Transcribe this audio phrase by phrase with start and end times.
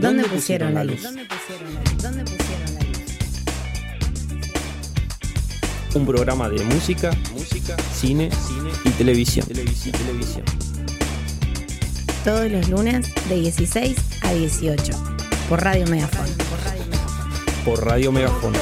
[0.00, 1.02] ¿Dónde pusieron la luz?
[1.02, 2.02] ¿Dónde pusieron la luz?
[2.02, 2.98] ¿Dónde pusieron la luz?
[5.94, 9.44] Un programa de música, música, cine, cine y televisión.
[9.46, 10.44] Televisión, televisión.
[12.24, 14.92] Todos los lunes de 16 a 18
[15.48, 16.26] por Radio Megafon.
[17.64, 18.52] Por Radio Megafon.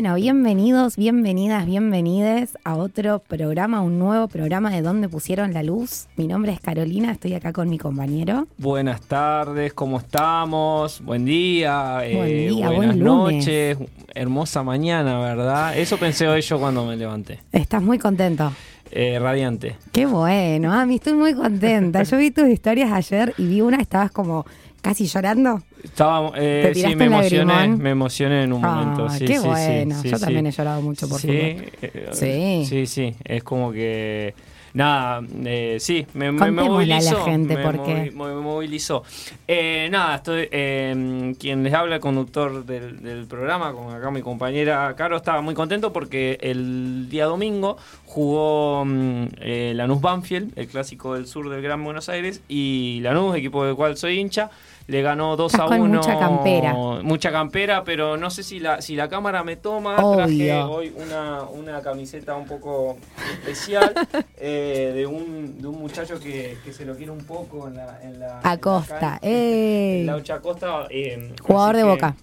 [0.00, 6.06] Bueno, bienvenidos, bienvenidas, bienvenides a otro programa, un nuevo programa de Donde Pusieron la Luz.
[6.14, 8.46] Mi nombre es Carolina, estoy acá con mi compañero.
[8.58, 11.00] Buenas tardes, ¿cómo estamos?
[11.00, 13.76] Buen día, eh, día, buenas buen noches,
[14.14, 15.76] hermosa mañana, ¿verdad?
[15.76, 17.40] Eso pensé hoy yo cuando me levanté.
[17.50, 18.52] Estás muy contento.
[18.92, 19.76] Eh, radiante.
[19.90, 22.04] Qué bueno, a mí estoy muy contenta.
[22.04, 24.46] Yo vi tus historias ayer y vi una, estabas como
[24.82, 25.62] casi llorando.
[25.82, 27.82] Estaba, eh, ¿Te sí, me emocioné, lagrimón?
[27.82, 29.06] me emocioné en un momento.
[29.08, 30.02] Ah, sí, qué sí, bueno.
[30.02, 31.34] sí, Yo también he llorado mucho por fútbol.
[31.36, 32.64] eh, Sí.
[32.68, 34.34] sí, sí, es como que
[34.74, 38.12] nada, eh, sí, me, a la movilizó, gente me, por qué.
[38.12, 39.02] movi- me movilizó.
[39.46, 44.20] Eh, nada, estoy, eh, quien les habla, el conductor del, del programa, con acá mi
[44.20, 50.66] compañera Caro, estaba muy contento porque el día domingo jugó mm, eh, Lanús Banfield, el
[50.68, 54.50] clásico del sur del Gran Buenos Aires, y Lanús, equipo del cual soy hincha,
[54.88, 55.94] le ganó 2 Estás a con 1.
[56.00, 56.72] mucha campera.
[57.02, 59.96] Mucha campera, pero no sé si la, si la cámara me toma.
[59.96, 62.96] Traje hoy una, una camiseta un poco
[63.34, 63.92] especial
[64.38, 68.00] eh, de, un, de un muchacho que, que se lo quiere un poco en la.
[68.02, 69.18] En la en la Acosta, cancha.
[69.22, 70.04] ey.
[70.04, 70.86] Laucha Acosta.
[70.90, 72.16] eh, Jugador de que- Boca.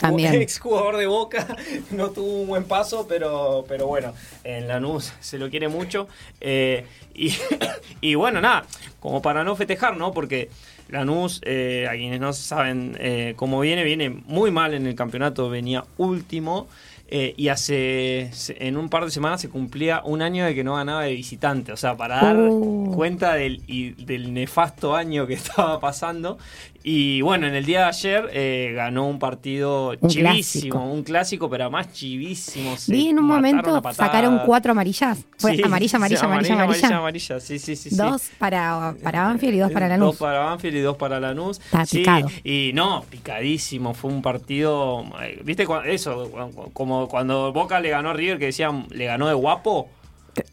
[0.00, 0.34] También.
[0.34, 1.44] Ex jugador de Boca,
[1.90, 4.12] no tuvo un buen paso, pero, pero bueno,
[4.44, 6.06] en Lanús se lo quiere mucho.
[6.40, 7.32] eh, y,
[8.00, 8.64] y bueno, nada,
[9.00, 10.12] como para no festejar, ¿no?
[10.12, 10.50] Porque
[10.88, 15.48] Lanús, eh, a quienes no saben eh, cómo viene, viene muy mal en el campeonato,
[15.50, 16.66] venía último.
[17.10, 20.74] eh, y hace en un par de semanas se cumplía un año de que no
[20.74, 21.72] ganaba de visitante.
[21.72, 22.92] O sea, para dar Uh.
[22.94, 26.36] cuenta del, y- del nefasto año que estaba pasando.
[26.84, 30.78] Y bueno, en el día de ayer eh, ganó un partido Un chivísimo, clásico.
[30.78, 32.74] un clásico, pero además chivísimo.
[32.86, 35.18] Vi en un momento sacaron cuatro amarillas.
[35.38, 36.96] Fue Sí, amarilla, sí, amarilla, amarilla, amarilla.
[36.98, 37.90] amarilla, sí, sí, sí.
[37.90, 37.96] sí.
[37.96, 40.16] Dos para, para Banfield y dos para Dos Lanús.
[40.16, 41.58] para Banfield y dos para Lanús.
[41.60, 42.28] Está picado.
[42.44, 43.92] y no, picadísimo.
[43.92, 45.04] Fue un partido.
[45.22, 45.66] eh, ¿Viste?
[45.86, 46.30] Eso,
[46.72, 49.88] como cuando Boca le ganó a River, que decían, le ganó de guapo.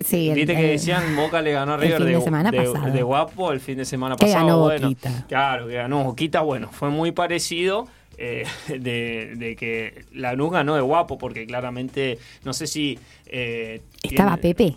[0.04, 2.92] Sí, el- Viste que decían Boca le ganó a River fin de semana de, pasado.
[2.92, 4.46] de guapo el fin de semana Que pasado.
[4.46, 5.26] ganó bueno, Boquita.
[5.28, 6.42] Claro, que ganó Boquita.
[6.42, 7.88] Bueno, fue muy parecido.
[8.18, 12.98] eh, de, de que Lanús ganó de guapo, porque claramente, no sé si.
[13.26, 14.76] eh, Estaba tiene- Pepe.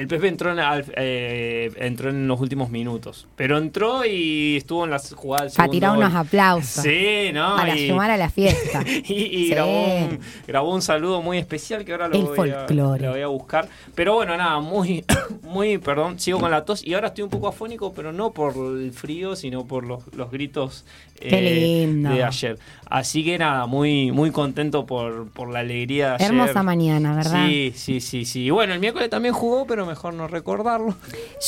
[0.00, 0.58] El Pepe entró en,
[0.96, 3.28] eh, entró en los últimos minutos.
[3.36, 5.54] Pero entró y estuvo en las jugadas.
[5.54, 6.82] Para tirar unos aplausos.
[6.82, 7.54] Sí, ¿no?
[7.54, 8.82] Para y, sumar a la fiesta.
[8.86, 9.50] y, y Sí.
[9.50, 13.20] grabó, un, grabó un saludo muy especial que ahora lo, El voy, a, lo voy
[13.20, 13.68] a buscar.
[13.94, 15.04] Pero bueno, nada, muy,
[15.42, 18.54] muy, perdón, sigo con la tos y ahora estoy un poco afónico, pero no por
[18.56, 20.86] el frío, sino por los, los gritos
[21.20, 22.58] eh, de ayer.
[22.90, 26.26] Así que nada, muy, muy contento por, por la alegría de ayer.
[26.26, 27.46] Hermosa mañana, ¿verdad?
[27.46, 28.50] Sí, sí, sí, sí.
[28.50, 30.96] Bueno, el miércoles también jugó, pero mejor no recordarlo.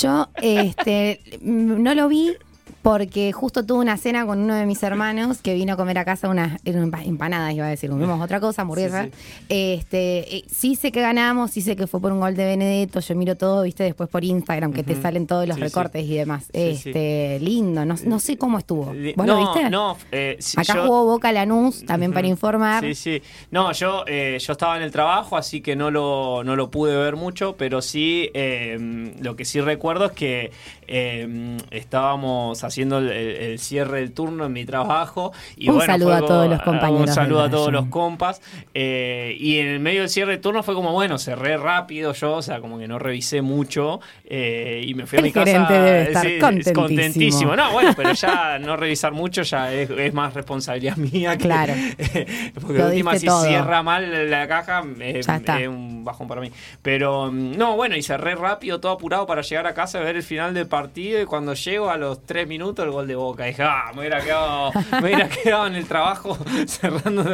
[0.00, 2.32] Yo este, no lo vi
[2.82, 6.04] porque justo tuve una cena con uno de mis hermanos que vino a comer a
[6.04, 9.04] casa unas empanadas, iba a decir, comimos otra cosa, hamburguesa.
[9.04, 9.10] Sí,
[9.48, 12.98] Este, eh, sí sé que ganamos, sí sé que fue por un gol de Benedetto,
[13.00, 16.14] yo miro todo, viste, después por Instagram que te salen todos los Sí, recortes y
[16.16, 16.50] demás.
[16.52, 18.86] Este, lindo, no, no sé cómo estuvo.
[18.86, 19.70] ¿Vos no, lo viste?
[19.70, 22.82] no, eh, Acá yo- jugó Boca Lanús, también para informar.
[22.82, 23.22] Sí, sí.
[23.50, 26.96] No, yo, eh, yo estaba en el trabajo, así que no lo, no lo pude
[26.96, 30.50] ver mucho, pero sí, eh, lo que sí recuerdo es que
[30.94, 35.32] eh, estábamos haciendo el, el cierre del turno en mi trabajo.
[35.56, 38.42] Y Un bueno, saludo fue a todos los compañeros Un saludo a todos los compas.
[38.74, 42.34] eh, y en el medio del cierre del turno fue como, bueno, cerré rápido yo,
[42.34, 44.00] o sea, como que no revisé mucho.
[44.26, 45.46] eh, y me fui El a mi casa.
[45.46, 46.82] gerente debe estar sí, contentísimo.
[46.82, 47.56] contentísimo.
[47.56, 51.72] No, bueno, pero ya no revisar mucho ya es, es más responsabilidad mía que, Claro.
[52.60, 53.44] porque Lo última, si todo.
[53.46, 56.50] cierra mal la caja, es, es un bajón para mí.
[56.82, 60.16] Pero mm, no, bueno, y cerré rápido, todo apurado para llegar a casa a ver
[60.16, 60.81] el final del partido.
[60.94, 63.44] Y cuando llego a los tres minutos, el gol de boca.
[63.44, 66.36] dije, ah, me hubiera quedado, me hubiera quedado en el trabajo
[66.66, 67.24] cerrando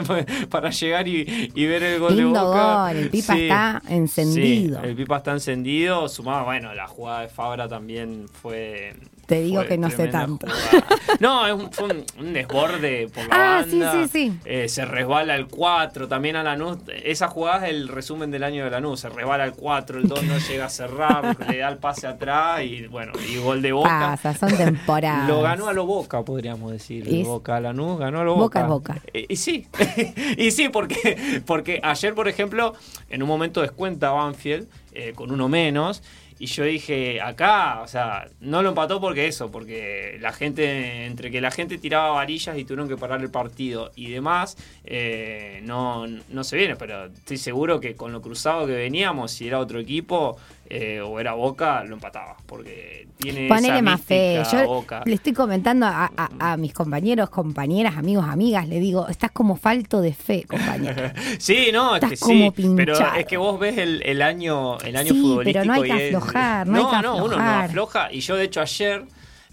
[0.50, 2.88] para llegar y, y ver el gol Lindo de boca.
[2.88, 3.42] gol, el Pipa Sí.
[3.42, 4.80] está encendido.
[4.80, 6.08] Sí, el Pipa está encendido.
[6.08, 8.94] Sumado, bueno, la jugada de Fabra también fue
[9.28, 10.46] Te digo Fue que no sé tanto.
[10.46, 10.86] jugada.
[11.20, 14.08] No, es un, fue un, un desborde por la Ah, sí, banda.
[14.08, 14.38] sí, sí.
[14.46, 16.78] Eh, se resbala el 4, también a Lanús.
[17.04, 19.00] Esa jugada es el resumen del año de Lanús.
[19.00, 22.62] Se resbala el 4, el 2 no llega a cerrar, le da el pase atrás
[22.62, 24.16] y bueno, y gol de Boca.
[24.22, 25.28] Pasa, son temporadas.
[25.28, 27.06] Lo ganó a lo Boca, podríamos decir.
[27.06, 28.94] Es- Boca a Lanús ganó a lo Boca Boca.
[28.94, 29.10] es Boca.
[29.12, 29.66] Eh, y sí,
[30.38, 32.72] y sí, porque, porque ayer, por ejemplo,
[33.10, 36.02] en un momento descuenta Banfield eh, con uno menos.
[36.38, 41.30] Y yo dije, acá, o sea, no lo empató porque eso, porque la gente, entre
[41.30, 46.06] que la gente tiraba varillas y tuvieron que parar el partido y demás, eh, no,
[46.06, 49.80] no se viene, pero estoy seguro que con lo cruzado que veníamos, si era otro
[49.80, 50.38] equipo
[50.70, 54.42] eh, o era Boca, lo empataba, porque tiene Ponele esa más fe.
[54.52, 55.02] Yo Boca.
[55.06, 59.56] le estoy comentando a, a- a mis compañeros, compañeras, amigos, amigas, le digo, estás como
[59.56, 61.10] falto de fe, compañero.
[61.38, 62.22] Sí, no, es Estás que sí.
[62.24, 63.16] como Pero pinchado.
[63.16, 65.60] es que vos ves el, el año, el año Sí, futbolístico.
[65.60, 67.64] pero no hay que y es- aflojar, no hay que no, uno no aflojar.
[67.64, 68.12] afloja.
[68.12, 69.04] Y yo, de hecho, ayer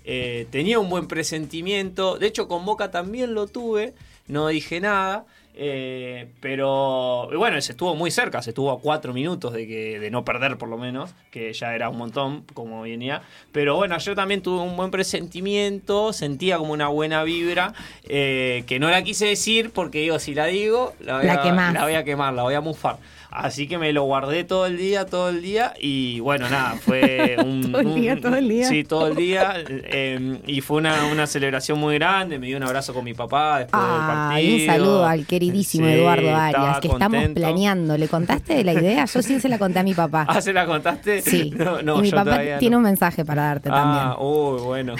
[0.03, 2.17] eh, tenía un buen presentimiento.
[2.17, 3.93] De hecho, con Boca también lo tuve.
[4.27, 5.25] No dije nada.
[5.57, 10.11] Eh, pero bueno, se estuvo muy cerca, se estuvo a cuatro minutos de que de
[10.11, 13.21] no perder por lo menos, que ya era un montón como venía.
[13.51, 17.73] Pero bueno, yo también tuve un buen presentimiento, sentía como una buena vibra,
[18.03, 21.71] eh, que no la quise decir porque digo, si la digo, la voy, La a,
[21.71, 22.97] la voy a quemar, la voy a mufar.
[23.37, 25.73] Así que me lo guardé todo el día, todo el día.
[25.79, 27.71] Y bueno, nada, fue un.
[27.71, 28.67] Todo el día, un- todo el día.
[28.69, 29.53] Sí, todo el día.
[29.67, 32.39] eh, y fue una, una celebración muy grande.
[32.39, 34.55] Me dio un abrazo con mi papá después del Ah, partido.
[34.55, 37.97] un saludo al queridísimo Sí, Eduardo Arias, que estamos planeando.
[37.97, 39.05] ¿Le contaste de la idea?
[39.05, 40.25] Yo sí se la conté a mi papá.
[40.35, 41.21] Ah, ¿se la contaste?
[41.21, 41.53] Sí.
[41.65, 42.77] No, no, y mi yo papá tiene no.
[42.77, 44.27] un mensaje para darte Ah, también.
[44.27, 44.95] uy, bueno.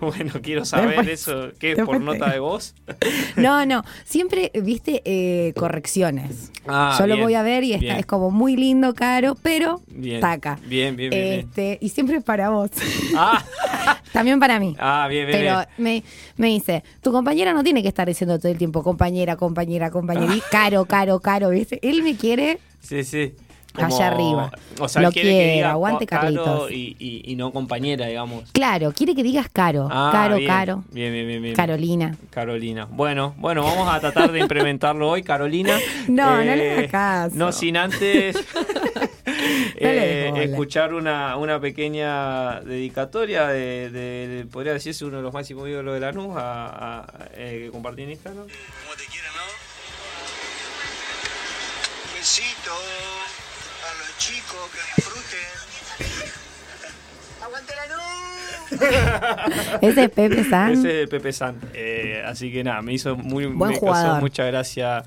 [0.00, 1.48] bueno, quiero saber Después- eso.
[1.58, 1.76] ¿Qué?
[1.76, 2.74] ¿Por te nota de voz?
[3.36, 6.50] No, no, siempre, viste, eh, correcciones.
[6.66, 10.20] Ah, Yo lo voy a ver y está, es como muy lindo, caro, pero Bien.
[10.20, 10.58] taca.
[10.66, 11.22] Bien, bien, bien.
[11.22, 11.40] bien.
[11.40, 12.70] Este, y siempre es para vos.
[13.16, 13.44] Ah,
[14.12, 14.74] También para mí.
[14.78, 15.38] ah, bien, bien.
[15.38, 15.68] Pero bien.
[15.78, 16.02] me,
[16.36, 20.34] me dice, tu compañera no tiene que estar diciendo todo el tiempo compañera, compañera, compañera,
[20.34, 21.78] y caro, caro, caro, ¿viste?
[21.82, 23.32] Él me quiere Sí, sí.
[23.74, 24.50] Allá arriba.
[24.78, 26.70] O sea, Lo quiere que diga aguante, caro Carlitos.
[26.70, 28.50] y, y- y no compañera, digamos.
[28.52, 31.54] Claro, quiere que digas caro, Ah, caro, bien, caro, Bien, bien, bien, bien.
[31.54, 32.16] Carolina.
[32.30, 32.86] Carolina.
[32.90, 35.78] Bueno, bueno, vamos a tratar de implementarlo hoy, Carolina.
[35.78, 37.36] Eh, No, no le hagas caso.
[37.36, 38.36] No sin antes
[39.76, 45.68] eh, escuchar una, una pequeña dedicatoria de, de- de- podría decirse, uno de los máximos
[45.68, 48.42] ídolos de la NUS a, a- eh, que compartí en Instagram.
[48.44, 49.42] Como te quieran, ¿no?
[52.14, 53.41] Besito a
[54.22, 55.48] chicos que disfruten.
[57.42, 59.82] ¡Aguante la luz!
[59.82, 60.72] Ese es Pepe San.
[60.72, 61.60] Ese es de Pepe San.
[61.74, 64.20] Eh, así que nada, me hizo muy Buen me causó jugador.
[64.20, 65.04] mucha gracia.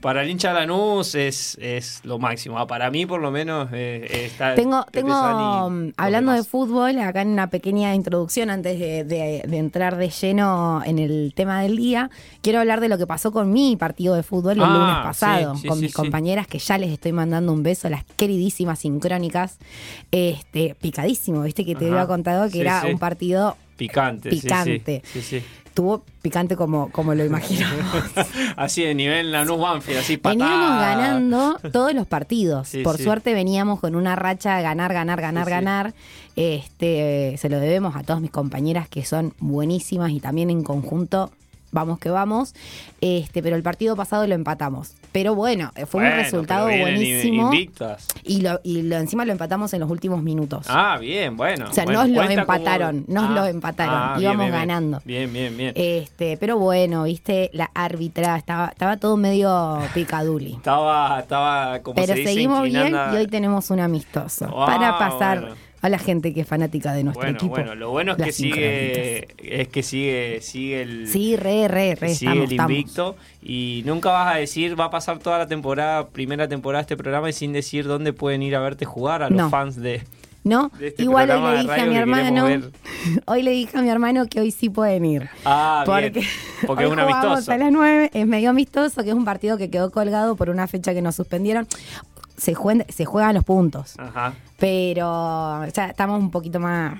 [0.00, 2.56] Para el hincha Lanús es, es lo máximo.
[2.56, 7.00] Ah, Para mí, por lo menos, eh, está Tengo, tengo y mm, hablando de fútbol,
[7.00, 11.62] acá en una pequeña introducción antes de, de- de entrar de lleno en el tema
[11.62, 12.10] del día,
[12.42, 15.56] quiero hablar de lo que pasó con mi partido de fútbol el Ah, lunes pasado,
[15.56, 18.78] sí, sí, con sí, mis compañeras que ya les estoy mandando un beso, las queridísimas
[18.78, 19.58] sincrónicas,
[20.12, 21.94] este, picadísimo, viste que te Ajá.
[21.94, 24.40] había contado que era un partido Picante, sí.
[24.42, 25.02] Picante.
[25.12, 25.42] Sí, sí.
[25.78, 27.86] Tuvo picante como, como lo imaginamos.
[28.56, 32.66] así de nivel Lanús Banfield, así Veníamos ganando todos los partidos.
[32.66, 33.04] Sí, Por sí.
[33.04, 35.50] suerte veníamos con una racha de ganar, ganar, ganar, sí.
[35.52, 35.94] ganar.
[36.34, 41.30] Este, se lo debemos a todas mis compañeras que son buenísimas y también en conjunto.
[41.70, 42.54] Vamos que vamos.
[43.00, 44.94] Este, pero el partido pasado lo empatamos.
[45.12, 47.52] Pero bueno, fue Bueno, un resultado buenísimo.
[47.52, 48.06] invictas.
[48.24, 50.66] Y lo, y lo encima lo empatamos en los últimos minutos.
[50.68, 51.66] Ah, bien, bueno.
[51.70, 53.94] O sea, Bueno, nos lo como- empataron, nos Ah, lo empataron.
[53.94, 54.60] ah, Íbamos bien, bien.
[54.68, 55.00] ganando.
[55.04, 55.72] Bien, bien, bien.
[55.76, 60.54] Este, pero bueno, viste, la árbitra, estaba, estaba todo medio picaduli.
[60.54, 64.98] Estaba, estaba como Pero se dice, seguimos bien y hoy tenemos un amistoso Ah, para
[64.98, 65.54] pasar bueno.
[65.80, 67.50] A la gente que es fanática de nuestro Bueno, equipo.
[67.52, 72.14] bueno, lo bueno es que sigue, es que sigue, sigue el, Sí, re, re, re,
[72.14, 72.70] sigue estamos, el estamos.
[72.72, 76.82] invicto y nunca vas a decir, va a pasar toda la temporada, primera temporada de
[76.82, 79.50] este programa y sin decir dónde pueden ir a verte jugar a los No.
[79.50, 80.02] fans de,
[80.44, 80.70] ¿No?
[80.80, 82.46] este Igual hoy le dije a mi hermano,
[83.26, 85.28] hoy le dije a mi hermano que hoy sí pueden ir.
[85.44, 86.26] Ah, Porque, bien,
[86.66, 87.52] porque hoy es un amistoso.
[87.52, 90.66] a las 9, es medio amistoso, que es un partido que quedó colgado por una
[90.66, 91.66] fecha que nos suspendieron.
[92.38, 94.32] Se, juegan, se juegan los puntos, Ajá.
[94.58, 96.98] pero ya estamos un poquito más...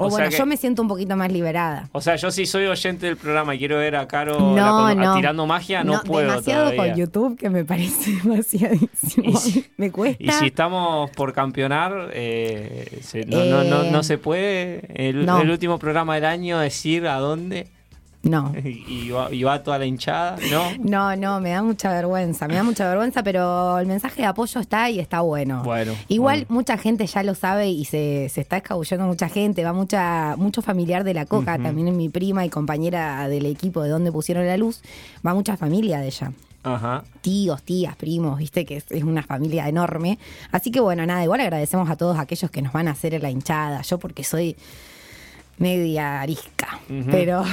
[0.00, 1.88] O, bueno, que- yo me siento un poquito más liberada.
[1.90, 4.94] O sea, yo si soy oyente del programa y quiero ver a Caro No, la
[4.94, 5.14] no.
[5.16, 6.92] tirando magia, no, puedo Demasiado todavía.
[6.92, 9.28] con YouTube que me parece demasiadísimo.
[9.28, 10.22] Y si- me cuesta.
[10.22, 15.26] Y si estamos por campeonar, eh, se- no, no, no, Eh, no se puede el,
[15.26, 15.40] no.
[15.40, 17.66] el último programa del año decir a dónde.
[18.22, 18.52] No.
[18.88, 20.62] Y, va, y va toda la hinchada, ¿no?
[20.80, 24.60] No, no, me da mucha vergüenza, me da mucha vergüenza, pero el mensaje de apoyo
[24.60, 25.62] está y está bueno.
[25.62, 26.54] Bueno, Igual bueno.
[26.54, 30.62] mucha gente ya lo sabe y se, se está escabullendo mucha gente, va mucha mucho
[30.62, 34.46] familiar de la Coca, también es mi prima y compañera del equipo de donde pusieron
[34.46, 34.80] la luz,
[35.26, 36.32] va mucha familia de ella.
[36.64, 37.04] Ajá.
[37.20, 40.18] Tíos, tías, primos, viste que es, es una familia enorme.
[40.50, 43.30] Así que bueno, nada, igual agradecemos a todos aquellos que nos van a hacer la
[43.30, 43.80] hinchada.
[43.82, 44.56] Yo porque soy
[45.58, 46.78] media arisca,
[47.10, 47.44] pero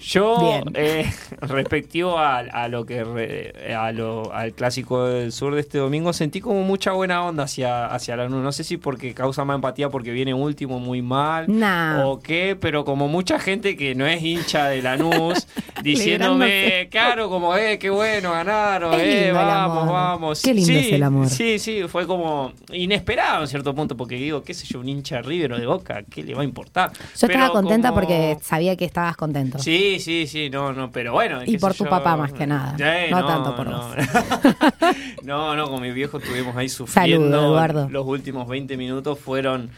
[0.00, 1.10] Yo, eh,
[1.40, 6.12] respectivo a, a lo que re- a lo- al clásico del sur de este domingo,
[6.12, 8.42] sentí como mucha buena onda hacia, hacia Lanús.
[8.42, 12.04] No sé si porque causa más empatía porque viene último muy mal Nah.
[12.06, 15.46] o qué, pero como mucha gente que no es hincha de Lanús
[15.82, 20.42] diciéndome, claro, como, eh, qué bueno, ganaron, eh, vamos, vamos.
[20.42, 21.28] Qué lindo sí, es el amor.
[21.28, 25.16] Sí, sí, fue como inesperado en cierto punto porque digo, qué sé yo, un hincha
[25.16, 26.92] de River o de Boca, ¿qué le va a importar?
[26.92, 29.58] yo Pero estaba contenta como- porque sabía que estabas contento.
[29.58, 31.40] Sí, sí, sí, no, no, pero bueno.
[31.44, 31.90] Y por tu yo.
[31.90, 33.78] papá más que nada, Eh, no tanto por no.
[33.78, 33.96] vos.
[35.22, 37.26] no, no, con mi viejo estuvimos ahí sufriendo.
[37.30, 37.88] Saludo, Eduardo.
[37.90, 39.70] Los últimos 20 minutos fueron...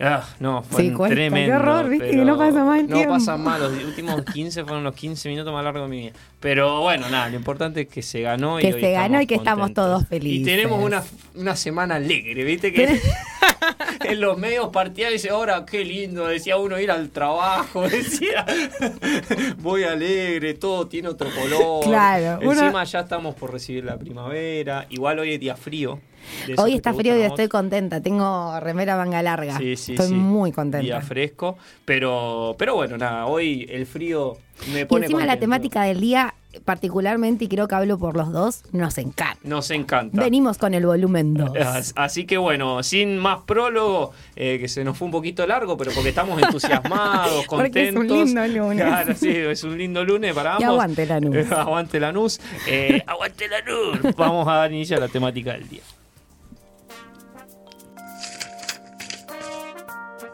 [0.00, 1.56] Ah, no, Sí, cuesta, qué tremendo.
[1.56, 3.14] horror, viste, que no pasa más el No tiempo.
[3.14, 6.12] pasa más, los últimos 15 fueron los 15 minutos más largos de mi vida.
[6.38, 8.58] Pero bueno, nada, lo importante es que se ganó.
[8.58, 10.46] Que y hoy se ganó y que estamos todos Y felices.
[10.46, 11.02] tenemos una,
[11.34, 12.72] una semana alegre, ¿viste?
[12.72, 13.00] Que
[14.04, 18.46] en los medios partía y dice, ahora qué lindo, decía uno ir al trabajo, decía,
[19.58, 21.84] voy alegre, todo tiene otro color.
[21.84, 26.00] Claro, uno- Encima ya estamos por recibir la primavera, igual hoy es día frío.
[26.56, 28.00] Hoy está frío y estoy contenta.
[28.00, 29.58] Tengo remera manga larga.
[29.58, 30.14] Sí, sí, estoy sí.
[30.14, 30.84] muy contenta.
[30.84, 34.36] Día fresco, pero, pero bueno, nada, hoy el frío
[34.72, 38.32] me y pone encima la temática del día, particularmente, y creo que hablo por los
[38.32, 39.38] dos, nos encanta.
[39.44, 40.20] Nos encanta.
[40.20, 41.56] Venimos con el volumen 2.
[41.64, 45.76] As- Así que bueno, sin más prólogo, eh, que se nos fue un poquito largo,
[45.76, 48.26] pero porque estamos entusiasmados, Porque es un contentos.
[48.26, 48.84] lindo lunes.
[48.84, 50.62] Claro, sí, es un lindo lunes para ambos.
[50.62, 51.36] Y aguante Lanús.
[51.38, 52.40] Eh, aguante Lanús.
[52.66, 54.16] Eh, aguante Lanús.
[54.16, 55.82] Vamos a dar inicio a la temática del día.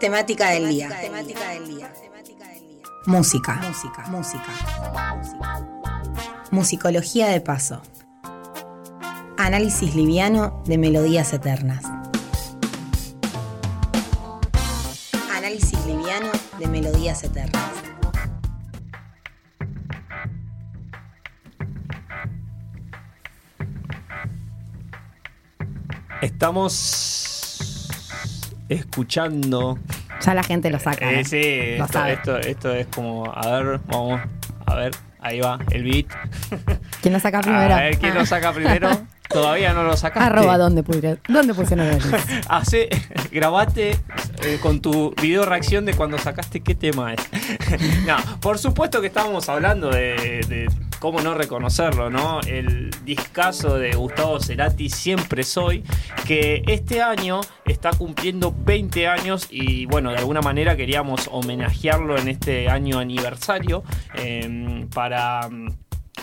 [0.05, 0.91] Temática del día.
[1.01, 1.91] Temática del día.
[3.07, 3.55] Música.
[3.67, 4.07] Música.
[4.09, 4.45] Música.
[6.51, 7.81] Musicología de paso.
[9.39, 11.87] Análisis liviano de melodías eternas.
[15.35, 17.65] Análisis liviano de melodías eternas.
[26.21, 27.24] Estamos
[28.69, 29.79] escuchando.
[30.25, 31.11] Ya la gente lo saca.
[31.11, 31.25] Eh, ¿no?
[31.25, 32.13] sí, Lo esto, sabe.
[32.15, 34.21] esto, esto es como, a ver, vamos,
[34.67, 36.07] a ver, ahí va, el beat.
[37.03, 37.75] ¿Quién lo saca primero?
[37.75, 38.89] A ver quién lo saca primero.
[39.29, 40.27] Todavía no lo sacaste.
[40.29, 41.99] Arroba, ¿dónde, puse- ¿dónde pusieron?
[42.49, 42.89] Hace,
[43.33, 43.97] grabate
[44.45, 47.21] eh, con tu video reacción de cuando sacaste qué tema es.
[48.07, 50.71] no, por supuesto que estábamos hablando de, de
[51.05, 52.41] cómo no reconocerlo, ¿no?
[52.41, 55.85] El discazo de Gustavo Cerati, Siempre Soy,
[56.27, 62.29] que este año está cumpliendo 20 años y bueno, de alguna manera queríamos homenajearlo en
[62.29, 63.85] este año aniversario
[64.15, 65.51] eh, para,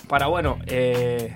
[0.07, 1.31] para, bueno, eh,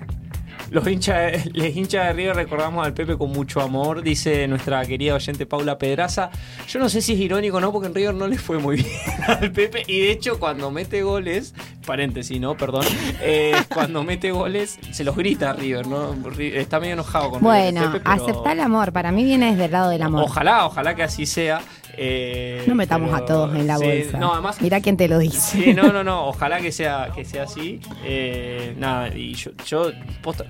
[0.70, 5.14] los hinchas, les hinchas de River recordamos al Pepe con mucho amor, dice nuestra querida
[5.14, 6.30] oyente Paula Pedraza.
[6.68, 8.76] Yo no sé si es irónico o no, porque en River no le fue muy
[8.82, 8.88] bien
[9.28, 9.84] al Pepe.
[9.86, 11.54] Y de hecho, cuando mete goles,
[11.86, 12.56] paréntesis, ¿no?
[12.56, 12.84] Perdón.
[13.20, 16.14] eh, cuando mete goles, se los grita a River, ¿no?
[16.38, 18.92] Está medio enojado con River Bueno, Pepe, pero aceptá el amor.
[18.92, 20.24] Para mí viene desde el lado del amor.
[20.24, 21.60] Ojalá, ojalá que así sea.
[21.96, 24.18] Eh, no metamos pero- a todos en la sí, bolsa.
[24.18, 25.64] No, además, Mirá quién te lo dice.
[25.64, 26.26] Sí, no, no, no.
[26.28, 27.80] Ojalá que sea, que sea así.
[28.04, 29.90] Eh, nada, y yo, yo
[30.22, 30.44] posta-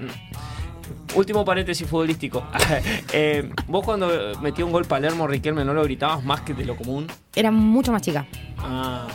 [1.14, 2.44] Último paréntesis futbolístico.
[3.12, 4.08] Eh, vos cuando
[4.42, 7.06] metió un gol Palermo, Riquelme, ¿no lo gritabas más que de lo común?
[7.34, 8.26] Era mucho más chica.
[8.58, 9.06] Ah,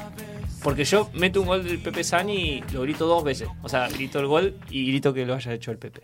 [0.63, 3.47] porque yo meto un gol del Pepe Sani y lo grito dos veces.
[3.61, 6.01] O sea, grito el gol y grito que lo haya hecho el Pepe.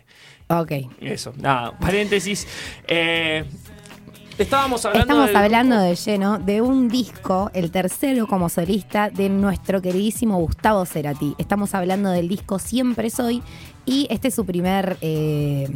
[0.48, 0.72] Ok.
[1.00, 2.46] Eso, nada, paréntesis.
[2.86, 3.44] Eh,
[4.42, 9.28] estábamos hablando Estamos del hablando de lleno de un disco, el tercero como solista de
[9.28, 11.34] nuestro queridísimo Gustavo Cerati.
[11.38, 13.42] Estamos hablando del disco Siempre Soy
[13.84, 15.68] y este es su primer, eh,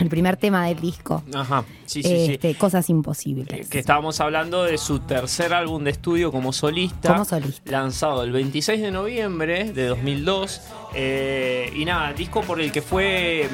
[0.00, 1.22] el primer tema del disco.
[1.34, 2.32] Ajá, sí, sí, sí.
[2.32, 3.68] este, Cosas Eh, imposibles.
[3.68, 7.12] que estábamos hablando de su tercer álbum de estudio como solista.
[7.12, 7.70] Como solista.
[7.70, 10.60] Lanzado el 26 de noviembre de 2002.
[10.94, 13.48] eh, y nada, disco por el que fue,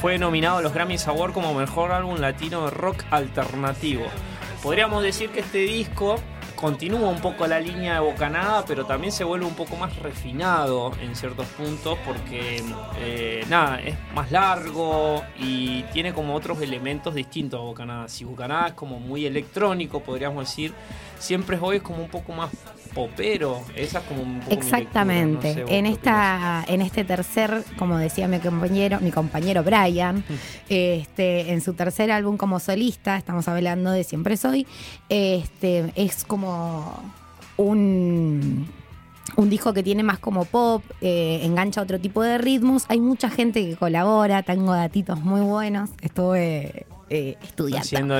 [0.00, 4.04] fue nominado a los Grammys Award como mejor álbum latino de rock alternativo.
[4.62, 6.16] Podríamos decir que este disco
[6.60, 10.92] continúa un poco la línea de Bocanada, pero también se vuelve un poco más refinado
[11.00, 12.62] en ciertos puntos porque,
[12.98, 18.08] eh, nada, es más largo y tiene como otros elementos distintos a Bocanada.
[18.08, 20.74] Si Bocanada es como muy electrónico, podríamos decir,
[21.18, 22.50] siempre hoy es como un poco más
[22.94, 23.60] popero.
[23.74, 25.48] Esa es como un poco mi Exactamente.
[25.48, 29.62] lectura, no sé, vos en esta, en este tercer, como decía mi compañero, mi compañero
[29.62, 30.24] Brian,
[30.68, 34.66] este, en su tercer álbum como solista, estamos hablando de Siempre Soy,
[35.08, 36.49] este, es como
[37.56, 38.66] un
[39.36, 42.84] un disco que tiene más como pop, eh, engancha otro tipo de ritmos.
[42.88, 45.90] Hay mucha gente que colabora, tengo datitos muy buenos.
[46.00, 47.36] Estuve eh,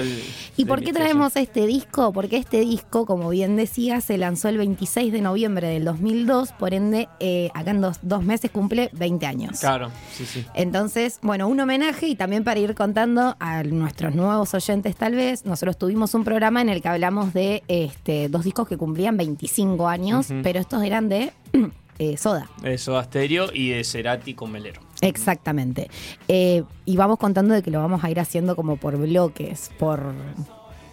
[0.01, 0.23] el-
[0.57, 2.13] ¿Y por qué traemos este disco?
[2.13, 6.75] Porque este disco, como bien decía, se lanzó el 26 de noviembre del 2002, por
[6.75, 9.61] ende, eh, acá en dos, dos meses cumple 20 años.
[9.61, 10.45] Claro, sí, sí.
[10.55, 15.47] Entonces, bueno, un homenaje y también para ir contando a nuestros nuevos oyentes tal vez,
[15.47, 19.89] nosotros tuvimos un programa en el que hablamos de este, dos discos que cumplían 25
[19.89, 21.33] años, pero estos eran de
[22.01, 22.49] eh, Soda.
[22.63, 24.81] De Soda Stereo y de Cerati con Melero.
[25.03, 25.91] Exactamente.
[26.29, 30.15] Eh, y vamos contando de que lo vamos a ir haciendo como por bloques, por,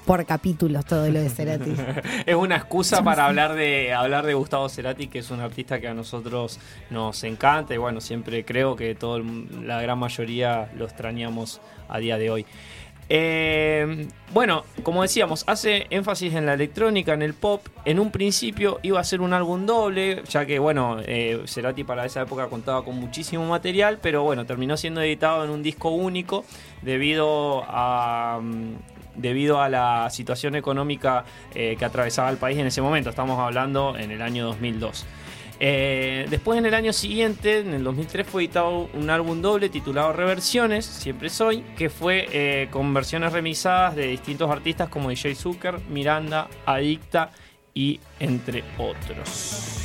[0.06, 1.74] por capítulos, todo lo de Cerati.
[2.26, 5.88] Es una excusa para hablar de hablar de Gustavo Cerati, que es un artista que
[5.88, 6.60] a nosotros
[6.90, 9.24] nos encanta y bueno, siempre creo que todo
[9.64, 12.46] la gran mayoría lo extrañamos a día de hoy.
[13.10, 17.66] Eh, bueno, como decíamos, hace énfasis en la electrónica, en el pop.
[17.86, 22.06] En un principio iba a ser un álbum doble, ya que, bueno, eh, Cerati para
[22.06, 26.46] esa época contaba con muchísimo material, pero bueno, terminó siendo editado en un disco único
[26.82, 28.40] debido a.
[28.42, 28.76] mm,
[29.18, 33.98] Debido a la situación económica eh, que atravesaba el país en ese momento, estamos hablando
[33.98, 35.08] en el año 2002.
[35.60, 40.14] Eh, después en el año siguiente, en el 2003, fue editado un álbum doble titulado
[40.14, 45.80] Reversiones, Siempre Soy, que fue eh, con versiones remixadas de distintos artistas como DJ Zucker,
[45.90, 47.32] Miranda, Adicta
[47.74, 49.78] y entre otros.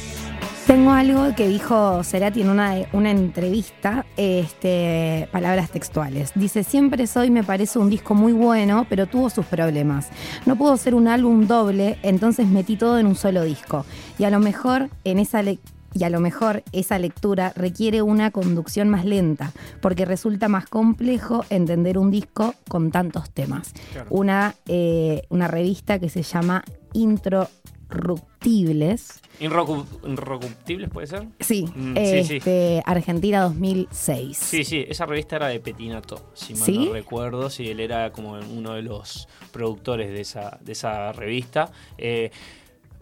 [0.72, 6.32] Tengo algo que dijo Cerati en una, una entrevista, este, palabras textuales.
[6.34, 10.08] Dice, siempre soy, me parece un disco muy bueno, pero tuvo sus problemas.
[10.46, 13.84] No pudo ser un álbum doble, entonces metí todo en un solo disco.
[14.18, 15.58] Y a lo mejor en esa y
[16.04, 19.52] a lo mejor esa lectura requiere una conducción más lenta,
[19.82, 23.74] porque resulta más complejo entender un disco con tantos temas.
[23.92, 24.06] Claro.
[24.08, 26.64] Una, eh, una revista que se llama
[26.94, 29.20] Introrruptibles.
[29.42, 31.24] Inrocu- ¿Inrocuptibles puede ser?
[31.40, 32.36] Sí, Mm, sí, sí.
[32.36, 34.36] este, Argentina 2006.
[34.38, 36.78] Sí, sí, esa revista era de Petinato, si mal ¿Sí?
[36.86, 37.50] no recuerdo.
[37.50, 41.70] Sí, él era como uno de los productores de esa, de esa revista.
[41.98, 42.30] Eh,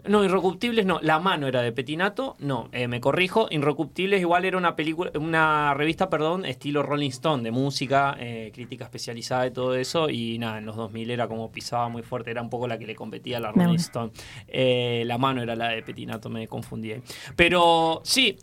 [0.07, 4.57] no, Irrecuptibles no, La Mano era de Petinato, no, eh, me corrijo, Irrecuptibles igual era
[4.57, 9.75] una película, una revista, perdón, estilo Rolling Stone, de música, eh, crítica especializada y todo
[9.75, 12.77] eso, y nada, en los 2000 era como pisaba muy fuerte, era un poco la
[12.77, 13.75] que le competía a la Rolling.
[13.75, 14.11] Stone.
[14.47, 16.93] Eh, la Mano era la de Petinato, me confundí.
[17.35, 18.37] Pero sí,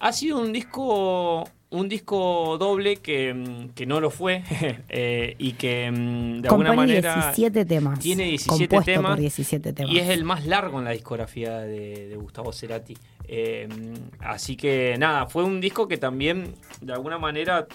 [0.00, 4.42] ha sido un disco un disco doble que, mm, que no lo fue
[4.88, 7.98] eh, y que mm, de alguna manera 17 temas.
[7.98, 9.92] tiene 17 compuesto temas por 17 temas.
[9.92, 12.96] y es el más largo en la discografía de, de Gustavo Cerati.
[13.26, 13.68] Eh,
[14.20, 17.66] así que nada, fue un disco que también de alguna manera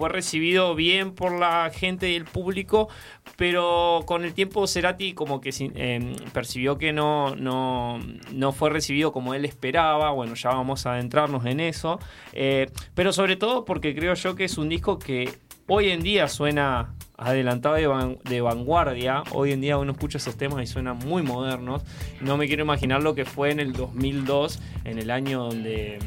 [0.00, 2.88] fue recibido bien por la gente y el público,
[3.36, 7.98] pero con el tiempo Cerati como que eh, percibió que no, no,
[8.32, 10.10] no fue recibido como él esperaba.
[10.12, 12.00] Bueno, ya vamos a adentrarnos en eso.
[12.32, 15.34] Eh, pero sobre todo porque creo yo que es un disco que
[15.66, 19.22] hoy en día suena adelantado de, de vanguardia.
[19.32, 21.82] Hoy en día uno escucha esos temas y suenan muy modernos.
[22.22, 25.98] No me quiero imaginar lo que fue en el 2002, en el año donde,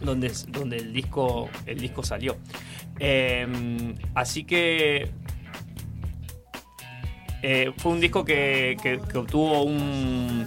[0.00, 2.36] donde, donde el, disco, el disco salió.
[3.00, 3.46] Eh,
[4.14, 5.10] así que
[7.42, 10.46] eh, fue un disco que, que- que obtuvo un,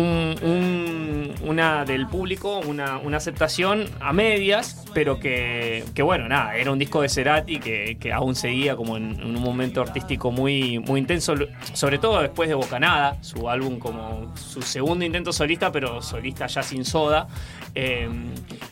[0.00, 6.56] un- un- una del público, una, una aceptación a medias, pero que, que bueno, nada,
[6.56, 10.78] era un disco de Cerati que, que aún seguía como en, un momento artístico muy,
[10.80, 11.34] muy intenso,
[11.72, 16.62] sobre todo después de Bocanada, su álbum como su segundo intento solista, pero solista ya
[16.62, 17.26] sin soda.
[17.74, 18.08] Eh,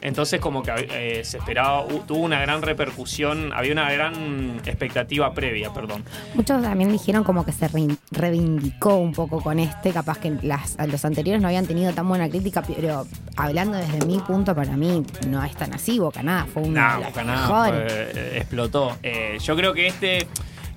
[0.01, 5.73] entonces como que eh, se esperaba, tuvo una gran repercusión, había una gran expectativa previa,
[5.75, 6.05] perdón.
[6.35, 7.69] Muchos también dijeron como que se
[8.11, 12.29] reivindicó un poco con este, capaz que las, los anteriores no habían tenido tan buena
[12.29, 16.97] crítica, pero hablando desde mi punto, para mí no es tan así, Bocanada fue una
[16.99, 18.97] No, Bocanada fue- eh, explotó.
[19.03, 20.27] Eh, yo creo que este.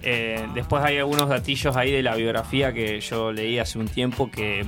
[0.03, 4.29] eh, después hay algunos datillos ahí de la biografía que yo leí hace un tiempo
[4.31, 4.63] que,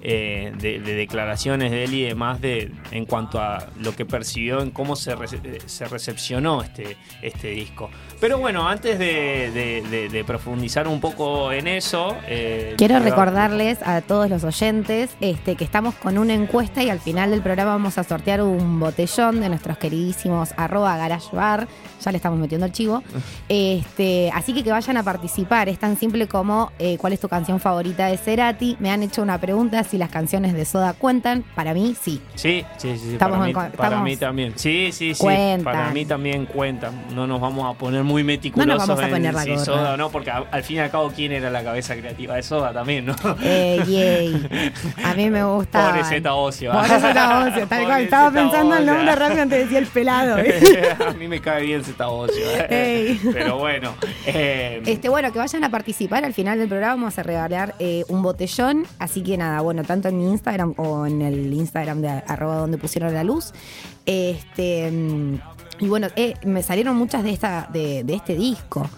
[0.00, 4.62] eh, de, de declaraciones de él y demás de, en cuanto a lo que percibió,
[4.62, 7.90] en cómo se, rece- se recepcionó este, este disco.
[8.20, 12.14] Pero bueno, antes de, de- de- de profundizar un poco en eso...
[12.26, 17.00] eh, Quiero recordarles a todos los oyentes este, que estamos con una encuesta y al
[17.00, 21.66] final del programa vamos a sortear un botellón de nuestros queridísimos arroba garage bar.
[22.04, 23.02] Ya le estamos metiendo el chivo.
[23.48, 25.68] Este, así que que vayan a participar.
[25.68, 28.76] Es tan simple como eh, cuál es tu canción favorita de Cerati.
[28.80, 31.42] Me han hecho una pregunta si las canciones de Soda cuentan.
[31.54, 32.20] Para mí, sí.
[32.36, 34.52] Sí, sí, sí, Estamos para, mí, para mí también.
[34.56, 35.20] Sí, sí, sí.
[35.22, 35.64] Cuentan.
[35.64, 37.06] Para mí también cuentan.
[37.14, 39.58] No nos vamos a poner muy meticulosos vamos a poner la si.
[39.58, 42.42] Soda no, porque a- al fin y al cabo, ¿quién era la cabeza creativa de
[42.42, 43.14] Soda también, no?
[43.42, 44.72] Eh, yay.
[45.04, 45.88] A mí me gusta.
[45.90, 46.72] Pobre Zeta Ocio.
[46.72, 47.88] Por eso está Ocio, tal cual.
[47.88, 50.36] Pobre Estaba Zeta pensando el nombre rápido antes decía el pelado.
[51.08, 52.44] a mí me cae bien Zeta Ocio.
[52.68, 53.20] Ey.
[53.32, 53.94] Pero bueno.
[54.26, 56.24] eh, Este, bueno, que vayan a participar.
[56.24, 58.84] Al final del programa vamos a regalar eh, un botellón.
[58.98, 62.78] Así que nada, bueno, tanto en mi Instagram o en el Instagram de arroba donde
[62.78, 63.52] pusieron la luz.
[64.06, 64.90] Este.
[65.80, 68.88] Y bueno, eh, me salieron muchas de esta, de este disco.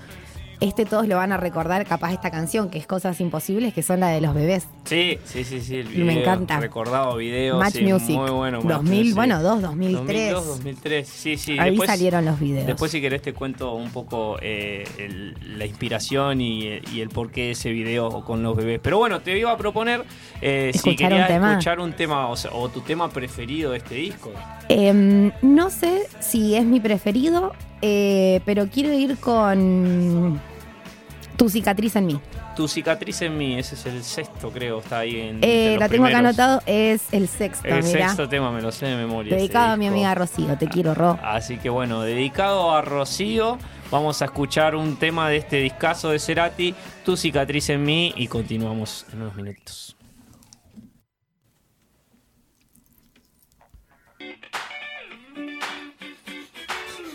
[0.62, 3.98] Este todos lo van a recordar, capaz esta canción, que es Cosas Imposibles, que son
[3.98, 4.68] la de los bebés.
[4.84, 5.76] Sí, sí, sí, sí.
[5.78, 6.60] El Me video, encanta.
[6.60, 7.58] Recordado video.
[7.58, 8.14] Match sí, Music.
[8.16, 8.58] Muy bueno.
[8.62, 9.14] Match 2000, Music.
[9.16, 10.32] bueno, dos, 2003.
[10.32, 11.08] 2002, 2003.
[11.08, 11.58] Sí, sí.
[11.58, 12.66] Ahí Después- salieron los videos.
[12.68, 17.46] Después, si querés, te cuento un poco eh, el- la inspiración y, y el porqué
[17.46, 18.78] de ese video con los bebés.
[18.80, 20.04] Pero bueno, te iba a proponer
[20.40, 21.50] eh, si un querías tema.
[21.50, 24.30] escuchar un tema o, sea, o tu tema preferido de este disco.
[24.68, 30.40] Em, no sé si es mi preferido, eh, pero quiero ir con
[31.36, 32.20] Tu cicatriz en mí.
[32.56, 35.38] Tu cicatriz en mí, ese es el sexto, creo, está ahí en.
[35.42, 38.96] Eh, la tengo acá anotado, es el sexto, El sexto tema, me lo sé de
[38.96, 39.34] memoria.
[39.34, 41.18] Dedicado a mi amiga Rocío, te quiero, Ro.
[41.22, 43.58] Así que bueno, dedicado a Rocío,
[43.90, 48.28] vamos a escuchar un tema de este discazo de Cerati, Tu cicatriz en mí, y
[48.28, 49.96] continuamos en unos minutitos.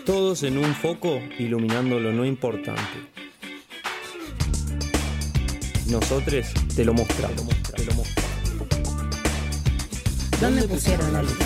[0.04, 3.17] Todos en un foco iluminando lo no importante.
[5.90, 6.46] Nosotros
[6.76, 7.48] te lo mostramos.
[7.74, 8.28] Te lo mostramos.
[10.38, 11.38] ¿Dónde pusieron la luz?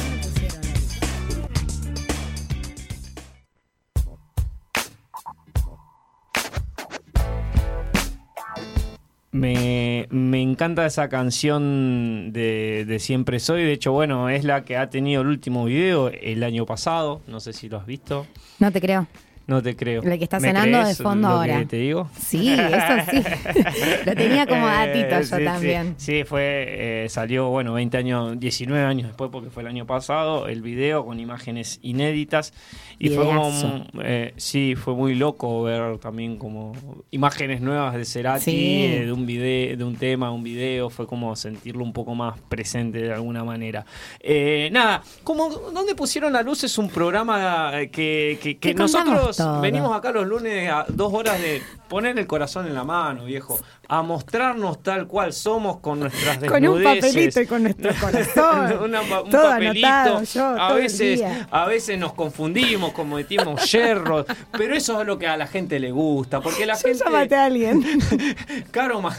[9.30, 13.62] Me, me encanta esa canción de, de Siempre Soy.
[13.62, 17.22] De hecho, bueno, es la que ha tenido el último video el año pasado.
[17.28, 18.26] No sé si lo has visto.
[18.58, 19.06] No te creo.
[19.46, 20.02] No te creo.
[20.02, 21.58] La que está ¿Me sonando de fondo lo ahora.
[21.58, 22.08] que te digo?
[22.18, 23.22] Sí, eso sí.
[24.06, 25.94] Lo tenía como Eh, datito yo sí, también.
[25.98, 30.46] Sí, fue, eh, salió, bueno, 20 años, 19 años después, porque fue el año pasado,
[30.46, 32.52] el video con imágenes inéditas.
[32.98, 33.50] Y fue como,
[34.02, 36.72] eh, sí, fue muy loco ver también como
[37.10, 38.84] imágenes nuevas de Cerati, Sí.
[38.84, 42.38] eh, de un video, de un tema, un video, fue como sentirlo un poco más
[42.48, 43.84] presente de alguna manera.
[44.20, 46.62] Eh, nada, como ¿Dónde pusieron la luz?
[46.62, 48.74] Es un programa eh, que, que- que Que
[49.36, 49.60] todo.
[49.60, 53.58] venimos acá los lunes a dos horas de poner el corazón en la mano, viejo,
[53.88, 57.04] a mostrarnos tal cual somos con nuestras Con un desnudeces.
[57.12, 58.82] papelito y con nuestro corazón.
[58.84, 59.86] Una pa- un Todo papelito.
[59.86, 64.24] anotado yo, a todo veces, a veces nos confundimos, cometimos yerros,
[64.56, 67.44] pero eso es lo que a la gente le gusta, porque la Yo gente a
[67.44, 67.82] alguien.
[68.70, 69.16] Claro, ma-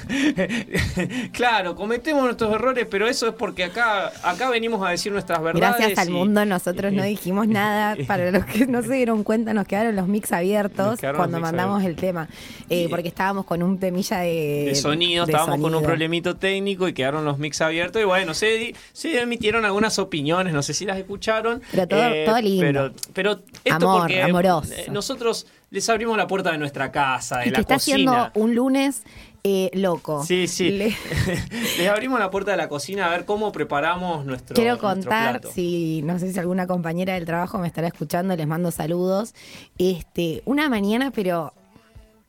[1.31, 5.77] claro, cometemos nuestros errores, pero eso es porque acá, acá venimos a decir nuestras verdades.
[5.77, 7.95] Gracias al y- mundo nosotros no dijimos nada.
[8.07, 11.83] Para los que no se dieron cuenta, nos quedaron los mix abiertos cuando mix mandamos
[11.83, 12.27] el tema.
[12.69, 16.35] Eh, Y- porque estábamos con un temilla de, de sonido, de estábamos con un problemito
[16.35, 20.73] técnico y quedaron los mix abiertos y bueno, se, se emitieron algunas opiniones, no sé
[20.73, 21.57] si las escucharon.
[21.61, 22.61] eh, Pero todo- todo lindo.
[22.61, 23.31] Pero, pero
[23.63, 24.73] esto Amor, porque eh, amoroso.
[24.91, 27.95] nosotros les abrimos la puerta de nuestra casa, de Y la que está cocina.
[28.25, 29.03] haciendo un lunes
[29.43, 30.23] eh, loco.
[30.23, 30.69] Sí, sí.
[30.69, 30.95] Le-
[31.77, 35.41] Les abrimos la puerta de la cocina a ver cómo preparamos nuestro Quiero nuestro contar,
[35.41, 35.51] plato.
[35.53, 39.33] si no sé si alguna compañera del trabajo me estará escuchando, les mando saludos.
[39.77, 41.53] Este, una mañana, pero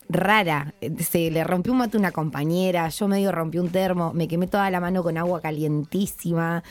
[0.09, 0.74] rara.
[1.00, 4.46] Se le rompió un mate a una compañera, yo medio rompí un termo, me quemé
[4.46, 6.62] toda la mano con agua calientísima.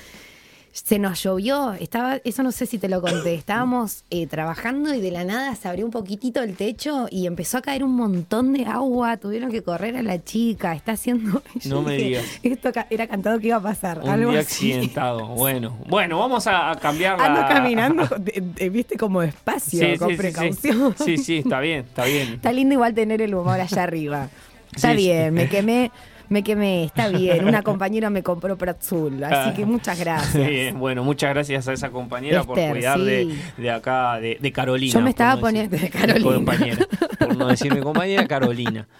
[0.75, 5.01] Se nos llovió, estaba, eso no sé si te lo conté, estábamos eh, trabajando y
[5.01, 8.53] de la nada se abrió un poquitito el techo y empezó a caer un montón
[8.53, 11.43] de agua, tuvieron que correr a la chica, está haciendo...
[11.65, 12.25] No me digas.
[12.41, 13.99] Esto era cantado que iba a pasar.
[13.99, 14.71] Un algo día así.
[14.73, 15.27] accidentado.
[15.43, 17.25] Bueno, bueno, vamos a, a cambiar la...
[17.27, 20.17] Ando caminando, de- de- viste, como despacio, Sí, con sí, sí.
[20.21, 20.95] precaución.
[20.97, 22.33] Sí, sí, está bien, está bien.
[22.33, 24.27] Está lindo igual tener el humor allá arriba.
[24.75, 25.91] Está bien, me quemé,
[26.33, 27.45] me quemé, está bien.
[27.47, 29.53] Una compañera me compró Pratzul, así Ah.
[29.55, 30.47] que muchas gracias.
[30.49, 33.05] Bien, bueno, muchas gracias a esa compañera por cuidar sí.
[33.05, 34.93] de, de acá, de, de Carolina.
[34.93, 36.33] Yo me estaba no poniendo- decir- de Carolina.
[36.35, 36.87] Compañera,
[37.19, 38.87] por no decir mi compañera, Carolina.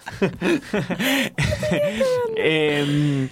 [2.36, 3.28] Eh,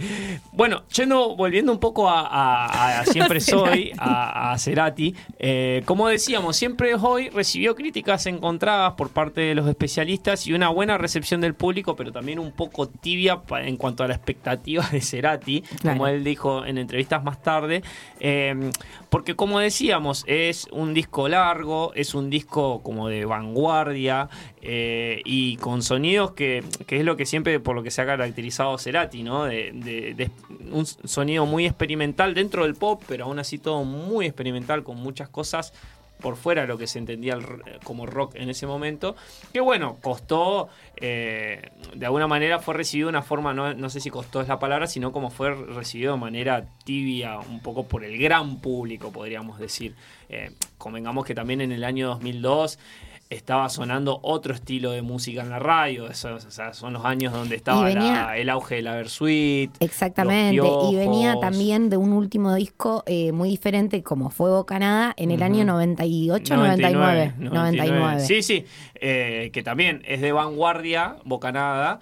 [0.53, 6.09] bueno, yendo, volviendo un poco a, a- a Siempre Soy, a, a Cerati, eh, como
[6.09, 11.41] decíamos, Siempre Hoy recibió críticas encontradas por parte de los especialistas y una buena recepción
[11.41, 15.97] del público, pero también un poco tibia en cuanto a la expectativa de Cerati, Claro.
[15.99, 17.83] como él dijo en entrevistas más tarde,
[18.21, 18.71] eh,
[19.09, 24.29] porque como decíamos, es un disco largo, es un disco como de vanguardia
[24.65, 28.07] eh, y con sonidos que, que es lo que siempre por lo que se ha
[28.07, 29.45] caracterizado Cerati, ¿no?
[29.45, 30.31] De,
[30.71, 35.29] un sonido muy experimental dentro del pop, pero aún así todo muy experimental con muchas
[35.29, 35.73] cosas
[36.21, 37.37] por fuera de lo que se entendía
[37.83, 39.17] como rock en ese momento,
[39.53, 43.99] que bueno, costó, eh, de alguna manera fue recibido de una forma, no, no sé
[43.99, 48.05] si costó es la palabra, sino como fue recibido de manera tibia, un poco por
[48.05, 49.97] el gran público, podríamos decir.
[50.29, 52.79] Eh, convengamos que también en el año 2002
[53.35, 57.33] estaba sonando otro estilo de música en la radio, eso, o sea, son los años
[57.33, 59.71] donde estaba venía- la- el auge de la Versuit.
[59.81, 65.15] Exactamente, los y venía también de un último disco eh, muy diferente como fue Bocanada
[65.17, 65.45] en el Ujú.
[65.45, 67.35] año 98, 99.
[67.39, 68.21] 99.
[68.21, 68.65] Sí, sí,
[68.95, 72.01] eh, que también es de vanguardia, bocanada,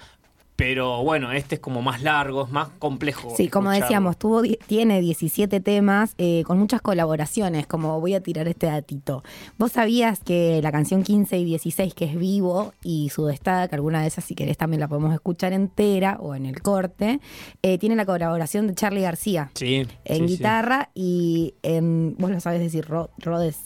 [0.61, 3.33] pero bueno, este es como más largo, es más complejo.
[3.35, 3.87] Sí, como escucharlo.
[3.87, 9.25] decíamos, tuvo, tiene 17 temas eh, con muchas colaboraciones, como voy a tirar este datito.
[9.57, 13.75] ¿Vos sabías que la canción 15 y 16, que es Vivo, y su destada, que
[13.77, 17.20] alguna de esas si querés también la podemos escuchar entera o en el corte,
[17.62, 19.77] eh, tiene la colaboración de Charlie García Sí.
[19.77, 20.37] en sí, sí.
[20.37, 23.61] guitarra y en, vos lo sabés decir, Ro- Rodes.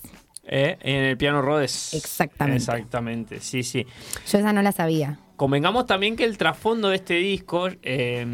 [0.47, 1.93] Eh, en el piano Rhodes.
[1.95, 2.59] Exactamente.
[2.59, 3.85] Exactamente, sí, sí.
[4.31, 5.19] Yo esa no la sabía.
[5.37, 8.25] Convengamos también que el trasfondo de este disco eh,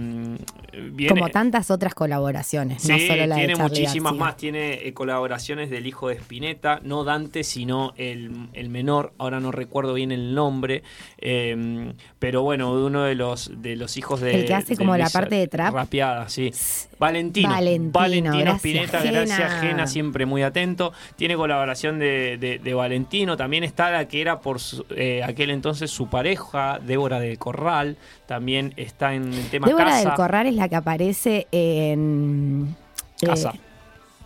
[0.92, 1.08] viene...
[1.08, 4.24] Como tantas otras colaboraciones, Sí, no solo la tiene de muchísimas García.
[4.26, 4.36] más.
[4.36, 9.12] Tiene eh, colaboraciones del hijo de Spinetta, no Dante, sino el, el menor.
[9.18, 10.82] Ahora no recuerdo bien el nombre,
[11.18, 14.34] eh, pero bueno, de uno de los de los hijos de.
[14.34, 15.72] El que hace como la parte de trap.
[15.74, 16.50] Rapeada, sí.
[16.98, 17.48] Valentino.
[17.48, 19.12] Valentino, gracias, Spinetta, Gena.
[19.24, 20.92] gracias Gena, siempre muy atento.
[21.16, 23.38] Tiene colaboración de, de- de Valentino.
[23.38, 27.96] También está la que era por su- eh, aquel entonces su pareja, Débora del Corral.
[28.26, 29.98] También está en el tema Débora Casa.
[30.08, 32.76] del Corral es la que aparece en...
[33.22, 33.54] eh, Casa.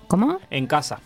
[0.09, 0.39] ¿Cómo?
[0.51, 0.99] En casa.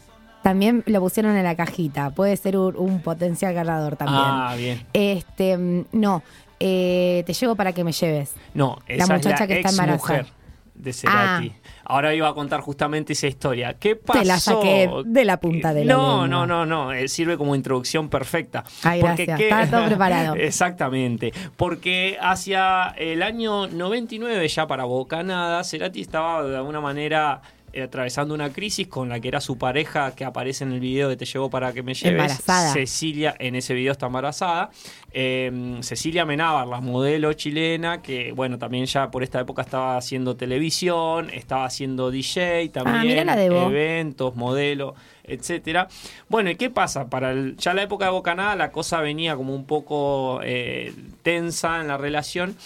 [0.43, 2.11] También lo pusieron en la cajita.
[2.11, 4.21] Puede ser un, un potencial ganador también.
[4.25, 4.87] Ah, bien.
[4.93, 6.23] Este, mm, no.
[6.61, 8.35] eh, te llevo para que me lleves.
[8.55, 10.19] No, esa muchacha es la que está embarazada.
[10.23, 10.27] mujer
[10.75, 11.53] de Cerati.
[11.91, 13.75] Ahora iba a contar justamente esa historia.
[13.79, 14.21] ¿Qué pasó?
[14.21, 16.93] Te la saqué de la punta de la No, no, no, no.
[16.93, 18.63] eh, Sirve como introducción perfecta.
[18.83, 19.41] Ay, gracias.
[19.41, 20.35] Estaba todo preparado.
[20.39, 21.33] Exactamente.
[21.57, 27.41] Porque hacia el año 99, ya para Bocanada, Cerati estaba de alguna manera
[27.83, 31.17] atravesando una crisis con la que era su pareja que aparece en el video de
[31.17, 32.13] Te llevo para que me lleves.
[32.13, 32.73] Embarazada.
[32.73, 34.71] Cecilia, en ese video está embarazada.
[35.13, 40.37] Eh, Cecilia Menábar, la modelo chilena, que bueno, también ya por esta época estaba haciendo
[40.37, 43.35] televisión, estaba haciendo DJ también, Ah,
[43.67, 45.89] eventos, modelo, etcétera.
[46.29, 47.09] Bueno, ¿y qué pasa?
[47.09, 51.81] Para el- ya la época de Bocanada la cosa venía como un poco eh, tensa
[51.81, 52.57] en la relación.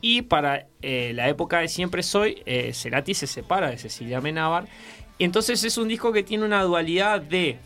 [0.00, 4.66] Y para eh, la época de Siempre Soy, eh, Cerati se separa de Cecilia Menábar.
[5.18, 7.58] Y entonces es un disco que tiene una dualidad de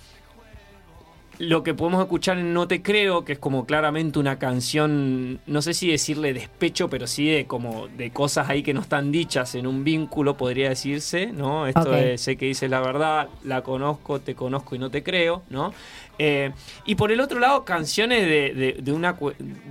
[1.38, 5.62] lo que podemos escuchar en No Te Creo, que es como claramente una canción, no
[5.62, 9.56] sé si decirle despecho, pero sí de como de cosas ahí que no están dichas
[9.56, 11.66] en un vínculo, podría decirse, ¿no?
[11.66, 15.42] Esto de sé que dices la verdad, la conozco, te conozco y no te creo,
[15.50, 15.74] ¿no?
[16.20, 16.52] Eh,
[16.86, 19.16] y por el otro lado, canciones de, de- de una,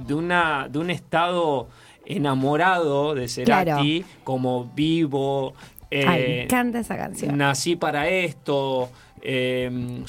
[0.05, 1.69] de, una, de un estado
[2.05, 5.53] enamorado de Cerati, como Vivo,
[5.91, 7.37] eh, Ay, me encanta esa canción.
[7.37, 8.89] Nací para esto,
[9.25, 10.03] eh,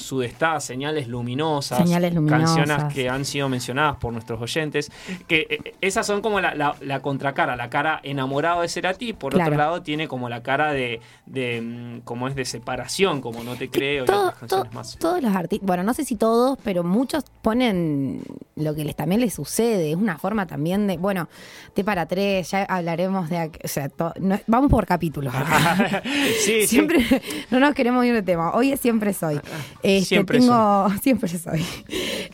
[0.59, 2.55] Señales Luminosas, Señales Luminosas.
[2.55, 4.91] canciones que han sido mencionadas por nuestros oyentes,
[5.27, 9.33] que eh, esas son como la, la- la contracara, la cara enamorado de Cerati, por
[9.33, 9.51] Claro.
[9.51, 13.55] otro lado tiene como la cara de, de mm, como es de separación, como No
[13.55, 14.97] Te Creo y otras canciones todo- más.
[14.97, 18.21] Todos los artistas, bueno, no sé si todos, pero muchos ponen
[18.55, 19.91] lo que les también les sucede.
[19.91, 21.27] Es una forma también de, bueno,
[21.75, 25.33] de para tres, ya hablaremos de, o sea, to- no- vamos por capítulos.
[26.43, 26.67] sí.
[26.67, 26.99] siempre
[27.51, 28.51] no nos queremos ir de tema.
[28.53, 29.39] Hoy es siempre soy.
[29.83, 31.63] Este, Siempre tengo, siempre soy.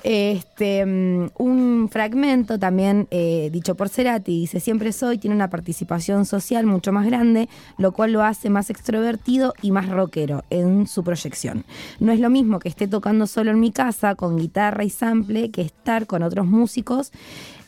[0.04, 6.26] Este, mm, un fragmento también eh, dicho por Cerati, dice, siempre soy, tiene una participación
[6.26, 11.04] social mucho más grande, lo cual lo hace más extrovertido y más rockero en su
[11.04, 11.66] proyección.
[12.00, 15.52] No es lo mismo que esté tocando solo en mi casa con guitarra y sample
[15.52, 17.12] que estar con otros músicos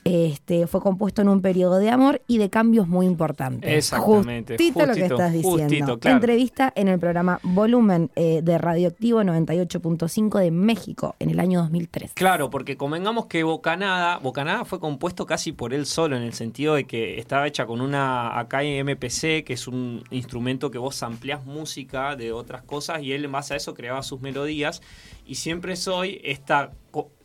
[0.03, 3.71] Este, fue compuesto en un periodo de amor y de cambios muy importantes.
[3.71, 5.63] Exactamente, Justito, lo que justito, estás diciendo.
[5.63, 6.17] justito, claro.
[6.17, 12.13] Entrevista en el programa Volumen eh, de Radioactivo 98.5 de México en el año 2003.
[12.13, 16.75] Claro, porque convengamos que Bocanada, Bocanada fue compuesto casi por él solo, en el sentido
[16.75, 21.45] de que estaba hecha con una Akai MPC, que es un instrumento que vos ampliás
[21.45, 24.81] música de otras cosas, y él en base a eso creaba sus melodías.
[25.25, 26.71] Y siempre soy esta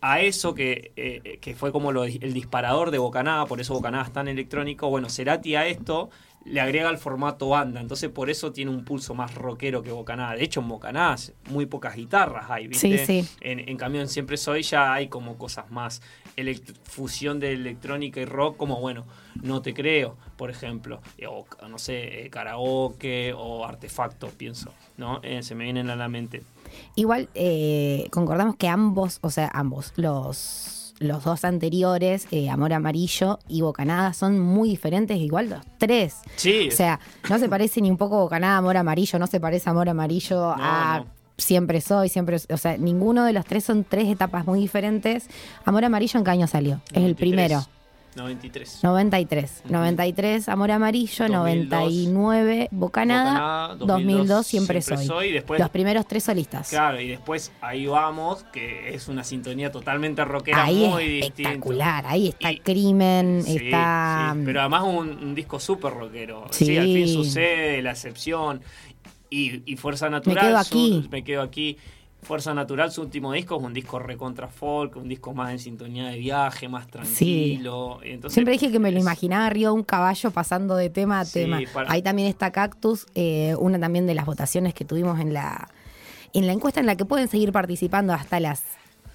[0.01, 4.05] a eso que, eh, que fue como lo- el disparador de Bocanada, por eso Bocanada
[4.05, 4.89] es tan electrónico.
[4.89, 6.11] Bueno, Cerati a esto
[6.45, 10.35] le agrega el formato banda, entonces por eso tiene un pulso más rockero que Bocanada.
[10.35, 11.17] De hecho, en Bocanada
[11.51, 13.07] muy pocas guitarras hay, ¿viste?
[13.07, 13.37] Sí, sí.
[13.41, 16.01] En, en cambio, en Siempre Soy ya hay como cosas más,
[16.85, 19.05] fusión de electrónica y rock, como bueno,
[19.43, 25.21] No Te Creo, por ejemplo, eh, o no sé, eh, karaoke o artefacto, pienso, ¿no?
[25.23, 26.43] Eh, se me vienen a la mente.
[26.95, 33.39] Igual eh, concordamos que ambos, o sea, ambos, los, los dos anteriores, eh, Amor Amarillo
[33.49, 36.17] y Bocanada, son muy diferentes, igual los tres.
[36.37, 39.71] Sí, O sea, no se parece ni un poco Bocanada, Amor Amarillo, no se parece
[39.71, 41.19] Amor Amarillo a no.
[41.39, 45.29] Siempre Soy, Siempre O sea, ninguno de los tres son tres etapas muy diferentes.
[45.65, 46.81] Amor Amarillo, ¿en qué año salió?
[46.91, 47.17] Es el 93.
[47.17, 47.78] primero.
[48.19, 48.81] 93.
[48.83, 49.63] 93.
[49.71, 55.33] 93, Amor Amarillo, 2002, 99, Bocanada, Bocanada, 2002, Siempre, Siempre Soy.
[55.33, 56.69] Después- Los primeros tres solistas.
[56.71, 62.05] Claro, y después ahí vamos, que es una sintonía totalmente rockera Ahí muy es espectacular,
[62.07, 64.33] ahí está Y- Crimen, Sí, está...
[64.35, 66.47] sí, pero además un, un disco súper rockero.
[66.51, 66.67] Sí.
[66.67, 66.77] Sí.
[66.77, 68.61] al fin sucede, la excepción.
[69.31, 70.39] Y, y Fuerza Natural.
[70.47, 71.09] quedo su- aquí.
[71.11, 71.77] me quedo aquí.
[72.29, 76.09] Fuerza Natural, su último disco, es un disco recontra folk, un disco más en sintonía
[76.09, 78.01] de viaje, más tranquilo.
[78.05, 81.33] Entonces, Siempre dije que me lo imaginaba arriba un caballo pasando de tema a Sí,
[81.41, 81.59] tema.
[81.73, 85.69] para- Ahí también está Cactus, eh, una también de las votaciones que tuvimos en la,
[86.35, 88.63] en la encuesta en la que pueden seguir participando hasta las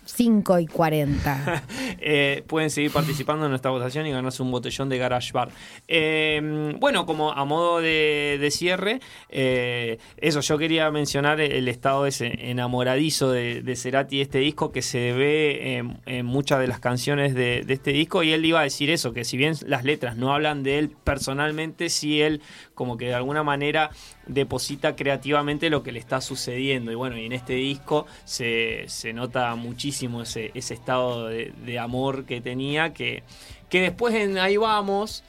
[0.05, 1.63] 5 y 40.
[2.05, 5.49] Eh, pueden seguir participando en nuestra votación y ganarse un botellón de Garage Bar.
[5.87, 12.49] Eh, bueno, como a modo de, cierre, eh, eso, yo quería mencionar el estado ese
[12.49, 17.91] enamoradizo de, de este disco que se ve en, muchas de las canciones de, este
[17.91, 20.79] disco, y él iba a decir eso, que si bien las letras no hablan de
[20.79, 22.41] él personalmente, sí él
[22.73, 23.91] como que de alguna manera
[24.25, 26.91] deposita creativamente lo que le está sucediendo.
[26.91, 32.25] Y bueno, y en este disco se nota muchísimo ese, ese estado de, de amor
[32.25, 33.23] que tenía, que,
[33.69, 35.23] que después en Ahí Vamos...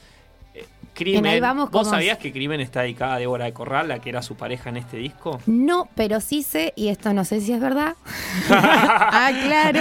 [0.55, 3.89] eh, Crimen, En Ahí Vamos, ¿Vos sabías que Crimen está dedicada a Débora de Corral,
[3.89, 5.41] la que era su pareja en este disco?
[5.47, 7.97] No, pero sí sé, y esto no sé si es verdad.
[8.51, 9.81] ah, claro.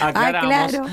[0.00, 0.48] Ah, Aclaramos.
[0.48, 0.84] claro.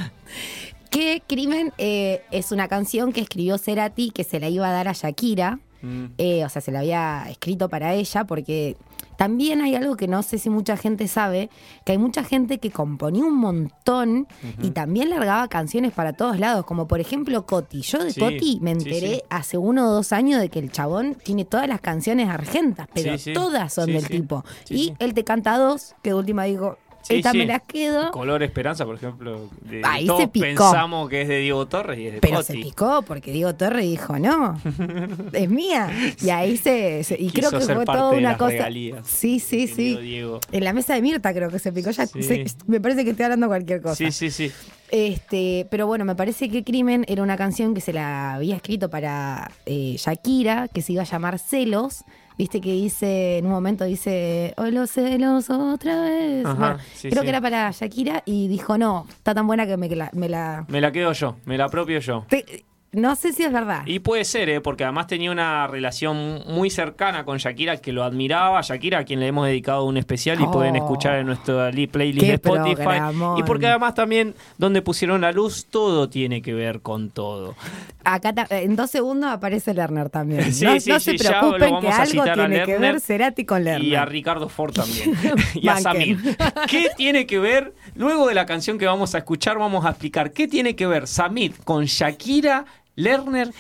[0.90, 4.88] Que Crimen eh, es una canción que escribió Cerati que se la iba a dar
[4.88, 5.60] a Shakira.
[5.82, 6.06] Mm.
[6.18, 8.78] Eh, o sea, se la había escrito para ella porque
[9.18, 11.50] también hay algo que no sé si mucha gente sabe,
[11.84, 14.28] que hay mucha gente que componía un montón
[14.62, 17.82] y también largaba canciones para todos lados, como por ejemplo Coti.
[17.82, 19.22] Yo de Sí, Coti me enteré sí.
[19.30, 23.16] hace uno o dos años de que el chabón tiene todas las canciones argentas, pero
[23.34, 24.44] todas son del tipo.
[24.70, 27.38] Y él te canta dos, que de última digo, Sí, esta sí.
[27.38, 28.12] me las quedo.
[28.12, 29.50] Color Esperanza, por ejemplo.
[29.62, 30.46] de- Ahí todos se picó.
[30.46, 33.82] pensamos que es de Diego Torres y es de Pero se picó porque Diego Torre
[33.84, 34.60] dijo, no,
[35.34, 35.90] es mía.
[36.22, 37.04] Y ahí se...
[37.04, 38.50] se- y Quiso creo que ser fue parte toda de una las cosa...
[38.52, 39.08] regalías.
[39.08, 39.96] Sí, sí, sí.
[39.98, 40.40] Diego.
[40.52, 41.92] En la mesa de Mirta creo que se picó.
[41.92, 42.46] Ya Sí.
[42.68, 43.96] me parece que estoy hablando cualquier cosa.
[43.96, 44.52] Sí, sí, sí.
[44.92, 48.90] Este, pero bueno, me parece que Crimen era una canción que se la había escrito
[48.90, 52.04] para eh, Shakira, que se iba a llamar Celos.
[52.38, 56.46] Viste que dice, en un momento dice, hoy los celos otra vez.
[56.46, 57.26] Ajá, bueno, sí, creo sí.
[57.26, 60.10] que era para Shakira y dijo, no, está tan buena que me la...
[60.14, 62.26] me la- Me la quedo yo, me la apropio yo.
[62.28, 63.84] Te- no sé si es verdad.
[63.86, 64.62] Y puede ser, ¿eh?
[64.62, 68.62] porque además tenía una relación muy cercana con Shakira, que lo admiraba.
[68.62, 70.52] Shakira, a quien le hemos dedicado un especial y Oh.
[70.52, 72.76] pueden escuchar en nuestra li- playlist de Spotify.
[72.76, 73.38] programón.
[73.40, 77.56] Y porque además también, donde pusieron la luz, todo tiene que ver con todo.
[78.04, 80.54] Acá en dos segundos aparece Lerner también.
[80.54, 82.34] Sí, no sí, no sí, se ya lo preocupen vamos que a algo citar a
[82.48, 83.88] tiene que Lerner ver Cerati con Lerner.
[83.88, 85.14] Y a Ricardo Ford también.
[85.56, 85.78] y a.
[85.78, 86.38] Samir.
[86.70, 87.74] ¿Qué tiene que ver?
[87.96, 91.08] Luego de la canción que vamos a escuchar, vamos a explicar qué tiene que ver
[91.08, 93.52] Samir con Shakira, Lerner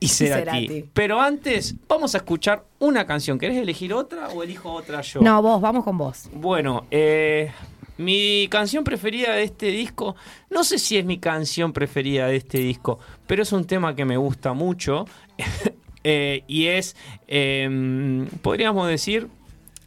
[0.00, 0.66] y Cerati.
[0.66, 0.84] Cerati.
[0.92, 3.38] Pero antes, vamos a escuchar una canción.
[3.38, 5.20] ¿Querés elegir otra o elijo otra yo?
[5.20, 6.28] No, vos, vamos con vos.
[6.32, 7.52] Bueno, eh,
[7.98, 10.16] mi canción preferida de este disco,
[10.50, 14.04] no sé si es mi canción preferida de este disco, pero es un tema que
[14.04, 15.04] me gusta mucho
[16.04, 16.96] eh, y es,
[17.28, 19.28] eh, podríamos decir,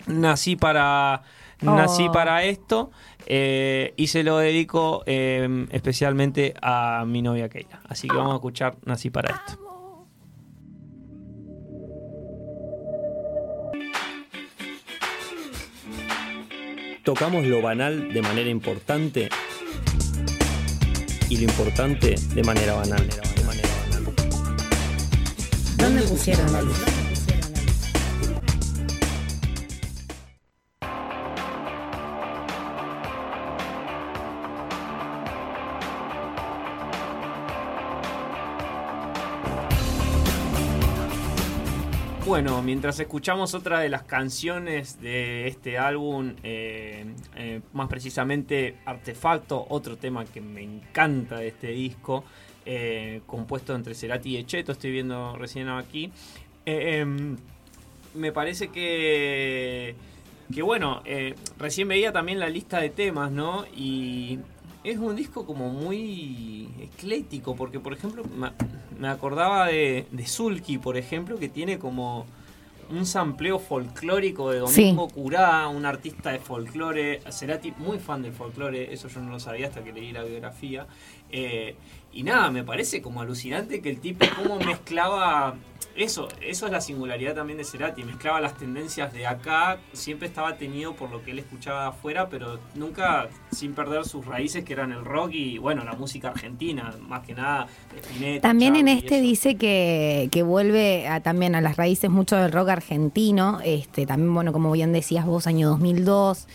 [0.08, 1.24] nací para,
[1.62, 2.12] nací Oh.
[2.12, 2.92] para esto
[3.26, 7.82] eh, y se lo dedico eh, especialmente a mi novia Keila.
[7.88, 9.66] Así que vamos a escuchar Nací para esto.
[17.06, 19.30] tocamos lo banal de manera importante.
[21.30, 23.08] y lo importante de manera banal.
[23.08, 24.14] De manera banal.
[25.78, 27.05] ¿Dónde pusieron la luz?
[42.26, 49.68] Bueno, mientras escuchamos otra de las canciones de este álbum, eh, eh, más precisamente Artefacto,
[49.70, 52.24] otro tema que me encanta de este disco,
[52.66, 56.12] eh, compuesto entre Cerati y Echeto, estoy viendo recién aquí.
[56.66, 57.38] Em,
[58.16, 59.94] me parece que,
[60.52, 61.04] que bueno,
[61.60, 63.66] recién veía también la lista de temas, ¿no?
[63.76, 64.40] Y
[64.86, 68.24] es un disco como muy eclético, porque por ejemplo
[69.00, 72.26] me acordaba de, de Sulky, por ejemplo, que tiene como
[72.90, 78.94] un sampleo folclórico de Domingo Curá, un artista de folclore, Cerati muy fan del folclore,
[78.94, 80.86] eso yo no lo sabía hasta que leí la biografía.
[81.32, 81.76] Eh,
[82.16, 85.56] y nada, me parece como alucinante que el tipo como mezclaba
[85.96, 90.58] eso, eso es la singularidad también de Cerati, mezclaba las tendencias de acá, siempre estaba
[90.58, 94.92] tenido por lo que él escuchaba afuera, pero nunca sin perder sus raíces que eran
[94.92, 97.68] el rock y bueno, la música argentina, más que nada.
[98.42, 102.70] también en este dice que, que vuelve a, también a las raíces mucho del rock
[102.70, 106.48] argentino, este también bueno, como bien decías vos, año 2002,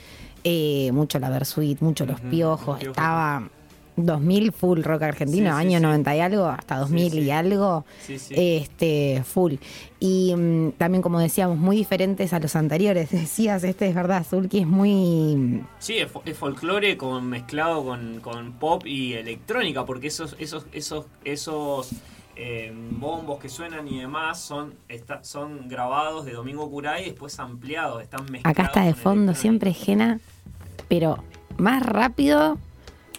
[0.44, 3.48] eh, mucho la Versuit, mucho Los Piojos, estaba
[4.06, 9.54] 2000 full rock argentino, año 90 y algo, hasta 2000 y algo, este full.
[9.98, 13.10] Y mm, también, como decíamos, muy diferentes a los anteriores.
[13.20, 15.62] Decías, este es verdad, Zulki es muy...
[15.78, 21.90] Sí, es, folclore con, mezclado con, pop y electrónica, porque esos, esos, esos, esos
[22.36, 24.74] eh, bombos que suenan y demás son,
[25.22, 28.58] son grabados de Domingo Curay y después ampliados, están mezclados.
[28.58, 30.18] Acá está de fondo, siempre Jena,
[30.88, 31.22] pero
[31.58, 32.58] más rápido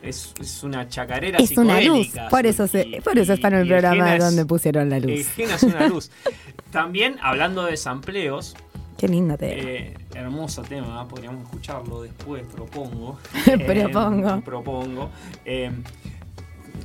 [0.02, 3.68] es, es una chacarera Es una luz, por eso, se, por eso está en el
[3.68, 5.28] programa donde pusieron la luz.
[5.38, 6.12] es una luz.
[6.72, 8.56] También, hablando de sampleos,
[8.98, 9.54] Qué lindo tema.
[9.56, 13.18] Eh, hermoso tema, podríamos escucharlo después, propongo.
[13.66, 14.30] propongo.
[14.30, 15.10] Eh, propongo.
[15.44, 15.72] Eh,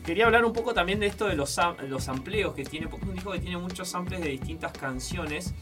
[0.02, 3.08] quería hablar un poco también de esto de los, los sampleos que tiene, porque es
[3.10, 5.52] un disco que tiene muchos samples de distintas canciones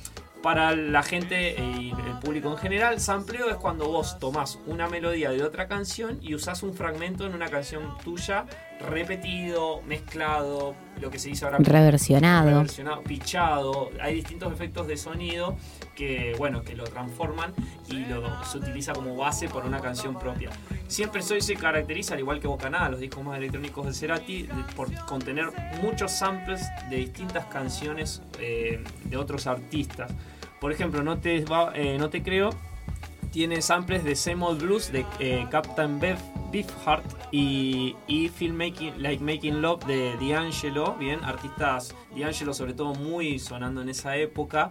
[0.45, 5.31] para la gente y el público en general, sampleo es cuando vos tomás una melodía
[5.31, 8.45] de otra canción y usás un fragmento en una canción tuya
[8.79, 11.57] repetido, mezclado, lo que se dice ahora.
[11.61, 12.51] Reversionado.
[12.51, 13.89] Reversionado, pichado.
[14.03, 15.57] Hay distintos efectos de sonido
[15.95, 17.55] que, bueno, que lo transforman
[17.89, 20.51] y lo, se utiliza como base para una canción propia.
[20.89, 24.93] Siempre Soy se caracteriza, al igual que Bocanada, los discos más electrónicos de Cerati, por
[25.07, 25.47] contener
[25.83, 30.13] muchos samples de distintas canciones eh, de otros artistas.
[30.65, 31.45] Por ejemplo, No te,
[31.75, 32.49] eh, no te creo,
[33.31, 36.19] tiene samples de Seymour Blues de eh, Captain Beef,
[36.51, 43.39] Beefheart y, y Filmmaking Like Making Love de D'Angelo, bien, artistas D'Angelo sobre todo muy
[43.39, 44.71] sonando en esa época.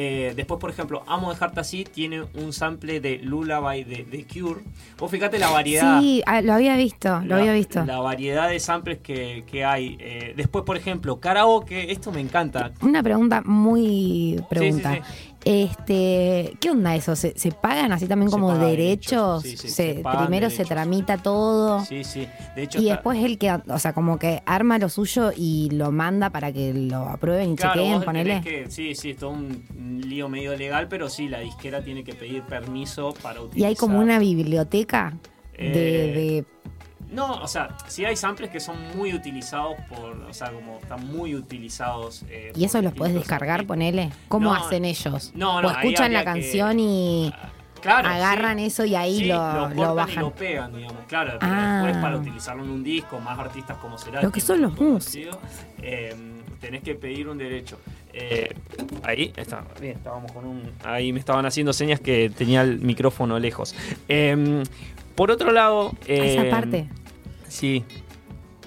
[0.00, 4.60] Eh, después, por ejemplo, Amo dejarte así tiene un sample de Lullaby de, de Cure.
[4.96, 6.00] Vos fíjate la variedad.
[6.00, 7.84] Sí, ah, lo había visto, lo había visto.
[7.84, 9.96] La variedad de samples que, hay.
[9.98, 12.70] Eh, después, por ejemplo, karaoke, esto me encanta.
[12.80, 15.00] Una pregunta muy pregunta.
[15.48, 17.16] Este, ¿Qué onda eso?
[17.16, 19.42] ¿Se, pagan así también como derechos?
[19.42, 21.82] se, primero se tramita todo.
[21.86, 22.28] Sí, sí.
[22.54, 25.90] De hecho, y después el que, o sea, como que arma lo suyo y lo
[25.90, 28.42] manda para que lo aprueben y chequeen, ponele.
[28.68, 29.64] sí, sí, es todo un
[30.04, 33.58] lío medio legal, pero sí, la disquera tiene que pedir permiso para utilizar.
[33.58, 35.16] Y hay como una biblioteca
[35.56, 36.44] de eh,
[37.10, 41.06] no, o sea, sí hay samples que son muy utilizados por, o sea, como están
[41.06, 42.24] muy utilizados.
[42.28, 44.10] Eh, ¿Y eso los puedes descargar, ponele?
[44.28, 45.32] ¿Cómo hacen ellos?
[45.34, 45.68] No, no.
[45.68, 47.32] O escuchan la canción y
[47.80, 50.16] claro, agarran eso y ahí lo, lo, bajan.
[50.16, 51.04] Y lo pegan, digamos.
[51.06, 51.82] Claro, pero ah.
[51.82, 54.20] después para utilizarlo en un disco, más artistas como será.
[54.22, 55.38] Lo que son los músicos.
[55.80, 56.14] Eh,
[56.60, 57.78] tenés que pedir un derecho.
[58.12, 58.54] Eh,
[59.02, 60.72] ahí está, bien, estábamos con un.
[60.84, 63.74] Ahí me estaban haciendo señas que tenía el micrófono lejos.
[64.08, 64.62] Eh,
[65.18, 65.92] por otro lado.
[66.06, 66.88] esa eh, parte.
[67.48, 67.84] Sí,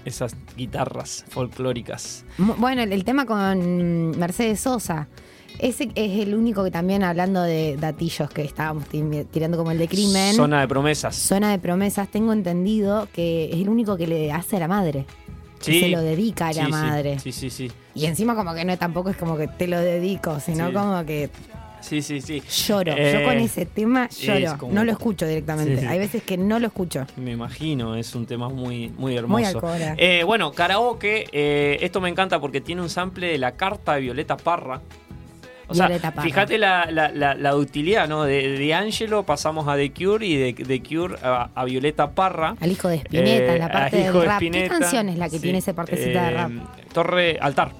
[0.03, 2.25] esas guitarras folclóricas.
[2.37, 5.07] Bueno, el, tema con Mercedes Sosa.
[5.59, 8.85] Ese es el único que también hablando de datillos que estábamos
[9.31, 10.35] tirando como el de crimen.
[10.35, 11.15] Zona de promesas.
[11.15, 15.05] Zona de promesas, tengo entendido que es el único que le hace a la madre.
[15.59, 15.79] Sí.
[15.79, 17.19] se lo dedica a la madre.
[17.19, 17.71] Sí, sí, sí.
[17.95, 21.29] Y encima como que no tampoco es como que te lo dedico, sino como que
[21.81, 22.41] Sí, sí, sí.
[22.67, 22.91] Lloro.
[22.95, 24.69] Yo con eh, ese tema lloro.
[24.71, 25.87] No lo escucho directamente.
[25.87, 27.05] Hay veces que no lo escucho.
[27.17, 29.61] Me imagino, es un tema muy, muy hermoso.
[29.61, 33.95] Muy eh, bueno, karaoke, eh, esto me encanta porque tiene un sample de la carta
[33.95, 34.81] de Violeta Parra.
[35.67, 35.87] O sea,
[36.21, 38.25] fíjate la, la, la, la utilidad, ¿no?
[38.25, 42.57] De, de Angelo pasamos a The Cure y de, de Cure a, a Violeta Parra.
[42.59, 44.39] Al hijo de Spinetta, Eh, la parte del de rap.
[44.41, 45.43] ¿Qué canción es la que sí.
[45.43, 46.51] tiene esa partecita de Eh, rap?
[46.93, 47.71] Torre Altar.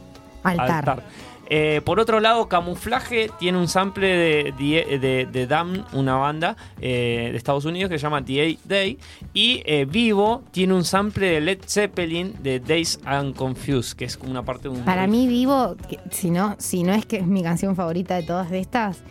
[0.43, 1.03] Altar.
[1.49, 6.55] Eh, por otro lado, Camuflaje tiene un sample de, de, de, de Damn, una banda
[6.79, 8.97] eh, de Estados Unidos que se llama The Day.
[9.33, 14.15] Y eh, Vivo tiene un sample de Led Zeppelin de Days and Confused, que es
[14.15, 14.85] como una parte de un.
[14.85, 18.23] Para mí, Vivo, que- si no, si no es que es mi canción favorita de
[18.23, 19.03] todas de estas,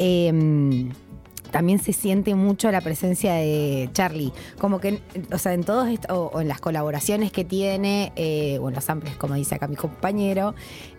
[0.00, 0.90] eh,
[1.50, 4.32] también se siente mucho la presencia de Charlie.
[4.58, 5.00] Como que,
[5.32, 8.82] o sea, en todos o, o en las colaboraciones que tiene, eh, o en los
[8.82, 10.56] samples, como dice acá mi compañero,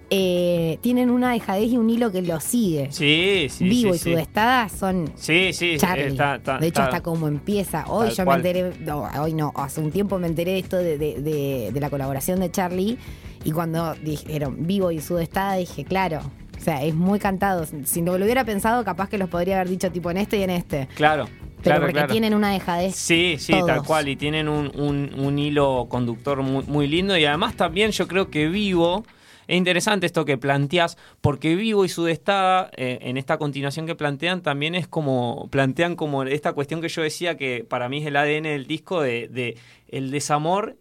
[0.10, 2.88] eh, tienen una dejadez y un hilo que lo sigue.
[2.92, 3.64] Sí, sí.
[3.64, 4.12] Vivo sí, y sí.
[4.12, 5.76] Sudestada son Sí, sí.
[5.78, 6.06] Charlie.
[6.08, 7.86] está- está- de hecho, está- hasta como empieza.
[7.88, 8.42] Hoy yo cual.
[8.42, 11.72] me enteré, no, hoy no, hace un tiempo me enteré de esto de, de- de-
[11.74, 12.98] de la colaboración de Charlie.
[13.44, 16.20] Y cuando dijeron vivo y sudestada, dije, claro.
[16.58, 17.66] O sea, es muy cantado.
[17.84, 20.44] Si no lo hubiera pensado, capaz que los podría haber dicho tipo en este y
[20.44, 20.88] en este.
[20.96, 21.26] Claro.
[21.26, 22.12] Pero claro, porque claro.
[22.12, 22.96] tienen una dejadez.
[22.96, 23.68] Sí, sí, todos.
[23.68, 24.08] tal cual.
[24.08, 27.18] Y tienen un, un- un hilo conductor muy, muy lindo.
[27.18, 29.04] Y además también yo creo que Vivo.
[29.48, 34.42] Es interesante esto que planteas, porque Vivo y Sudestada, eh, en esta continuación que plantean,
[34.42, 38.16] también es como, plantean como esta cuestión que yo decía que para mí es el
[38.16, 40.78] ADN del disco de, de el desamor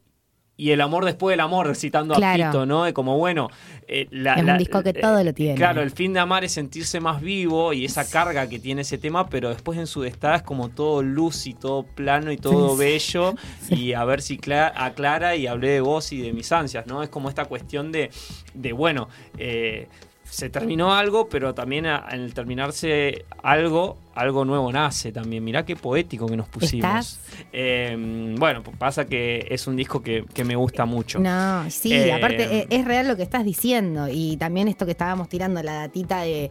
[0.56, 2.44] y el amor después del amor, citando Claro.
[2.44, 2.84] a Fito, ¿no?
[2.84, 3.48] De como, bueno...
[3.88, 5.56] eh, la- Es un la- disco que eh, todo lo tiene.
[5.56, 8.96] Claro, el fin de amar es sentirse más vivo y esa carga que tiene ese
[8.96, 12.76] tema, pero después en su destada es como todo luz y todo plano y todo
[12.76, 12.78] Sí.
[12.78, 13.34] bello.
[13.70, 17.02] Y a ver si cla- aclara y hablé de vos y de mis ansias, ¿no?
[17.02, 18.10] Es como esta cuestión de,
[18.54, 19.88] de bueno, eh,
[20.34, 25.44] se terminó algo, pero también al terminarse algo, algo nuevo nace también.
[25.44, 27.20] Mirá qué poético que nos pusimos.
[27.52, 31.20] Eh, bueno, pasa que es un disco que, que me gusta mucho.
[31.20, 34.08] No, sí, Eh, aparte eh, es real lo que estás diciendo.
[34.10, 36.50] Y también esto que estábamos tirando, la datita de,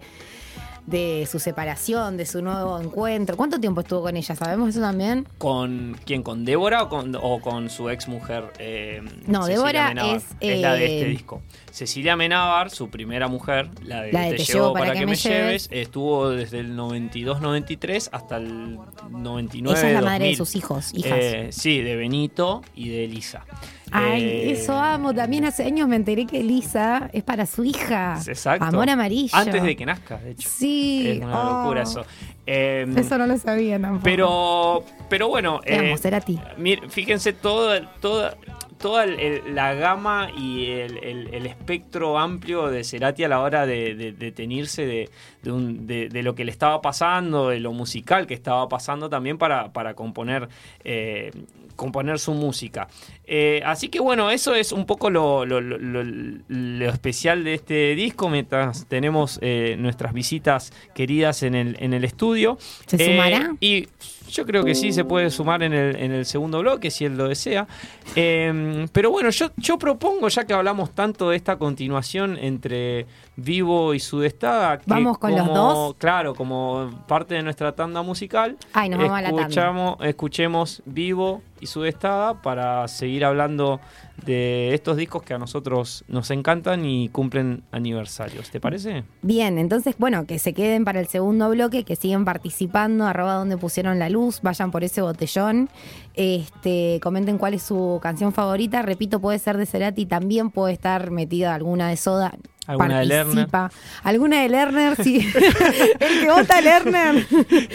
[0.85, 3.37] de su separación, de su nuevo encuentro.
[3.37, 4.35] ¿Cuánto tiempo estuvo con ella?
[4.35, 5.25] ¿Sabemos eso también?
[5.37, 6.23] ¿Con quién?
[6.23, 8.51] ¿Con Débora o con, o con su ex mujer?
[8.59, 11.41] eh, No, Débora es, es la de este eh, disco.
[11.71, 15.23] Cecilia Menábar, su primera mujer, la de, La de Te, llevo para, que, me lleves,
[15.23, 15.69] lleves.
[15.71, 18.77] estuvo desde el 92-93 hasta el
[19.09, 20.37] 99 Ella es la madre de 2000.
[20.37, 21.11] sus hijos, hijas.
[21.19, 23.45] Eh, sí, de Benito y de Elisa.
[23.93, 25.13] Ay, Eh, eso amo.
[25.13, 28.19] También hace años me enteré que Elisa es para su hija.
[28.25, 28.65] Exacto.
[28.65, 29.35] Amor amarillo.
[29.35, 30.49] Antes de que nazca, de hecho.
[30.49, 31.09] Sí.
[31.11, 31.61] Es una oh.
[31.63, 32.05] locura eso.
[32.45, 34.03] Eh, Eso no lo sabía tampoco.
[34.03, 36.39] Pero, pero bueno, eh, Cerati.
[36.57, 38.35] mir- fíjense toda, toda,
[38.79, 43.65] toda el- el- la gama y el, el- espectro amplio de Cerati a la hora
[43.65, 45.09] de, de, de teñirse de,
[45.41, 49.09] de, un- de- de lo que le estaba pasando, de lo musical que estaba pasando
[49.09, 50.49] también para, para componer,
[50.83, 51.31] eh,
[51.75, 52.87] componer su música.
[53.25, 56.03] Eh, así que bueno, eso es un poco lo, lo- lo- lo-
[56.47, 62.03] lo especial de este disco, mientras tenemos eh, nuestras visitas queridas en el, en el
[62.03, 62.57] estudio.
[62.87, 63.55] ¿Se Eh, sumará?
[63.59, 63.87] y
[64.29, 67.15] yo creo que sí se puede sumar en el, en el segundo bloque, si él
[67.17, 67.67] lo desea.
[68.15, 73.05] Eh, pero bueno, yo, yo propongo, ya que hablamos tanto de esta continuación entre
[73.35, 75.95] Vivo y Sudestada, que ¿Vamos con los dos?
[75.95, 79.97] Claro, como parte de nuestra tanda musical, Ay, nos vamos a la tanda.
[80.07, 83.79] escuchemos Vivo y Sudestada para seguir hablando
[84.25, 88.51] de estos discos que a nosotros nos encantan y cumplen aniversarios.
[88.51, 89.03] ¿Te parece?
[89.21, 93.57] Bien, entonces, bueno, que se queden para el segundo bloque, que siguen participando, arroba donde
[93.57, 95.69] pusieron la luz, vayan por ese botellón,
[96.13, 101.11] este, comenten cuál es su canción favorita, repito, puede ser de Cerati, también puede estar
[101.11, 102.33] metida alguna de Soda.
[102.65, 103.47] Alguna de Lerner.
[103.49, 103.71] participa.
[104.03, 105.17] Alguna de Lerner, sí.
[105.99, 107.27] el que vota Lerner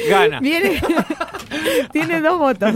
[0.09, 0.41] Gana.
[0.43, 0.80] viene,
[1.93, 2.72] tiene dos votos.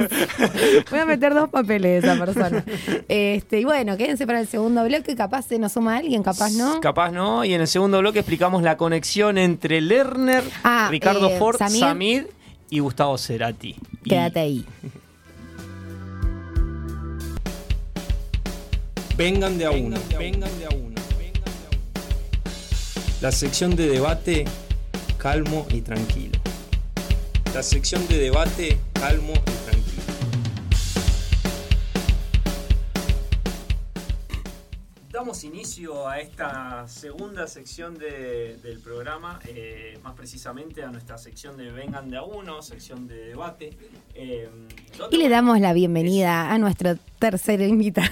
[0.90, 2.64] Voy a meter dos papeles de esa persona.
[3.08, 6.80] Este, y bueno, quédense para el segundo bloque, capaz se nos suma alguien, capaz no.
[6.80, 7.44] Capaz no.
[7.46, 11.80] Y en el segundo bloque explicamos la conexión entre Lerner, Ah, Ricardo eh, Ford, Samir.
[11.80, 12.22] Samid.
[12.68, 13.74] y Gustavo Cerati.
[14.04, 14.66] Y- Quédate ahí.
[19.16, 19.96] Vengan de a uno.
[20.18, 20.91] Vengan de a uno.
[23.22, 24.46] La sección de debate
[25.16, 26.40] calmo y tranquilo.
[27.54, 29.91] La sección de debate calmo y tranquilo.
[35.12, 41.58] Damos inicio a esta segunda sección de- del programa, eh, más precisamente a nuestra sección
[41.58, 43.76] de Vengan de a uno, sección de debate.
[44.14, 44.48] eh,
[45.10, 48.08] Y le damos la bienvenida a nuestro tercer invitado.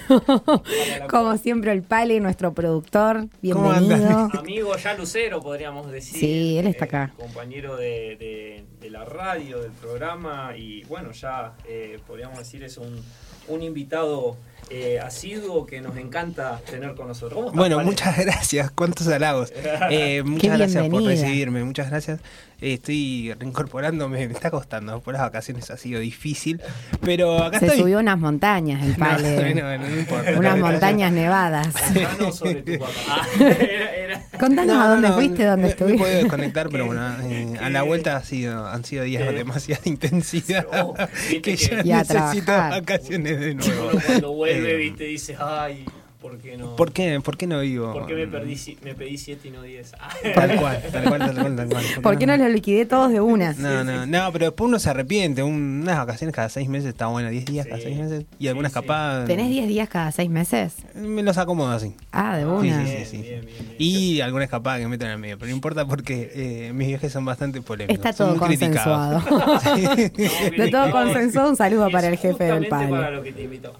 [1.08, 3.28] Como siempre, el Pale, nuestro productor.
[3.40, 4.28] Bienvenido.
[4.38, 6.20] Amigo ya lucero, podríamos decir.
[6.20, 7.14] Sí, él está acá.
[7.16, 12.76] compañero de, de- de la radio, del programa, y bueno, ya eh, podríamos decir es
[12.76, 13.02] un,
[13.48, 14.36] un invitado
[14.70, 17.34] eh, asiduo que nos encanta tener con nosotros.
[17.34, 17.88] ¿Cómo estás, Bueno, Vale?
[17.88, 19.52] muchas gracias, cuántos halagos.
[19.90, 22.20] Eh, muchas Qué gracias por recibirme, muchas gracias.
[22.60, 26.60] Eh, estoy reincorporándome, me está costando, por las vacaciones ha sido difícil,
[27.00, 27.80] pero acá Se estoy.
[27.80, 29.54] subió unas montañas el Pale.
[29.54, 30.32] no, no, no importa.
[30.38, 31.68] unas montañas nevadas.
[31.74, 32.90] Contanos sobre tu papá.
[33.08, 35.98] Ah, era- era- Contanos No, a dónde no, fuiste, dónde me- Me estuviste.
[35.98, 39.36] puedo desconectar, pero bueno, eh, a la vuelta ha sido, han sido días de ¿Qué?
[39.36, 40.66] demasiada intensidad.
[40.80, 40.94] Oh,
[41.28, 42.80] que que- ya necesito trabajar.
[42.80, 43.90] vacaciones de nuevo.
[43.92, 45.84] Uno cuando vuelve, Eh, viste, dice, ay,
[46.20, 46.76] ¿por qué no?
[46.76, 47.92] ¿Por qué, ¿Por qué no vivo?
[47.92, 49.92] ¿Por qué me, perdí, si- me pedí 7 y no 10?
[49.98, 50.10] Ah.
[50.34, 51.84] Tal cual, tal cual, tal cual, tal cual.
[52.02, 53.52] ¿Por qué no los liquidé todos de una?
[53.54, 55.42] No, no, no, pero después uno se arrepiente.
[55.42, 57.84] Un- unas vacaciones cada seis meses está bueno, 10 días cada Sí.
[57.84, 58.24] seis meses.
[58.38, 58.78] Y alguna Sí, sí.
[58.78, 59.24] escapada.
[59.24, 60.74] ¿Tenés 10 días cada 6 meses?
[60.94, 61.94] Me los acomodo así.
[62.12, 62.60] Ah, de Sí, una.
[62.62, 63.22] sí, Bien, sí, sí.
[63.22, 63.74] bien, bien, bien.
[63.78, 65.38] Y alguna escapada que metan en el medio.
[65.38, 67.94] Pero no importa porque eh, mis viajes son bastante polémicos.
[67.96, 69.20] Está son todo muy consensuado.
[70.56, 72.90] De todo consensuado, un saludo para el jefe del justamente palo.
[72.90, 73.72] para lo que te invito.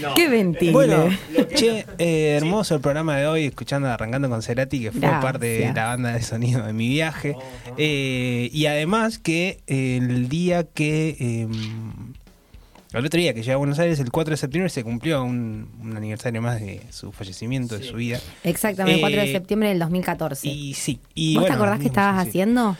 [0.00, 0.14] No.
[0.14, 0.72] Qué ventile.
[0.72, 1.16] Bueno, que-
[1.54, 5.22] che, eh, hermoso el programa de hoy, escuchando Arrancando con Cerati, que fue Gracias.
[5.22, 7.36] parte de la banda de sonido de mi viaje.
[7.78, 11.16] Eh, y además que el día que...
[11.18, 11.48] eh,
[12.92, 15.66] el otro día que llegué a Buenos Aires, el 4 de septiembre, se cumplió un,
[15.80, 18.20] un aniversario más de su fallecimiento, de su vida.
[18.44, 20.46] Exactamente, el 4 de Eh, septiembre del 2014.
[20.46, 21.00] Y sí.
[21.14, 22.28] Y, ¿Vos te acordás que mismo, estabas sí.
[22.28, 22.76] haciendo?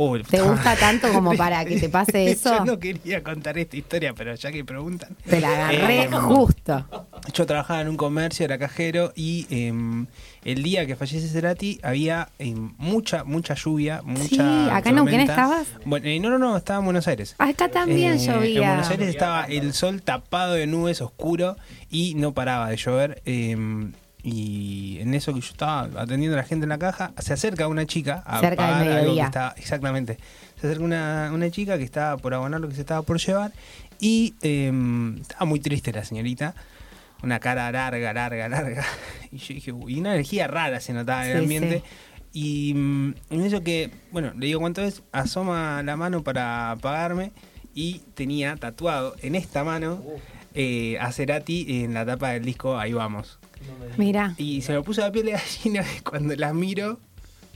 [0.00, 2.56] Uy, ¿Te gusta tanto como para que te pase eso?
[2.58, 5.16] Yo no quería contar esta historia, pero ya que preguntan.
[5.28, 6.86] Te la agarré Eh, justo.
[7.34, 10.06] Yo trabajaba en un comercio, era cajero y em,
[10.44, 14.38] el día que fallece Cerati había em, mucha, mucha lluvia, mucha Sí,
[14.70, 15.32] ¿acá en Neuquén tormenta.
[15.32, 15.66] estabas?
[15.84, 17.34] Bueno, eh, no, no, no, estaba en Buenos Aires.
[17.38, 18.60] Acá también Eh, llovía.
[18.62, 21.56] En Buenos Aires estaba el sol tapado de nubes, oscuro
[21.90, 23.20] y no paraba de llover.
[24.22, 27.68] Y en eso que yo estaba atendiendo a la gente en la caja, se acerca
[27.68, 29.24] una chica a Cerca del pagar algo que mediodía.
[29.26, 30.18] estaba, exactamente.
[30.60, 33.52] Se acerca una, una chica que estaba por abonar lo que se estaba por llevar
[34.00, 36.54] y em, estaba muy triste la señorita.
[37.22, 38.84] Una cara larga, larga, larga.
[39.32, 41.82] Y yo dije, uy, y una energía rara se notaba en el Sí, ambiente.
[42.32, 42.70] sí.
[42.70, 47.32] Y mm, en eso que, bueno, le digo cuánto es, asoma la mano para pagarme
[47.74, 50.02] y tenía tatuado en esta mano
[50.54, 53.38] eh, a Cerati en la tapa del disco Ahí vamos.
[53.96, 54.34] Mira.
[54.38, 56.98] Y se me puso la piel de gallina cuando las miro,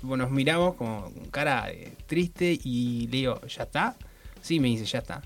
[0.01, 1.69] tipo, nos miramos como con cara
[2.07, 3.97] triste y le digo, ¿ya está?
[4.41, 5.23] Sí, me dice, ya está.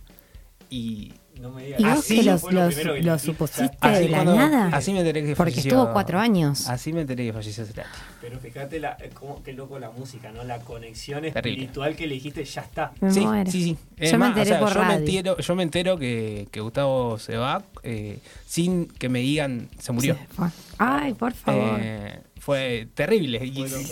[0.70, 1.80] Y No me digas.
[1.80, 4.16] ¿Y vos Así que lo, fue lo lo- primero que lo supusiste así de la
[4.24, 4.68] cuando- nada?
[4.76, 6.68] Así me enteré que Porque falleció- estuvo cuatro años.
[6.68, 7.88] Así me enteré que falleció Cerati.
[8.20, 10.44] Pero fíjate la, eh, cómo, qué loco la música, ¿no?
[10.44, 11.40] La conexión Terrible.
[11.40, 12.92] espiritual que le dijiste, ya está.
[13.00, 13.50] Me Sí, muero.
[13.50, 13.76] sí, sí.
[13.98, 16.48] Es Yo me más, enteré o sea, por yo, me entero, yo me entero que,
[16.50, 20.14] que Gustavo se va eh, sin que me digan se murió.
[20.14, 20.42] Se.
[20.78, 21.78] Ay, por favor.
[21.80, 23.40] Eh, fue terrible.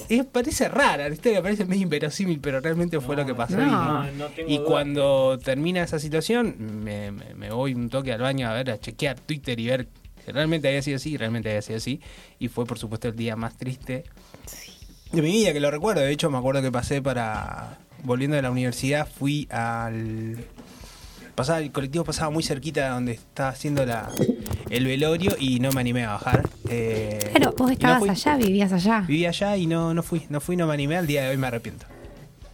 [0.09, 3.57] Y, parece rara, la historia parece medio inverosímil, pero realmente fue No, lo que pasó.
[3.57, 4.07] no.
[4.47, 8.53] Y- no cuando termina esa situación, me, me- me voy un toque al baño a
[8.53, 9.89] ver, a chequear Twitter y ver
[10.25, 12.01] si realmente había sido así, realmente había sido así.
[12.39, 14.05] Y fue, por supuesto, el día más triste
[15.11, 16.03] de mi vida, que lo recuerdo.
[16.03, 17.79] De hecho, me acuerdo que pasé para.
[18.05, 20.37] Volviendo de la universidad, fui al.
[21.35, 24.09] Pasaba, el colectivo pasaba muy cerquita de donde estaba haciendo la,
[24.71, 26.49] el velorio y no me animé a bajar.
[26.69, 29.01] Eh, Pero vos no estabas allá, vivías allá.
[29.01, 30.97] Vivía allá y no, no fui, no fui, no me animé.
[30.97, 31.87] Al día de hoy me arrepiento.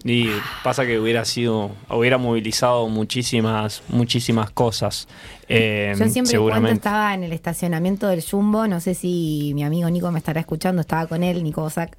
[0.03, 0.29] Y
[0.65, 5.07] pasa que hubiera sido, hubiera movilizado muchísimas, muchísimas cosas.
[5.47, 9.91] eh, Yo siempre cuando estaba en el estacionamiento del Jumbo, no sé si mi amigo
[9.91, 11.99] Nico me estará escuchando, estaba con él, Nico Bosac.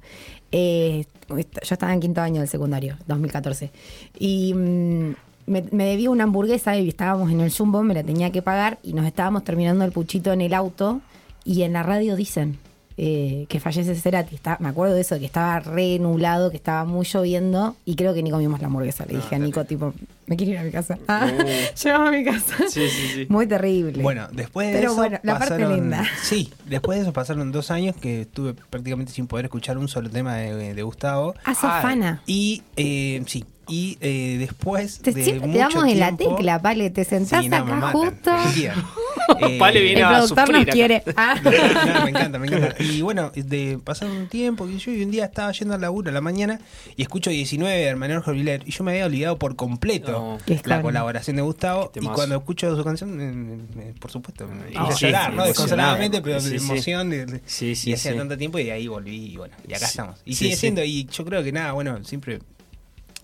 [0.50, 1.36] Eh, yo
[1.74, 3.70] estaba en quinto año del secundario, 2014.
[4.18, 5.14] Y mm,
[5.46, 8.78] me, me debía una hamburguesa y estábamos en el Jumbo, me la tenía que pagar
[8.82, 11.00] y nos estábamos terminando el puchito en el auto
[11.44, 12.58] y en la radio dicen
[12.98, 14.34] eh, que fallece Cerati.
[14.34, 18.12] Está- me acuerdo de eso, que estaba re nublado, que estaba muy lloviendo y creo
[18.12, 19.06] que ni comimos la hamburguesa.
[19.06, 19.94] Le dije a Nico, tipo,
[20.26, 20.98] me quiero ir a mi casa.
[21.08, 21.26] Ah,
[21.82, 22.54] llévame a mi casa.
[22.68, 23.26] Sí, sí, sí.
[23.30, 24.02] Muy terrible.
[24.02, 24.96] Bueno, después de Pero eso.
[24.96, 26.04] bueno, la parte linda.
[26.22, 30.10] Sí, después de eso pasaron dos años que estuve prácticamente sin poder escuchar un solo
[30.10, 31.34] tema de, de Gustavo.
[31.44, 32.22] Ah, sos fana.
[32.26, 34.98] Y eh, sí, y eh, después.
[34.98, 36.90] Te, de siempre te mucho damos en la tecla, Pale.
[36.90, 38.30] Te sentás Sí, no, acá justo.
[39.40, 40.72] Eh, Pale viene El a productor nos sufrir acá.
[40.72, 41.02] quiere.
[41.16, 41.36] Ah.
[41.42, 42.74] No, me encanta, me encanta.
[42.82, 46.10] Y bueno, de pasar un tiempo, que yo y un día estaba yendo al laburo
[46.10, 46.58] a la mañana
[46.96, 50.38] y escucho 19 de Hermanor Jorviler y yo me había olvidado por completo No.
[50.64, 53.32] La colaboración de Gustavo y cuando escucho su canción, me-
[53.76, 55.44] me- por supuesto, me hice Ah, sí, llorar, ¿no?
[55.44, 57.10] Desconsoladamente, pero Sí, de emoción.
[57.10, 58.18] de- de- Sí, sí, y hacía sí.
[58.18, 59.90] tanto tiempo y de ahí volví y bueno, y acá Sí.
[59.92, 60.20] estamos.
[60.24, 60.60] Y Sí, sigue sí.
[60.60, 62.40] siendo, y yo creo que nada, bueno, siempre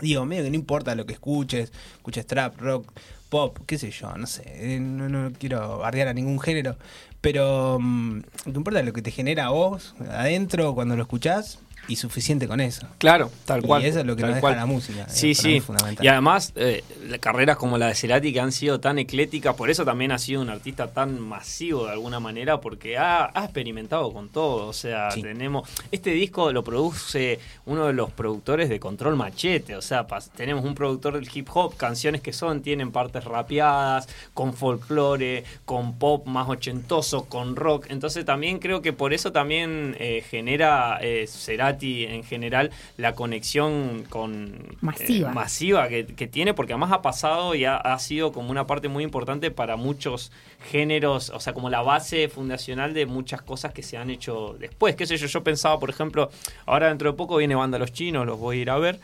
[0.00, 2.92] digo, medio que no importa lo que escuches, escuches trap, rock,
[3.28, 6.76] pop, qué sé yo, no sé, eh, no, no quiero bardear a ningún género,
[7.20, 11.58] pero mm, lo que importa lo que te genera vos adentro cuando lo escuchás
[11.88, 12.86] y suficiente con eso.
[12.98, 13.84] Claro, tal Y cual.
[13.84, 14.56] eso es lo que nos deja cual.
[14.56, 15.60] la música, eh, Sí, sí.
[15.60, 16.04] fundamental.
[16.04, 16.84] Y además, eh,
[17.20, 20.42] carreras como la de Cerati que han sido tan eclécticas, por eso también ha sido
[20.42, 24.66] un artista tan masivo de alguna manera, porque ha, ha experimentado con todo.
[24.66, 25.22] O sea, Sí.
[25.22, 25.68] tenemos.
[25.90, 29.74] Este disco lo produce uno de los productores de Control Machete.
[29.76, 34.08] O sea, pas- tenemos un productor del hip hop, canciones que son, tienen partes rapeadas,
[34.34, 37.86] con folclore, con pop más ochentoso, con rock.
[37.88, 44.04] Entonces también creo que por eso también eh, genera eh, Cerati en general la conexión
[44.08, 45.30] con Masiva.
[45.30, 48.66] eh, masiva que, que tiene, porque además ha pasado y ha, ha sido como una
[48.66, 50.32] parte muy importante para muchos
[50.70, 54.96] géneros, o sea, como la base fundacional de muchas cosas que se han hecho después.
[54.96, 55.26] ¿Qué sé yo?
[55.26, 56.30] Yo pensaba, por ejemplo,
[56.66, 59.00] ahora dentro de poco viene Banda Los Chinos, los voy a ir a ver.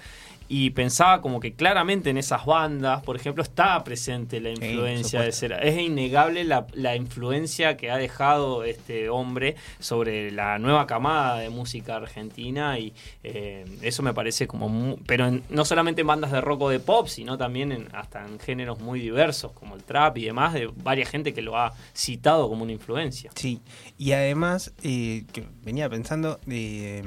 [0.49, 5.33] Y pensaba como que claramente en esas bandas, por ejemplo, está presente la influencia de.
[5.33, 5.67] Cerati.
[5.69, 11.49] Es innegable la, la influencia que ha dejado este hombre sobre la nueva camada de
[11.51, 12.93] música argentina y
[13.23, 16.69] eh, eso me parece como mu- pero en- no solamente en bandas de rock o
[16.71, 20.53] de pop sino también en, hasta en géneros muy diversos como el trap y demás
[20.53, 23.61] de varias gente que lo ha citado como una influencia Sí,
[23.99, 27.03] y además, eh, que venía pensando, eh,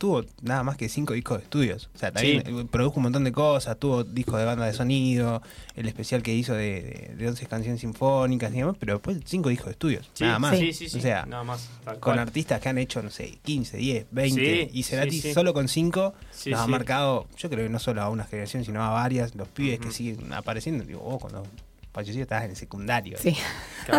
[0.00, 1.90] tuvo nada más que cinco discos de estudios.
[1.94, 2.52] O sea, también Sí.
[2.58, 5.42] eh, produjo un montón de cosas, tuvo discos de banda de sonido,
[5.76, 9.50] el especial que hizo de, de, de 11 canciones sinfónicas y demás, pero después cinco
[9.50, 10.58] discos de estudios, Sí, nada más.
[10.58, 12.18] sí, sí, sí, O sea, nada más tal con cual.
[12.18, 15.34] artistas que han hecho, no sé, 15, 10, 20, Sí, y Cerati sí, sí.
[15.34, 18.64] solo con cinco Sí, nos ha marcado, yo creo que no solo a una generación,
[18.64, 20.82] sino a varias, los pibes que siguen apareciendo.
[20.84, 21.46] Digo, vos cuando
[21.92, 23.18] falleció estabas en el secundario.
[23.20, 23.36] Sí,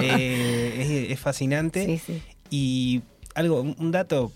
[0.02, 1.86] Eh, es, es fascinante.
[1.86, 2.22] sí, sí.
[2.50, 3.02] Y
[3.36, 4.32] algo, un dato,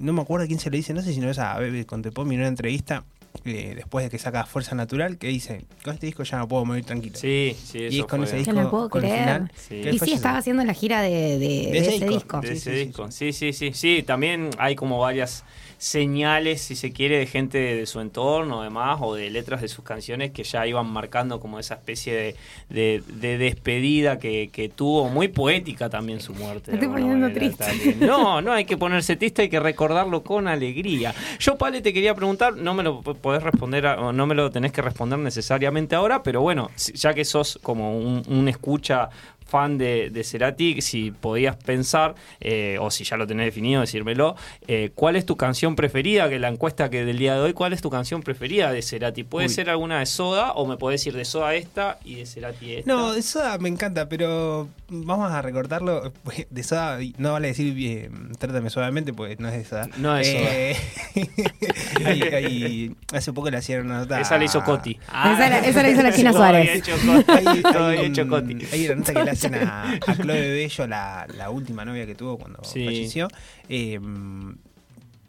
[0.00, 2.34] no me acuerdo quién se le dice, no sé si no es a Bebe Contepomi
[2.34, 3.04] en una entrevista,
[3.44, 6.64] eh, después de que saca Fuerza Natural, que dice, con este disco ya no puedo
[6.64, 7.16] morir tranquilo.
[7.18, 9.24] sí sí y eso es con fue ese Que disco, no puedo con el creer.
[9.24, 9.52] final.
[9.56, 9.80] Sí.
[9.82, 12.14] que Y sí, estaba haciendo la gira de, de- de ese ese disco.
[12.14, 12.40] disco.
[12.40, 13.10] de Sí, ese sí, sí, disco.
[13.10, 14.02] Sí, sí, sí, sí.
[14.02, 15.44] También hay como varias
[15.78, 19.84] señales, si se quiere, de gente de su entorno, demás, o de letras de sus
[19.84, 22.36] canciones que ya iban marcando como esa especie de,
[22.70, 26.72] de- de despedida que, que tuvo, muy poética también su muerte.
[26.72, 27.64] Me estoy poniendo triste.
[27.64, 28.00] también.
[28.00, 31.14] No, no hay que ponerse triste, hay que recordarlo con alegría.
[31.38, 34.50] Yo, Pale, te quería preguntar, no me lo podés responder, a- o no me lo
[34.50, 39.08] tenés que responder necesariamente ahora, pero bueno, ya que sos como un, un escucha
[39.46, 44.34] fan de, de Cerati, si podías pensar, eh, o si ya lo tenés definido, decírmelo,
[44.66, 46.28] eh, ¿cuál es tu canción preferida?
[46.28, 49.22] Que la encuesta que del día de hoy, ¿cuál es tu canción preferida de Cerati?
[49.24, 49.52] ¿Puede Uy.
[49.52, 52.92] ser alguna de Soda o me podés decir de Soda esta y de Cerati esta?
[52.92, 56.12] No, de Soda me encanta, pero vamos a recortarlo.
[56.50, 59.88] De Soda, no vale decir eh, trátame suavemente, pues no es de Soda.
[59.98, 60.40] No es Soda.
[60.54, 60.76] Eh,
[62.04, 64.20] hay- hay- hace poco le hicieron una nota.
[64.20, 64.98] Esa la hizo Coti.
[65.08, 66.62] Esa la- esa la hizo la China Suárez.
[66.62, 67.48] bien hecho, Coti.
[67.48, 68.56] Hay, Todo hay bien hecho, un- Coti.
[68.72, 72.38] hay una nota que le a, a Chloe Bello, la, la última novia que tuvo
[72.38, 72.84] cuando Sí.
[72.84, 73.28] falleció.
[73.68, 73.98] eh,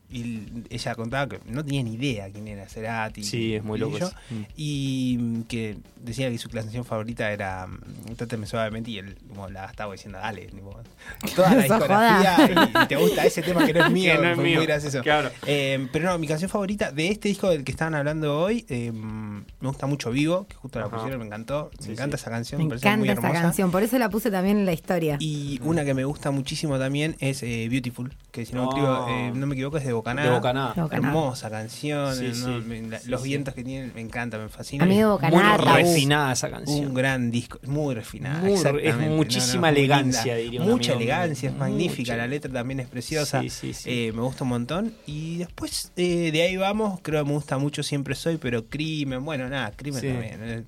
[0.09, 3.23] y ella contaba que no tenía ni idea quién era Cerati.
[3.23, 3.97] Sí, es muy y loco.
[4.29, 4.41] Mm.
[4.55, 9.65] Y que decía que su canción favorita era mm, Trátame suavemente y él como, la
[9.65, 10.79] estaba diciendo, dale, tipo,
[11.35, 14.29] toda la discografía y, y te gusta ese tema que no es mío, Que no
[14.31, 15.01] es mío, muy gracioso.
[15.01, 15.29] claro.
[15.45, 18.91] Eh, pero no, mi canción favorita de este disco del que estaban hablando hoy, eh,
[18.91, 21.69] me gusta mucho Vivo, que justo la pusieron, me encantó.
[21.79, 22.21] Sí, me encanta sí.
[22.21, 23.41] esa canción, Me parece muy encanta esa hermosa.
[23.41, 25.17] canción, por eso la puse también en la historia.
[25.19, 28.71] Y una que me gusta muchísimo también es eh, Beautiful, que si no, me Oh.
[28.71, 30.27] equivoco, eh, no me equivoco es de Bocanada.
[30.29, 30.73] De Bocanada.
[30.73, 30.95] De.
[30.95, 32.33] Hermosa canción, Sí, ¿no?
[32.33, 32.65] sí.
[32.67, 33.27] Me- la- Sí, los sí.
[33.29, 34.83] vientos que tiene me encanta, me fascina.
[34.83, 35.77] A mí de Es Bocanada, Muy tabú.
[35.77, 36.85] refinada esa canción.
[36.87, 38.39] Un gran disco, muy refinada.
[38.39, 41.01] Muy- es muchísima elegancia, diría Mucha mío.
[41.01, 42.13] elegancia, es magnífica.
[42.13, 42.17] Mucha.
[42.17, 43.41] La letra también es preciosa.
[43.41, 43.89] Sí, sí, sí.
[43.89, 44.93] Eh, me gusta un montón.
[45.05, 49.23] Y después eh, de ahí vamos, creo que me gusta mucho Siempre Soy, pero Crimen,
[49.25, 50.07] bueno, nada, Crimen Sí.
[50.07, 50.39] también.
[50.43, 50.63] Eh,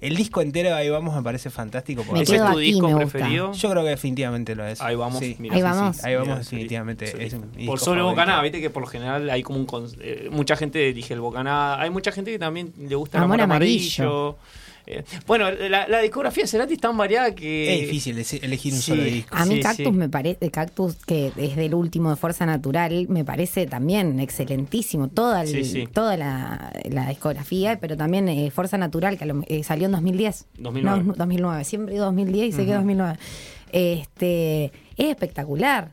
[0.00, 2.02] El disco entero de ahí vamos me parece fantástico.
[2.06, 2.98] porque- ¿Ese es tu aquí, disco gusta.
[3.06, 3.52] preferido?
[3.52, 4.80] Yo creo que definitivamente lo es.
[4.80, 5.36] Ahí vamos, Sí.
[5.38, 5.54] mira.
[5.54, 6.04] Ahí Sí, sí, vamos.
[6.04, 7.06] ahí vamos Mira, definitivamente.
[7.06, 7.16] sí.
[7.20, 8.00] Es mi Por sobre.
[8.02, 9.66] Bocanada, viste que por lo general hay como un.
[10.00, 11.80] eh, mucha gente dije el Bocanada.
[11.80, 14.04] Hay mucha gente que también le gusta el Amor amarillo.
[14.04, 14.36] amarillo.
[14.86, 17.74] Eh, bueno, la, la discografía de Cerati es tan variada que.
[17.74, 18.90] Es difícil elegir un Sí.
[18.90, 19.36] solo disco.
[19.36, 19.92] A mí Sí, Cactus sí.
[19.92, 25.08] me parece, Cactus que es del último de Fuerza Natural, me parece también excelentísimo.
[25.08, 25.86] Toda, el- Sí, sí.
[25.92, 29.92] toda la, la discografía, pero también eh, Fuerza Natural, que a lo- eh, salió en
[29.92, 30.46] 2010.
[30.58, 31.04] 2009.
[31.04, 33.18] No, 2009, siempre digo 2010 y sé que 2009.
[33.72, 34.66] Este,
[34.96, 35.90] es espectacular,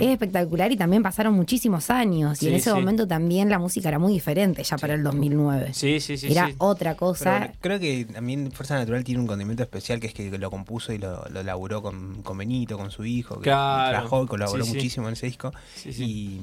[0.00, 2.76] es espectacular y también pasaron muchísimos años y en ese sí.
[2.76, 5.70] momento también la música era muy diferente ya para el 2009.
[5.72, 6.30] Sí, sí, sí.
[6.32, 6.54] era sí.
[6.58, 7.38] otra cosa.
[7.40, 10.92] Pero creo que también Fuerza Natural tiene un condimento especial que es que lo compuso
[10.92, 13.90] y lo, lo laburó con, con Benito, con su hijo, que Claro.
[13.90, 14.76] trabajó y colaboró Sí, sí.
[14.76, 15.52] muchísimo en ese disco.
[15.74, 16.04] Sí, sí.
[16.04, 16.40] Y,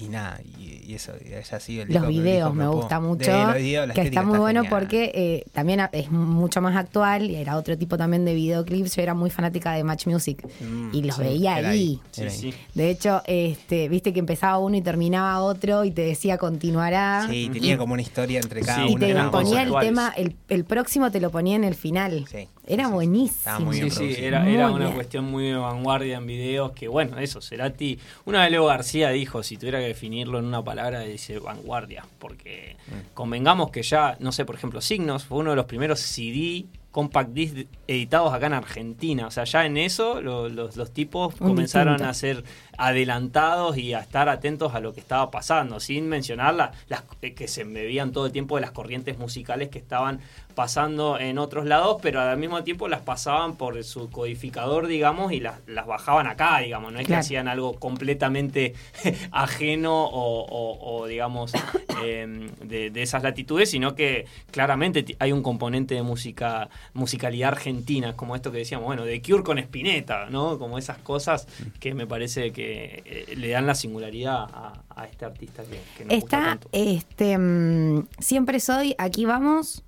[0.00, 3.30] y nada, y, y eso, y haya sido el Los videos dijo, me gusta mucho,
[3.30, 4.80] de los videos, la que está muy bueno genial.
[4.80, 8.94] porque eh, también es mucho más actual y era otro tipo también de videoclips.
[8.96, 12.00] Yo era muy fanática de Match Music Mm, y los sí, veía ahí.
[12.12, 12.54] Sí, sí.
[12.74, 17.26] De hecho, este, viste que empezaba uno y terminaba otro y te decía continuará.
[17.28, 19.06] Sí, tenía como una historia entre cada Sí, y uno.
[19.24, 22.24] te ponía el tema, el, el próximo te lo ponía en el final.
[22.30, 23.36] Sí, Era buenísimo.
[23.38, 24.26] Estaba muy Sí, bien sí, producido.
[24.28, 24.94] era, Muy era una bien.
[24.94, 29.42] cuestión muy de vanguardia en videos que, bueno, eso, Cerati, una vez Leo García dijo,
[29.42, 33.12] si tuviera que definirlo en una palabra, dice vanguardia, porque Mm.
[33.14, 37.30] convengamos que ya, no sé, por ejemplo, Signos fue uno de los primeros CD compact
[37.30, 41.48] disc editados acá en Argentina, o sea, ya en eso lo- los, los tipos Un
[41.48, 42.10] comenzaron distinto.
[42.10, 42.44] a ser
[42.78, 47.34] adelantados y a estar atentos a lo que estaba pasando, sin mencionar la- las eh,
[47.34, 50.20] que se bebían todo el tiempo de las corrientes musicales que estaban
[50.54, 55.38] pasando en otros lados, pero al mismo tiempo las pasaban por su codificador, digamos, y
[55.40, 57.18] las, las bajaban acá, digamos, no es Claro.
[57.18, 58.74] que hacían algo completamente
[59.30, 61.52] ajeno o, o- o, digamos,
[62.02, 68.16] eh, de, de esas latitudes, sino que claramente hay un componente de música, musicalidad argentina,
[68.16, 70.58] como esto que decíamos, bueno, de Cure con Spinetta, ¿no?
[70.58, 71.46] Como esas cosas
[71.80, 76.04] que me parece que eh, le dan la singularidad a, a este artista que, que
[76.04, 76.68] nos gusta Está, tanto.
[76.72, 79.82] este, mm, siempre soy, aquí vamos.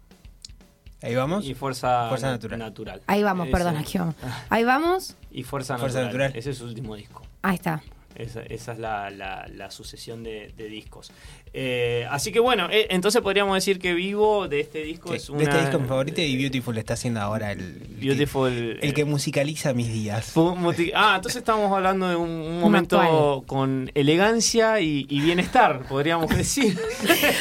[1.03, 1.47] Ahí vamos.
[1.47, 3.01] Y fuerza, Fuerza na- Natural.
[3.07, 3.57] Ahí vamos, Ese.
[3.57, 4.15] perdón, aquí vamos.
[4.51, 5.17] Ahí vamos.
[5.31, 6.27] Y Fuerza, Fuerza natural.
[6.27, 6.39] Natural.
[6.39, 7.23] Ese es su último disco.
[7.43, 7.83] Ahí está.
[8.17, 11.11] Esa, esa es la, la- la sucesión de, de discos.
[11.53, 15.27] Eh, así que bueno, eh, entonces podríamos decir que Vivo de este disco Sí, es
[15.27, 15.43] de una...
[15.43, 18.79] este disco mi favorito y Beautiful está haciendo ahora el, el Beautiful.
[18.81, 20.33] que, el que musicaliza mis días.
[20.95, 23.47] Ah, entonces estamos hablando de un, momento actual.
[23.47, 26.79] con elegancia y, y bienestar, podríamos decir.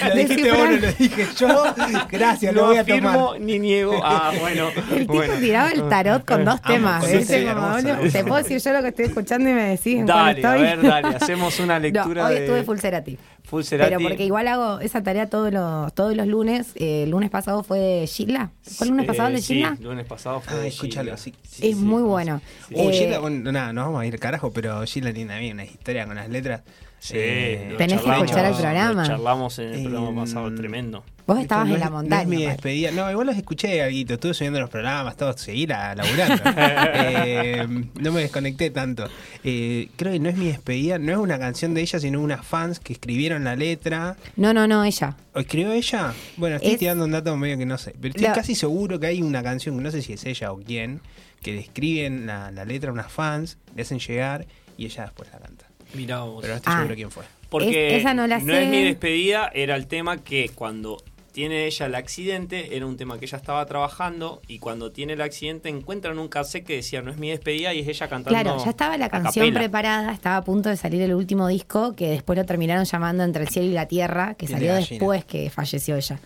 [0.08, 1.64] Lo dijiste vos, no lo dije yo.
[2.10, 3.42] Gracias, lo no voy a afirmo tomar.
[3.42, 4.00] ni niego.
[4.04, 4.70] Ah, bueno.
[4.92, 5.34] El tipo bueno.
[5.40, 7.04] tiraba el tarot con dos Amo, temas.
[7.08, 8.10] hermoso.
[8.12, 11.08] Te puedo decir yo lo que estoy escuchando y me decís Dale, a ver, dale,
[11.16, 13.18] hacemos una No, lectura hoy de estuve full Cerati.
[13.50, 13.90] Full Cerati.
[13.96, 16.68] Pero porque igual hago esa tarea todos los, todos los lunes.
[16.76, 18.52] Eh, el lunes pasado fue Sheila.
[18.62, 21.34] ¿Fue el lunes pasado el de Eh, sí, lunes pasado fue Ah, escúchalo, sí.
[21.62, 22.42] es muy bueno.
[22.68, 22.76] sí.
[22.78, 25.66] Oh, Eh, Sheila, bueno, nada, nos vamos a ir carajo, pero Sheila tiene también una
[25.66, 26.62] historia con las letras.
[27.00, 29.08] Sí, Eh, Tenés que escuchar el lo programa.
[29.08, 31.04] charlamos en el programa Eh, pasado, tremendo.
[31.26, 32.26] Vos estabas no en la montaña.
[32.26, 32.92] No es mi despedida.
[32.92, 34.16] No, igual los escuché, Alguito.
[34.16, 36.44] Estuve subiendo los programas, todo, seguí la, laburando.
[36.96, 37.68] Eh,
[38.00, 39.08] no me desconecté tanto.
[39.44, 42.46] Eh, creo que no es mi despedida, no es una canción de ella, sino unas
[42.46, 44.18] fans que escribieron la letra.
[44.36, 45.16] No, no, no, ella.
[45.34, 46.14] ¿O escribió ella?
[46.38, 47.94] Bueno, estoy Es- tirando un dato medio que no sé.
[48.02, 50.58] Pero estoy casi seguro que hay una canción, que no sé si es ella o
[50.58, 51.00] quién,
[51.42, 54.46] que le escriben la, la letra a unas fans, le hacen llegar
[54.78, 55.59] y ella después la canta.
[55.94, 56.40] Mirá vos.
[56.42, 56.78] Pero no estoy Ah.
[56.78, 57.24] seguro quién fue.
[57.50, 58.66] Porque Es- esa no la es sé.
[58.68, 60.98] mi despedida, era el tema que cuando
[61.32, 65.22] tiene ella el accidente, era un tema que ella estaba trabajando y cuando tiene el
[65.22, 68.40] accidente encuentran un cassette que decía no es mi despedida y es ella cantando.
[68.40, 69.60] Claro, ya estaba la canción capela.
[69.60, 73.44] preparada, estaba a punto de salir el último disco, que después lo terminaron llamando Entre
[73.44, 74.90] el cielo y la tierra, que de salió gallina.
[74.90, 76.20] después que falleció ella.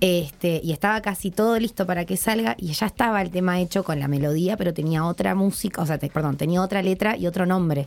[0.00, 3.84] Este, y estaba casi todo listo para que salga, y ya estaba el tema hecho
[3.84, 7.26] con la melodía, pero tenía otra música, o sea, te- perdón, tenía otra letra y
[7.26, 7.86] otro nombre.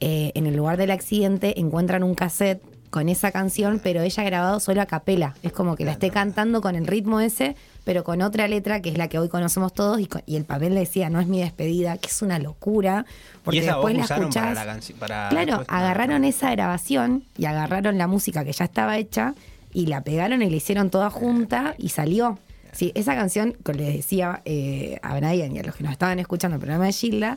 [0.00, 4.60] Eh, en el lugar del accidente encuentran un cassette con esa canción, pero ella grabado
[4.60, 5.34] solo a capela.
[5.42, 8.88] Es como que la esté cantando con el ritmo ese, pero con otra letra que
[8.88, 11.98] es la que hoy conocemos todos, y, el papel le decía, no es mi despedida,
[11.98, 13.04] que es una locura,
[13.44, 14.54] porque y esa después voz la para escuchás.
[14.54, 14.96] la.
[14.98, 19.34] Para Claro, después- agarraron esa grabación y agarraron la música que ya estaba hecha
[19.74, 22.38] y la pegaron y la hicieron toda junta y salió.
[22.72, 26.18] Sí, esa canción, que les decía eh, a Brian y a los que nos estaban
[26.20, 27.36] escuchando el programa de Gilda,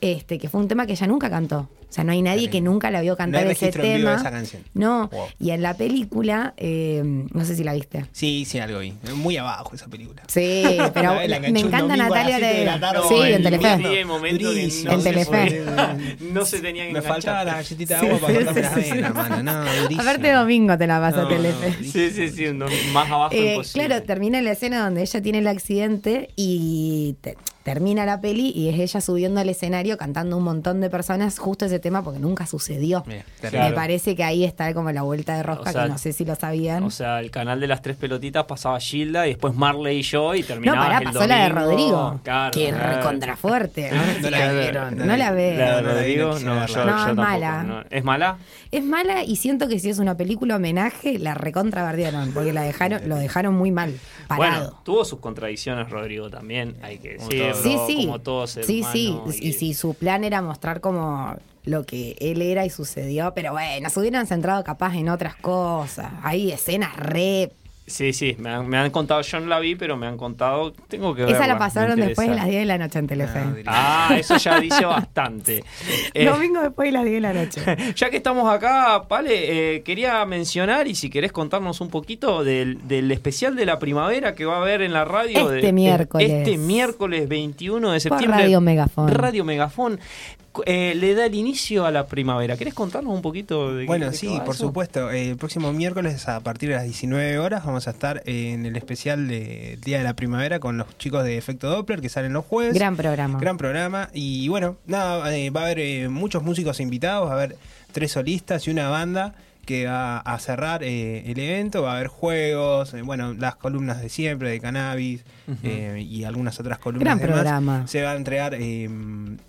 [0.00, 1.68] este, que fue un tema que ella nunca cantó.
[1.88, 4.10] O sea, no hay nadie que nunca la vio cantar hay ese registro en vivo
[4.10, 4.20] de tema.
[4.20, 4.62] esa canción.
[4.74, 5.24] No, Wow.
[5.40, 8.04] y en la película, eh, no sé si la viste.
[8.12, 8.92] Sí, sí, algo vi.
[9.14, 10.22] Muy abajo esa película.
[10.28, 10.64] Sí,
[10.94, 12.78] pero La- la enganché me encanta a Natalia de la de...
[12.80, 13.00] tarde.
[13.08, 14.00] Sí, en el Telefe.
[14.00, 15.64] En se Telefe.
[16.32, 17.12] no se tenían que Me enganchar.
[17.14, 19.42] faltaba la galletita de agua Sí, para sí, cortarme las venas, mano.
[19.42, 20.02] No, durísimo.
[20.02, 21.70] Aparte domingo te la pasa No, Telefe.
[21.70, 22.46] no, Sí, sí, sí,
[22.92, 23.86] más abajo Eh, imposible.
[23.86, 28.68] claro, termina la escena donde ella tiene el accidente y te- termina la peli y
[28.70, 32.46] es ella subiendo al escenario cantando un montón de personas justo ese tema porque nunca
[32.46, 33.04] sucedió.
[33.06, 35.98] Mira, Me parece que ahí está como la vuelta de rosca, O sea, que no
[35.98, 36.82] sé si lo sabían.
[36.84, 40.34] O sea, el canal de las tres pelotitas pasaba Gilda y después Marley y yo
[40.34, 41.48] y no, terminaba pará, el pasó la de.
[41.48, 42.20] Rodrigo.
[42.24, 42.96] Claro, que claro.
[42.96, 43.90] recontrafuerte.
[43.92, 44.96] No, No la la vi, vieron.
[44.96, 45.56] no No la ve.
[45.56, 47.62] La de No, no, Rodrigo, no no, yo, No, es mala.
[47.62, 47.84] no.
[47.90, 48.38] ¿Es mala?
[48.70, 53.08] Es mala y siento que si es una película homenaje, la recontrabardearon, porque la dejaron,
[53.08, 54.60] lo dejaron muy mal, parado.
[54.66, 57.28] Bueno, tuvo sus contradicciones Rodrigo también, hay que todo.
[57.54, 58.06] Sí, sí.
[58.06, 58.92] como todo ser sí, humano,
[59.32, 59.40] sí.
[59.40, 61.34] y- Y si su plan era mostrar como
[61.64, 66.12] lo que él era y sucedió, pero bueno, se hubieran centrado capaz en otras cosas.
[66.22, 67.52] Hay escenas re
[67.86, 70.72] Sí, sí, me han, me han contado, yo no la vi, pero me han contado,
[70.88, 71.34] tengo que ver.
[71.34, 73.40] Esa la pasaron después de las 10 de la noche en Telefe.
[73.42, 75.64] No, diría- Ah, eso ya dice bastante.
[76.12, 77.62] Eh, Domingo después de las 10 de la noche.
[77.96, 82.86] ya que estamos acá, Pale, eh, quería mencionar y si querés contarnos un poquito del,
[82.86, 85.50] del especial de la primavera que va a haber en la radio.
[85.54, 86.30] Este de- miércoles.
[86.30, 88.42] Este miércoles 21 de Por septiembre.
[88.42, 89.08] Radio Megafón.
[89.08, 89.98] Radio Megafón.
[90.66, 92.56] Eh, le da el inicio a la primavera.
[92.56, 94.66] ¿Querés contarnos un poquito de qué- Bueno, de qué sí, por eso?
[94.66, 95.10] supuesto.
[95.10, 98.76] Eh, El próximo miércoles a partir de las 19 horas vamos a estar en el
[98.76, 102.44] especial de Día de la Primavera con los chicos de Efecto Doppler que salen los
[102.44, 102.74] jueves.
[102.74, 103.38] Gran programa.
[103.38, 104.08] Gran programa.
[104.12, 107.56] Y bueno, nada, eh, va a haber eh, muchos músicos invitados, va a haber
[107.92, 109.34] tres solistas y una banda
[109.68, 114.00] que va a cerrar eh, el evento, va a haber juegos, eh, bueno, las columnas
[114.00, 115.24] de siempre, de cannabis
[115.62, 117.04] eh, y algunas otras columnas.
[117.04, 117.86] Gran programa.
[117.86, 118.88] Se va a entregar eh,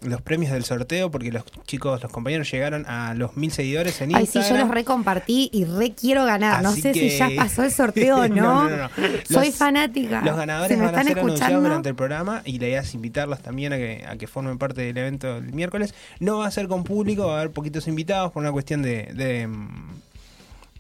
[0.02, 4.14] los premios del sorteo porque los chicos, los compañeros llegaron a los mil seguidores en
[4.14, 4.58] Ay, sí, Instagram.
[4.60, 6.62] yo los recompartí y re quiero ganar.
[6.64, 8.36] no sé si ya pasó el sorteo o no.
[8.36, 8.90] No, no, no.
[9.30, 10.22] Soy Los- fanática.
[10.22, 11.70] Los ganadores ¿Se me van a están ser anunciados escuchando?
[11.70, 14.82] durante el programa y la idea es invitarlos también a que, a que formen parte
[14.82, 15.94] del evento el miércoles.
[16.20, 19.04] No va a ser con público, va a haber poquitos invitados por una cuestión de,
[19.14, 20.00] de, mm,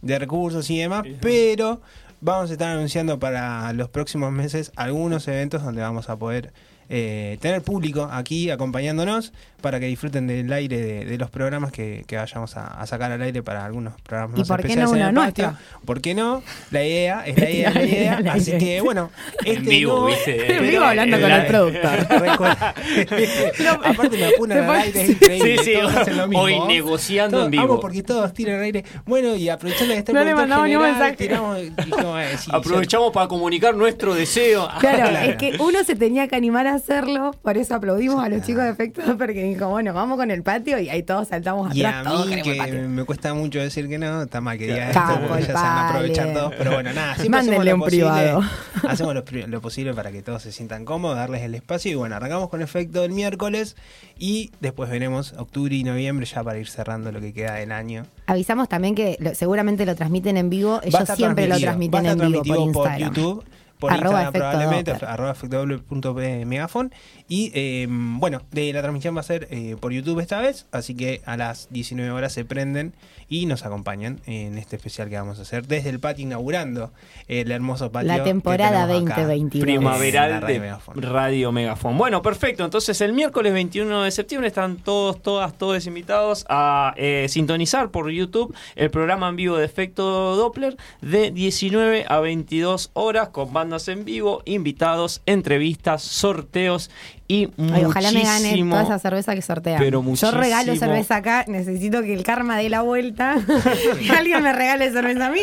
[0.02, 1.82] de recursos y demás, pero
[2.22, 6.54] vamos a estar anunciando para los próximos meses algunos eventos donde vamos a poder
[6.90, 9.32] eh, tener público aquí acompañándonos
[9.62, 13.12] para que disfruten del aire de, de los programas que, que vayamos a, a sacar
[13.12, 15.46] al aire para algunos programas ¿Y más por qué especiales no en uno el patio.
[15.52, 15.86] nuestro?
[15.86, 16.42] ¿Por qué no?
[16.72, 18.34] La idea es la idea, es la idea.
[18.34, 19.12] Así que bueno,
[19.46, 20.56] En este vivo, no- ¿viste?
[20.56, 21.92] En vivo hablando con La- el productor.
[23.84, 25.58] Aparte me apunan al aire, es increíble.
[25.58, 26.44] Sí, sí, todos hacen lo mismo.
[26.44, 27.80] hoy negociando Todos- en vivo.
[27.80, 28.84] Porque todos tiran al aire.
[29.06, 32.50] Bueno, y aprovechando que está el No le productor mandamos ni un general, eh, sí,
[32.52, 34.68] Aprovechamos para comunicar nuestro deseo.
[34.80, 35.30] Claro, Claro.
[35.32, 38.64] es que uno se tenía que animar a hacerlo, por eso aplaudimos a los chicos
[38.64, 42.06] de Efecto porque dijo, bueno, vamos con el patio y ahí todos saltamos Y atrás,
[42.06, 42.90] a todos mí, el que patio.
[42.90, 45.66] me cuesta mucho decir que no, está mal que diga esto, porque ya se van
[45.66, 46.54] a aprovechar todos.
[46.58, 48.44] Pero bueno, nada, siempre Mándenle hacemos lo un posible, privado.
[48.90, 49.16] Hacemos
[49.48, 51.92] lo, posible para que todos se sientan cómodos, darles el espacio.
[51.92, 53.76] Y bueno, arrancamos con efecto el miércoles
[54.18, 58.06] y después veremos octubre y noviembre ya para ir cerrando lo que queda del año.
[58.26, 62.44] Avisamos también que lo- seguramente lo transmiten en vivo, ellos siempre lo transmiten en vivo
[62.44, 63.00] por Instagram.
[63.14, 63.44] YouTube,
[63.80, 65.10] por Arroba Instagram efecto probablemente, Doppler.
[65.10, 66.94] arroba efecto.megafon.
[67.28, 70.96] Y eh, bueno, de la transmisión va a ser eh, por YouTube esta vez, así
[70.96, 72.94] que a las 19 horas se prenden
[73.30, 76.92] y nos acompañan en este especial que vamos a hacer desde el patio inaugurando
[77.28, 78.08] el hermoso patio.
[78.08, 79.22] La temporada tenemos acá.
[79.22, 79.62] 2022.
[79.62, 81.02] primaveral de Megafon.
[81.02, 81.98] Radio Megafon.
[81.98, 82.66] Bueno, perfecto.
[82.66, 88.10] Entonces el miércoles 21 de septiembre están todos, todas, todos invitados a eh, sintonizar por
[88.10, 93.88] YouTube el programa en vivo de Efecto Doppler de 19 a 22 horas con bandas
[93.88, 96.90] en vivo, invitados, entrevistas, sorteos
[97.28, 99.78] y Ay, ojalá me gane muchísimo- toda esa cerveza que sortean.
[99.80, 103.36] pero Yo regalo muchísimo- cerveza acá, necesito que el karma dé la vuelta.
[104.18, 105.42] Alguien me regale cerveza a mí.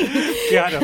[0.51, 0.81] Claro.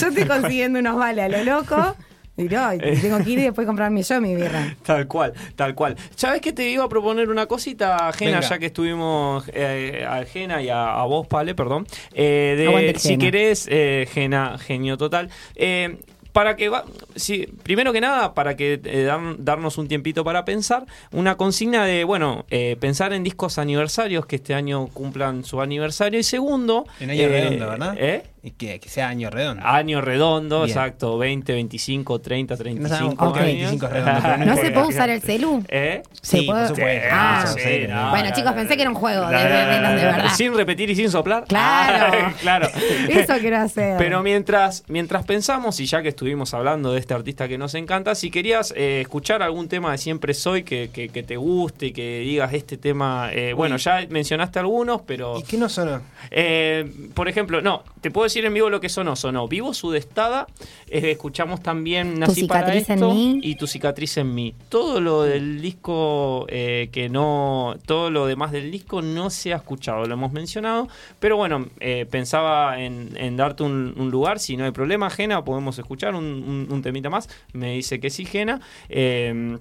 [0.00, 1.96] Yo estoy consiguiendo unos vales a lo loco.
[2.36, 4.76] Y no, y tengo que ir y después comprarme yo mi birra.
[4.84, 5.96] Tal cual, tal cual.
[6.14, 8.48] ¿Sabes que te iba a proponer una cosita, Gena, Venga.
[8.48, 11.84] ya que estuvimos eh, a Gena y a, a vos, Pale, perdón?
[12.12, 13.24] Eh, de- si Gena.
[13.24, 15.30] querés, eh, Gena, genio total.
[16.38, 16.84] Eh, para que va,
[17.16, 21.84] sí, primero que nada, para que eh, dar- darnos un tiempito para pensar, una consigna
[21.84, 26.20] de, bueno, eh, pensar en discos aniversarios que este año cumplan su aniversario.
[26.20, 27.94] Y segundo, En año eh, ¿verdad?
[27.98, 28.22] ¿eh?
[28.42, 29.64] Y que, que sea año redondo.
[29.66, 30.68] Año redondo, Bien.
[30.76, 33.70] exacto, 20, 25, 30, 35 sabemos por qué años.
[33.72, 35.64] 25 es redondo, pero ¿No se puede usar el celu?
[35.68, 36.02] ¿Eh?
[36.22, 36.68] ¿Se Sí, por puede?
[36.68, 37.08] supuesto.
[37.10, 38.04] Ah, sí, no.
[38.04, 38.10] no.
[38.10, 40.28] Bueno, chicos, pensé que era un juego de, de- de verdad.
[40.34, 41.44] Sin repetir y sin soplar.
[41.48, 42.16] Claro.
[42.28, 42.68] Ah, claro.
[43.08, 43.96] Eso quiero hacer.
[43.98, 48.14] Pero mientras, mientras pensamos, y ya que estuvimos hablando de este artista que nos encanta,
[48.14, 51.92] si querías eh, escuchar algún tema de Siempre Soy que, que- que te guste y
[51.92, 55.38] que digas este tema, eh, bueno, ya mencionaste algunos, pero...
[55.38, 56.00] ¿Y qué no sonó?
[56.30, 59.16] Eh, por ejemplo, no, te puedo decir en vivo lo que sonó.
[59.16, 60.46] Sonó Vivo Sudestada.
[60.88, 63.08] eh, escuchamos también Nací para esto
[63.42, 64.54] y Tu cicatriz en mí.
[64.68, 67.76] Todo lo del disco eh, que no.
[67.86, 70.88] Todo lo demás del disco no se ha escuchado, lo hemos mencionado.
[71.20, 74.38] Pero bueno, eh, pensaba en, en darte un, un lugar.
[74.38, 77.28] Si no hay problema, Jena, podemos escuchar un, un- un temita más.
[77.52, 78.60] Me dice que sí, Jena.
[78.88, 79.58] Eh,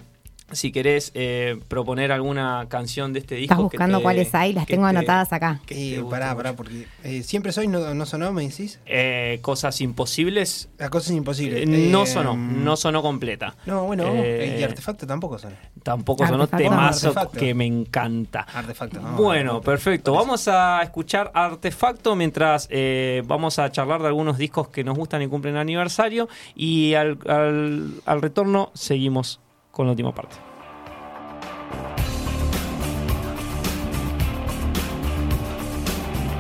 [0.52, 3.54] si querés eh, proponer alguna canción de este disco.
[3.54, 5.60] Estás que buscando te- cuáles hay, las que tengo te- anotadas acá.
[5.70, 8.80] Eh, pará, pará, porque eh, siempre soy, no, no sonó, me decís.
[8.86, 10.70] Eh, cosas imposibles.
[10.78, 11.64] La cosa es imposible.
[11.64, 13.56] eh, no Eh, sonó, no sonó completa.
[13.66, 15.56] No, bueno, y artefacto tampoco sonó.
[15.84, 16.70] Tampoco sonó Artefacto.
[16.70, 17.40] temazo Artefacto.
[17.40, 18.42] que me encanta.
[18.54, 19.02] Artefacto.
[19.02, 19.62] no, Bueno, artefacto.
[19.72, 20.14] perfecto.
[20.14, 25.22] Vamos a escuchar Artefacto mientras eh, vamos a charlar de algunos discos que nos gustan
[25.22, 26.30] y cumplen aniversario.
[26.56, 29.40] Y al, al- al retorno seguimos
[29.78, 30.36] con la última parte.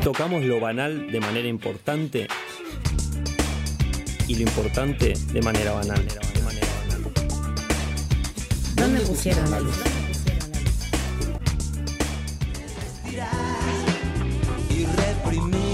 [0.04, 2.28] Tocamos lo banal de manera importante.
[4.28, 6.04] y lo importante de manera banal.
[6.34, 7.14] De manera banal.
[8.76, 9.78] ¿Dónde pusieron la luz?
[14.70, 15.67] y reprimir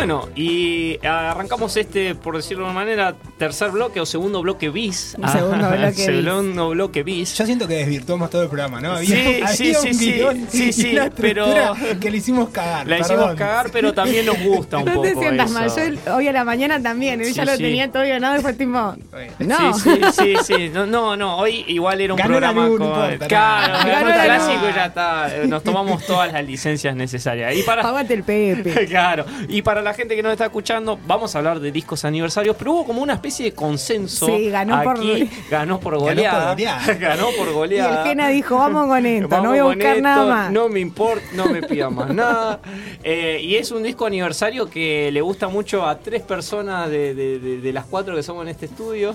[0.00, 5.14] Bueno, y arrancamos este, por decirlo de una manera, tercer bloque o segundo bloque bis.
[5.18, 6.04] Un segundo bloque bis.
[6.04, 7.36] Segundo bloque bis.
[7.36, 8.96] Yo siento que desvirtuamos todo el programa, ¿no?
[8.98, 12.86] Sí, sí, sí, un sí, guion sí, una pero- que le hicimos cagar.
[12.86, 13.16] La perdón.
[13.18, 15.80] hicimos cagar, pero también nos gusta un No poco te sientas mal, eso.
[16.06, 18.94] yo hoy a la mañana también, Sí, ya lo tenía todo ganado y fue tipo,
[19.38, 19.74] no.
[19.74, 20.70] Sí, sí, sí, sí.
[20.72, 23.04] No, no, no, hoy igual era un Ganó programa luz, no con.
[23.04, 25.28] importa, claro, ganó el clásico y ya está.
[25.46, 27.54] Nos tomamos todas las licencias necesarias.
[27.56, 27.82] Y para.
[27.82, 28.86] Aguante el Pepe.
[28.90, 32.56] Claro, y para la gente que nos está escuchando, vamos a hablar de discos aniversarios,
[32.56, 34.26] pero hubo como una especie de consenso.
[34.26, 36.54] Sí, ganó por- aquí, ganó por goleada.
[36.98, 38.02] Ganó por Y goleada.
[38.02, 40.52] el Gena dijo, vamos con esto, Vamos no voy a buscar esto, nada más.
[40.52, 42.60] No me importa, no me pida más nada.
[43.02, 47.38] Eh, y es un disco aniversario que le gusta mucho a tres personas de, de-
[47.38, 49.14] de- de las cuatro que somos en este estudio.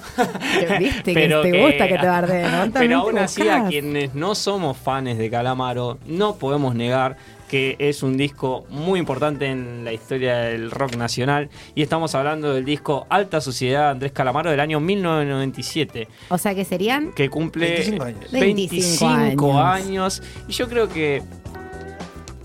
[0.80, 5.18] Viste que te gusta que te bardeen, Pero aún así, a quienes no somos fans
[5.18, 7.18] de Calamaro, no podemos negar
[7.50, 11.50] que es un disco muy importante en la historia del rock nacional.
[11.76, 16.66] Y estamos hablando del disco Alta Sociedad Andrés Calamaro del año 1997 O sea que
[16.66, 18.32] serían que cumple 25 años.
[18.32, 20.24] 25 25 años.
[20.48, 21.22] Y yo creo que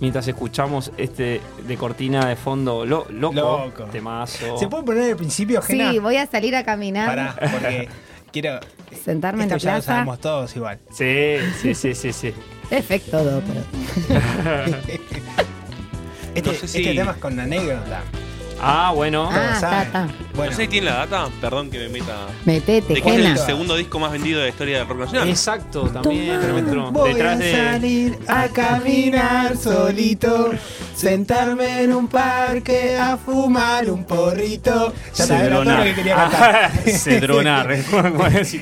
[0.01, 3.85] mientras escuchamos este de cortina de fondo, lo, loco, Loco.
[3.85, 4.59] temazo.
[4.59, 5.93] ¿Se puede poner al principio, Gena?
[5.93, 7.89] Sí, voy a salir a caminar, Pará, porque
[8.33, 8.61] quiero...
[8.97, 9.93] sentarme en Esto la ya lo plaza.
[9.93, 10.79] sabemos todos igual.
[10.91, 12.35] Sí, sí, sí, sí, sí.
[12.71, 13.65] Efecto Doppler.
[16.35, 18.03] Este, No sé si- este tema es con anécdota.
[18.63, 19.29] Ah, bueno.
[19.33, 20.09] Ah, está, está.
[20.35, 22.27] Bueno, No sé si tiene la data, perdón que me meta.
[22.45, 25.29] Metete, ¿De cuál es el segundo disco más vendido de la historia del rock nacional?
[25.29, 26.39] Exacto, también.
[26.93, 27.53] Voy detrás a de.
[27.53, 30.51] salir a caminar solito,
[30.95, 34.93] sentarme en un parque a fumar un porrito.
[35.15, 36.71] Ya todo lo que quería cantar.
[36.87, 37.71] Cedronar.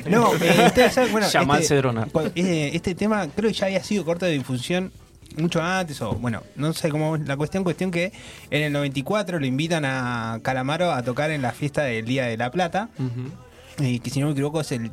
[0.09, 0.71] No, eh,
[1.11, 2.09] bueno, Yamal este, Cedronar.
[2.09, 4.91] cu- eh, este tema creo que ya había sido corto de difusión
[5.37, 8.11] mucho antes, o bueno, no sé cómo es la cuestión, cuestión que
[8.49, 12.37] en el 94 lo invitan a Calamaro a tocar en la fiesta del Día de
[12.37, 12.89] la Plata,
[13.79, 14.91] eh, que si no me equivoco es el, no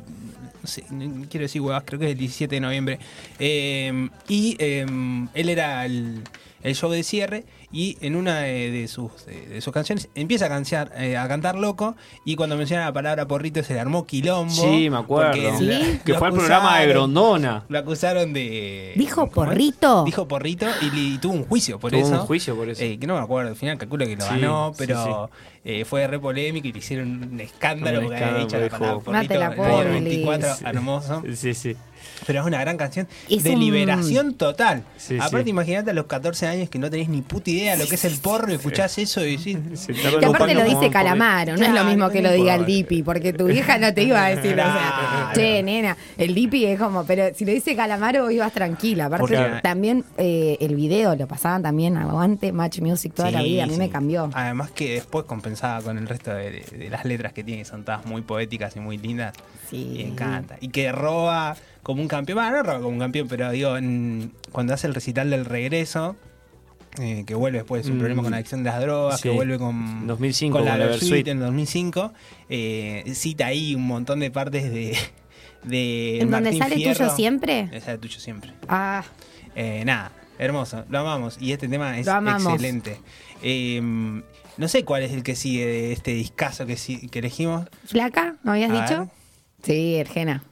[0.67, 2.99] sé, no quiero decir huevas, creo que es el 17 de noviembre,
[3.39, 4.85] Eh, y eh,
[5.33, 6.21] él era el,
[6.63, 7.43] el show de cierre
[7.77, 11.27] y en una de, de sus, de, de sus canciones empieza a, cantar, eh, a
[11.27, 14.49] cantar loco y cuando menciona la palabra porrito se le armó quilombo.
[14.51, 15.31] Sí, me acuerdo.
[15.33, 17.65] porque Que fue el programa de acusaron- Grondona.
[17.69, 18.93] Lo acusaron de...
[18.95, 20.03] ¿Dijo porrito?
[20.05, 22.11] Dijo porrito y, tuvo un juicio por Tuvo eso.
[22.13, 22.81] un juicio por eso.
[22.81, 25.29] Eh, que no me acuerdo, al final calculo que lo Sí, ganó, sí, pero
[25.63, 28.69] eh, fue re polémico y le hicieron un escándalo Un porque escándalo, había dicho la
[28.69, 29.33] palabra "No porrito.
[29.33, 30.63] te la el puedo, 24, Sí.
[30.65, 31.23] hermoso.
[31.35, 31.75] Sí, sí.
[32.25, 34.83] Pero es una gran canción Es de un- liberación total.
[34.97, 35.49] Sí, Aparte, sí.
[35.49, 38.17] imagínate a los 14 años que no tenés ni puta idea lo que es el
[38.19, 39.57] porro y escuchás eso y decís.
[39.77, 42.65] Sí, Que aparte lo dice Calamaro, no es lo mismo que lo diga el.
[42.65, 46.65] Dipi, porque tu vieja no te iba a decir, o sea, che, nena, el Dipi
[46.65, 49.05] es como, pero si lo dice Calamaro ibas tranquila.
[49.05, 53.63] Aparte, Porque- también eh, el video lo pasaban también, aguante, Match Music toda la vida,
[53.63, 53.79] a mí sí.
[53.79, 54.29] me cambió.
[54.33, 57.65] Además que después compensaba con el resto de, de- de las letras que tiene, que
[57.69, 59.33] son todas muy poéticas y muy lindas.
[59.69, 59.91] Sí.
[59.95, 60.57] Y me encanta.
[60.61, 62.37] Y que roba como un campeón.
[62.37, 66.15] Bueno, no roba como un campeón, pero digo, en- cuando hace el recital del regreso,
[66.99, 67.99] eh, que vuelve después de su Mm.
[67.99, 69.29] problema con la adicción de las drogas, Sí.
[69.29, 72.13] que vuelve con, 2005 con la con la Versuit en 2005,
[72.49, 74.97] eh, cita ahí un montón de partes de.
[75.63, 76.97] de ¿En donde Martín sale Fierro.
[76.97, 77.69] tuyo siempre?
[77.71, 78.53] Eh, Sale tuyo siempre.
[78.67, 79.03] Ah,
[79.55, 81.37] Eh, nada, hermoso, lo amamos.
[81.41, 82.53] Y este tema es Lo amamos.
[82.53, 82.99] excelente.
[83.41, 87.67] Eh, no sé cuál es el que sigue de este discazo que, sí- que elegimos.
[87.85, 88.35] ¿flaca?
[88.43, 88.99] ¿No habías A dicho?
[89.01, 89.09] ver.
[89.63, 90.43] Sí, Ergena.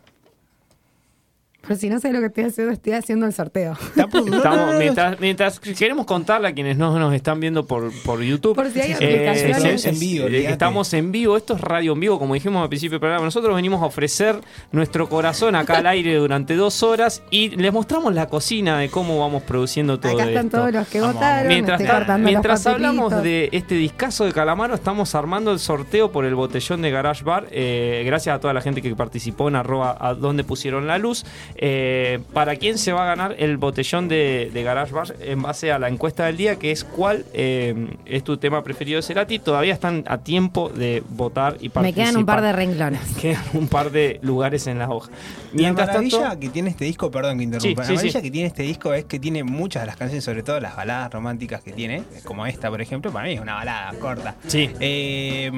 [1.67, 3.77] Pero si no sé lo que estoy haciendo, estoy haciendo el sorteo.
[3.95, 8.55] Estamos, mientras, mientras queremos contarle a quienes no nos están viendo por, por YouTube.
[8.55, 9.65] Por si hay eh, aplicaciones.
[9.65, 12.69] es- en vivo, eh, estamos en vivo, esto es radio en vivo, como dijimos al
[12.69, 13.25] principio del programa.
[13.25, 14.39] Nosotros venimos a ofrecer
[14.71, 19.19] nuestro corazón acá al aire durante dos horas y les mostramos la cocina de cómo
[19.19, 20.57] vamos produciendo todo Acá están esto.
[20.59, 21.47] todos los que Vamos, votaron.
[21.47, 26.35] Mientras, los mientras hablamos de este discazo de Calamaro, estamos armando el sorteo por el
[26.35, 27.47] botellón de Garage Bar.
[27.51, 31.25] Eh, gracias a toda la gente que participó en arroba a donde pusieron la luz.
[31.57, 35.71] Eh, ¿Para quién se va a ganar el botellón de, de Garage Bar en base
[35.71, 39.39] a la encuesta del día, que es cuál eh, es tu tema preferido de Cerati?
[39.39, 41.83] Todavía están a tiempo de votar y participar.
[41.83, 43.01] Me quedan un par de renglones.
[43.21, 45.09] Quedan un par de lugares en la hoja.
[45.53, 48.19] Mientras la maravilla tanto, que tiene este disco, perdón que interrumpa, Sí, sí, la maravilla
[48.19, 48.23] sí.
[48.23, 51.11] que tiene este disco es que tiene muchas de las canciones, sobre todo las baladas
[51.11, 54.35] románticas que tiene, como esta, por ejemplo, para mí es una balada corta.
[54.47, 54.69] Sí.
[54.79, 55.51] Eh,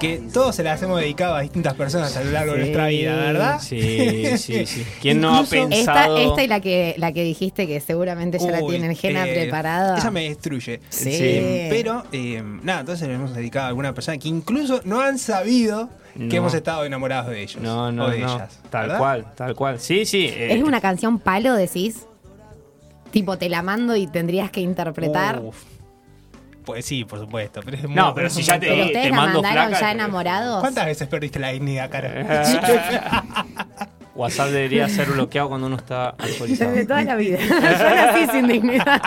[0.00, 3.16] que todos se las hemos dedicado a distintas personas a lo largo de nuestra vida,
[3.16, 3.60] ¿verdad?
[3.60, 4.86] Sí, sí, sí.
[5.00, 6.18] ¿Quién no ha Incluso- Esta, pensado?
[6.18, 9.98] esta y la que, la que dijiste que seguramente ya la tienen Gena eh, preparada.
[9.98, 10.80] Esa me destruye.
[10.88, 11.66] Sí.
[11.70, 15.90] Pero, eh, nada, entonces le hemos dedicado a alguna persona que incluso no han sabido
[16.14, 16.28] No.
[16.30, 17.60] que hemos estado enamorados de ellos.
[17.62, 18.34] No, no, o de no.
[18.34, 18.60] ellas.
[18.70, 18.98] Tal ¿verdad?
[18.98, 19.80] cual, tal cual.
[19.80, 20.26] Sí, sí.
[20.26, 22.06] eh, ¿Es una canción palo, decís?
[23.10, 25.40] Tipo, te la mando y tendrías que interpretar.
[25.40, 25.56] Uf.
[26.64, 27.60] Pues sí, por supuesto.
[27.64, 29.92] Pero es muy- No, pero si ya te- te la mando mandaron flaca, ya te-
[29.92, 30.60] enamorados.
[30.60, 32.42] ¿Cuántas veces perdiste la dignidad, cara?
[34.14, 36.70] WhatsApp debería ser bloqueado cuando uno está alcoholizado.
[36.70, 37.38] Desde toda la vida.
[37.48, 39.02] Yo nací sin dignidad.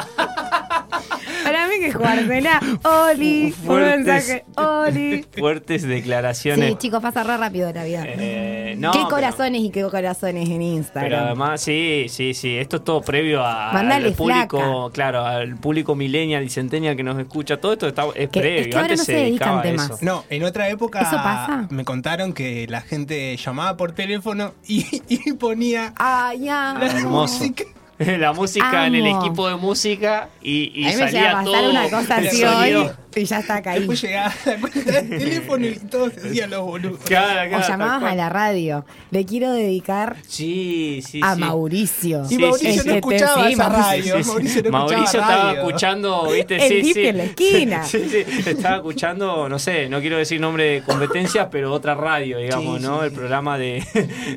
[1.47, 2.59] Para mí que jugársela.
[3.11, 3.45] Oli.
[3.45, 3.97] Un Fuertes.
[4.05, 4.45] mensaje.
[4.55, 5.25] Oli.
[5.37, 6.69] Fuertes declaraciones.
[6.71, 8.03] Sí, chicos, pasa re rápido la vida.
[8.05, 11.09] Eh, no, qué pero- corazones y qué corazones en Instagram.
[11.09, 12.57] Pero además, sí, sí, sí.
[12.57, 14.57] Esto es todo previo a- Mandale al público,
[14.89, 14.93] flaca.
[14.93, 17.57] claro, al público millennial y centennial que nos escucha.
[17.57, 18.59] Todo esto está, es Que- previo.
[18.61, 19.85] es que ahora Antes no se, se dedican temas.
[19.91, 19.97] eso.
[20.01, 21.67] No, en otra época ¿Eso pasa?
[21.69, 26.75] me contaron que la gente llamaba por teléfono y, y ponía Ah, ya.
[26.79, 27.39] la Hermoso.
[27.39, 27.63] música.
[28.19, 32.43] La música en el equipo de música y, y me salía todo una cosa así
[32.43, 32.89] hoy
[33.19, 33.80] y ya está caído.
[33.81, 36.99] Después llegaba la cuenta del teléfono y todos se hacían los boludos.
[37.06, 38.85] Claro, claro, O llamabas a la radio.
[39.11, 41.41] Le quiero dedicar Sí, sí, a sí.
[41.41, 42.23] Mauricio.
[42.26, 42.98] Y Sí, Mauricio sí, no sí.
[42.98, 44.18] escuchaba Sí, esa radio.
[44.18, 44.30] Sí, sí.
[44.30, 45.60] Mauricio no Mauricio escuchaba estaba radio.
[45.68, 46.56] escuchando, ¿viste?
[46.77, 47.07] El sí, sí.
[47.07, 47.84] en la esquina.
[47.88, 52.38] Sí, sí, estaba escuchando, no sé, no quiero decir nombre de competencias, pero otra radio,
[52.38, 52.99] digamos, Sí, ¿no?
[52.99, 53.15] sí, El sí.
[53.15, 53.84] programa de,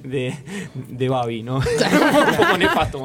[0.04, 0.34] de,
[0.74, 1.56] de Babi, ¿no?
[1.56, 3.04] Un poco nefasto.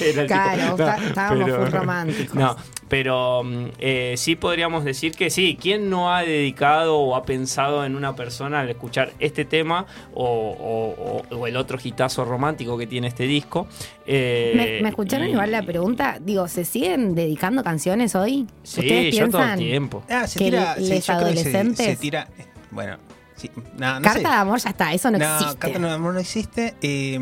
[0.00, 0.88] Era el Claro, tipo.
[1.08, 2.34] estábamos full románticos.
[2.34, 2.56] No,
[2.88, 5.58] pero mm, eh, sí podríamos decir que sí.
[5.60, 10.24] ¿Quién no ha dedicado o ha pensado en una persona al escuchar este tema o,
[10.24, 13.66] o- o- o el otro hitazo romántico que tiene este disco?
[14.06, 16.18] Eh, ¿Me, me escucharon y- igual la pregunta?
[16.20, 18.46] Digo, ¿se siguen dedicando canciones hoy?
[18.62, 20.02] Sí, ¿Ustedes yo todo el tiempo.
[20.08, 20.76] Ah, se que tira.
[20.78, 22.28] les que se- adolescentes- Se, tira.
[22.70, 22.96] Bueno,
[23.38, 24.18] sí, no, no Carta sé.
[24.20, 25.56] de amor ya está, eso no, No, existe.
[25.58, 26.74] Carta de Amor no existe.
[26.82, 27.18] eh,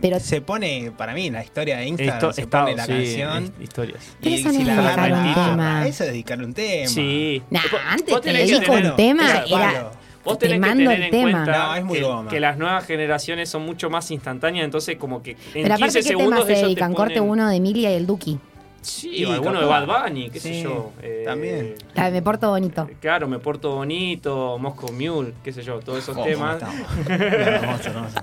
[0.00, 2.86] Pero- se pone, para mí, en la historia de Instagram, Esto, se estado, pone la
[2.86, 3.52] sí, canción.
[3.60, 3.98] historias.
[4.20, 5.86] Pero y eso no si es dedicar un tema.
[5.88, 6.88] Eso es dedicar un tema.
[6.88, 7.42] Sí.
[7.50, 9.90] Nah, Vos- antes te tenés que dedico tener- un tema, Claro, era Pablo.
[10.24, 11.30] Vos te tenés que mando tener el en tema.
[11.44, 12.30] cuenta No, es muy que, goma.
[12.30, 15.98] que las nuevas generaciones son mucho más instantáneas, entonces como que en Pero 15 aparte,
[15.98, 16.94] ¿qué segundos temas se te dedican?
[16.94, 18.38] Corte ponen- uno de Emilia y el Duki.
[18.84, 19.66] Sí, o alguno de.
[19.66, 20.92] Bad Bunny, qué sé yo.
[21.02, 21.74] eh, también.
[21.94, 22.88] La de Me Porto Bonito.
[23.00, 26.62] Claro, Me Porto Bonito, Moscow Mule, qué sé yo, todos esos temas.
[27.08, 28.16] Hermoso, hermoso.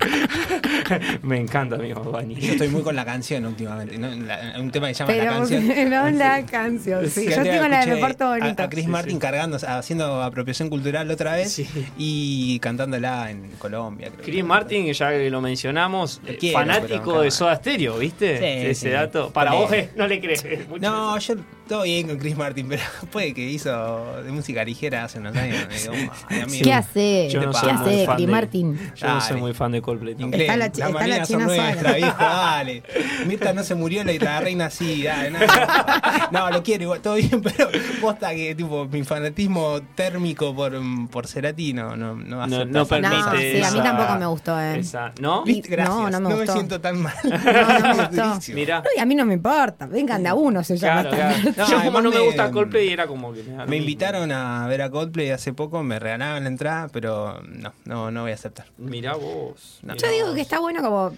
[1.22, 2.34] Me encanta, amigo Bad Bunny.
[2.36, 3.98] Yo estoy muy con la canción últimamente.
[3.98, 4.08] ¿no?
[4.08, 5.68] La- un tema que se llama Pero La canción.
[5.90, 7.10] no la canción.
[7.10, 8.62] Sí, Que yo con la de Me Porto a- Bonito.
[8.62, 9.18] A, Chris Sí, Martin sí.
[9.18, 11.66] cargando, haciendo apropiación cultural otra vez Sí.
[11.98, 14.10] y cantándola en Colombia.
[14.12, 14.24] Creo.
[14.24, 18.38] Chris Martin, ya que lo mencionamos, Lo eh, quiero, fanático pero, de Soda Stereo, ¿viste?
[18.38, 18.88] Sí, Ese sí.
[18.90, 19.30] dato.
[19.32, 20.44] Para vos, eh, no le crees.
[20.68, 21.34] Mucho No, eso.
[21.34, 21.42] yo
[21.72, 25.66] todo bien con Chris Martin, pero puede que hizo de música ligera hace unos años.
[25.68, 26.64] me digo, "Ay, amigo".
[26.64, 27.28] ¿Qué hace?
[27.30, 28.78] Yo no ¿Qué hace, Chris de- Martin?
[28.94, 30.14] Yo no soy muy fan de Coldplay.
[30.14, 30.36] tampoco.
[30.42, 31.92] Está la está la China nuestras, sola.
[31.94, 32.82] viejo, dale.
[33.26, 35.38] Mirta no se murió, la, la reina sí, dale, no,
[36.30, 37.70] no, lo quiero igual, todo bien, pero
[38.00, 40.74] posta que tipo mi fanatismo térmico por,
[41.10, 43.16] por Cerati no, no, no No, no permite.
[43.16, 44.78] No, sí, a mí tampoco me gustó, eh.
[44.80, 45.42] esa- ¿No?
[45.44, 45.70] ¿Viste?
[45.70, 46.52] No, Gracias, no me gustó.
[46.52, 47.14] siento tan mal.
[47.24, 48.28] No, no me gustó.
[48.28, 48.56] Durísimo.
[48.56, 48.82] Mira.
[48.94, 49.86] Ay, a mí no me importa.
[49.86, 51.02] Vengan de a uno, se llama.
[51.08, 51.61] Claro, esta claro.
[51.62, 54.82] No, Yo como no me me- gusta Coldplay era como que me, invitaron a ver
[54.82, 58.66] a Coldplay hace poco, me regalaban la entrada, pero no, no, no voy a aceptar.
[58.78, 59.78] Mirá vos.
[59.82, 59.94] No.
[59.94, 60.34] mirá Yo digo vos.
[60.36, 61.16] que está bueno como...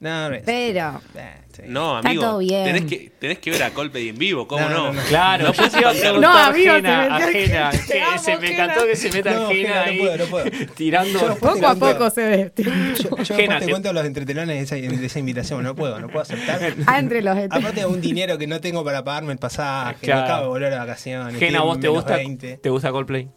[0.00, 1.00] No, no, Pero...
[1.16, 1.34] eh.
[1.66, 2.22] No, Está amigo.
[2.22, 2.64] todo bien.
[2.64, 4.76] Tenés que, tenés que ver a Coldplay en vivo, ¿cómo No, no?
[4.84, 5.02] no, no.
[5.08, 7.70] Claro, yo te iba a preguntar No, amigo, se ajena, me- ajena.
[7.88, 10.24] Que amo, se me encantó que se meta No, ajena Jena, no ahí puedo, no
[10.26, 10.46] puedo.
[10.76, 11.18] tirando.
[11.20, 12.52] Yo- Poco a poco se ve.
[13.24, 16.60] Yo, te cuento los entretelones de esa, de esa invitación, no puedo, no puedo aceptar.
[16.86, 17.36] Ah, entre los...
[17.36, 20.20] Aparte de un dinero que no tengo para pagarme el pasaje, Claro.
[20.20, 21.58] no acabo de volver de vacaciones.
[21.60, 22.58] ¿vos te gusta, 20.
[22.58, 23.28] te gusta Coldplay?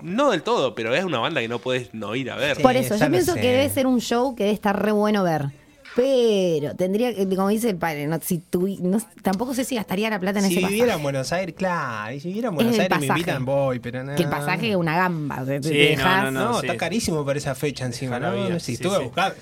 [0.00, 2.56] No del todo, pero es una banda que no puedes no ir a ver.
[2.56, 2.62] Sí.
[2.62, 3.40] Por eso, yo pienso sé.
[3.42, 5.48] que debe ser un show que debe estar re bueno ver.
[5.96, 8.42] Pero tendría que, como dice el padre, no, si
[8.80, 10.96] no- tampoco sé si gastaría la plata en Si ese viviera pasaje.
[10.98, 13.20] en Buenos Aires, claro, y si viviera en Buenos Aires me pasaje.
[13.20, 14.14] invitan, voy, pero no.
[14.14, 15.44] Que el pasaje es una gamba.
[15.44, 16.78] Sí, dejás- no, No, no, está sí.
[16.78, 18.30] carísimo por esa fecha encima, ¿no?
[18.48, 19.02] No sí, estuve sí.
[19.04, 19.34] buscando.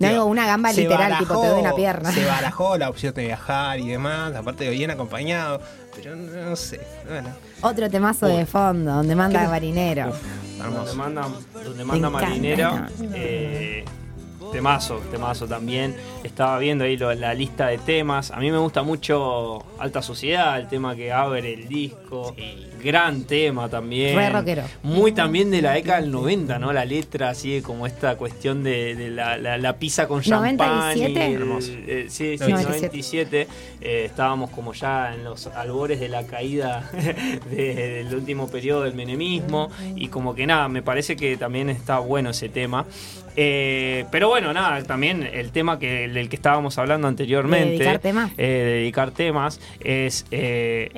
[0.00, 2.10] No, digo, una gamba se literal, tipo, te doy una pierna.
[2.10, 5.60] Se barajó la opción de viajar y demás, aparte de bien acompañado,
[5.94, 6.80] pero no, sé.
[7.08, 7.28] Bueno,
[7.60, 9.48] Otro temazo de fondo, donde manda ¿Qué?
[9.48, 10.12] marinero.
[10.58, 11.28] Donde manda,
[11.64, 12.70] donde manda encanta, Marinera.
[12.98, 13.10] ¿no?
[13.14, 14.01] eh, Qué
[14.52, 15.96] temazo, temazo también.
[16.22, 18.30] Estaba viendo ahí lo- la lista de temas.
[18.30, 22.34] A mí me gusta mucho Alta Sociedad, el tema que abre el disco.
[22.82, 24.16] Gran tema también.
[24.16, 24.62] Re rockero.
[24.82, 26.72] Muy también de la década del 90, ¿no?
[26.72, 30.96] La letra, así como esta cuestión de, de la, la- la pizza con champán.
[30.96, 31.26] y 97.
[31.26, 31.72] el- Hermoso.
[31.86, 32.62] eh, sí, sí, 97.
[32.62, 33.48] 97.
[33.80, 36.90] Eh, estábamos como ya en los albores de la caída
[37.50, 39.70] de- del último periodo del menemismo.
[39.96, 42.84] Y como que nada, me parece que también está bueno ese tema.
[43.34, 47.64] Eh, pero bueno, nada, también el tema que del que estábamos hablando anteriormente.
[47.70, 48.30] ¿De dedicar temas?
[48.36, 50.90] eh, de dedicar temas es el-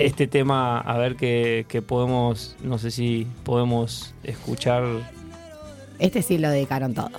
[0.00, 4.84] este tema, a ver que, que podemos, no sé si podemos escuchar
[5.98, 7.12] Este sí lo dedicaron todos.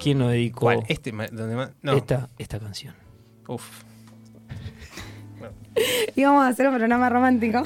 [0.00, 0.84] quién nos dedicó ¿Cuál?
[0.88, 1.70] Este, ma- donde más.
[1.82, 1.92] No.
[1.94, 2.94] esta, esta canción.
[3.48, 3.64] Uf.
[6.16, 7.62] Íbamos a hacer un programa romántico.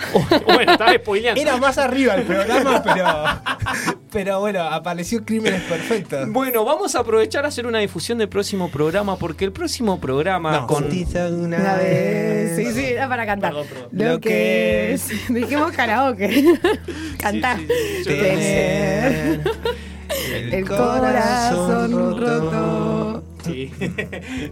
[0.46, 1.40] bueno, estaba spoileando.
[1.40, 3.06] Era más arriba el programa, pero.
[4.10, 6.30] Pero bueno, apareció Crímenes Perfectos.
[6.32, 10.52] Bueno, vamos a aprovechar a hacer una difusión del próximo programa, porque el próximo programa
[10.60, 10.84] No, con.
[10.84, 12.56] Una Una vez.
[12.56, 12.68] vez.
[12.68, 13.52] Sí, sí, era para cantar.
[13.52, 13.88] Perdón, perdón.
[13.92, 15.08] Lo, Lo que es.
[15.28, 16.44] Dijimos karaoke.
[17.18, 17.58] Cantar.
[17.58, 18.14] Sí, sí, sí, yo
[20.08, 23.24] Tener el corazón roto.
[23.44, 23.70] Sí.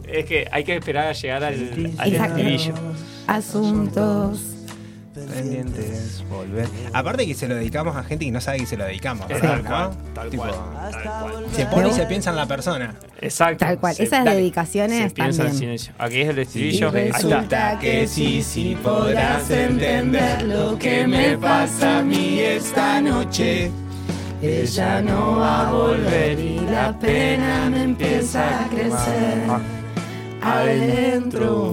[0.08, 2.72] es que hay que esperar a llegar al, al.
[3.26, 4.55] Asuntos.
[5.24, 6.68] Pendientes, volver.
[6.92, 9.26] Aparte que se lo dedicamos a gente que no sabe que se lo dedicamos.
[9.28, 9.62] Tal ¿verdad?
[9.64, 10.12] cual, ¿no?
[10.14, 10.54] tal Tipo, cual,
[11.02, 11.46] tal.
[11.54, 12.94] Se pone y se piensa en la persona.
[13.20, 13.64] Exacto.
[13.64, 13.94] Tal cual.
[13.94, 14.36] Se- Esas dale.
[14.38, 15.58] dedicaciones Se piensa en también.
[15.78, 15.94] silencio.
[15.98, 16.88] Aquí es el Y estribillo.
[16.94, 17.16] Está.
[17.18, 23.70] resulta que sí, sí podrás entender lo que me pasa a mí esta noche.
[24.42, 29.44] Ella no va a volver y la pena me empieza a crecer.
[30.42, 31.72] Adentro.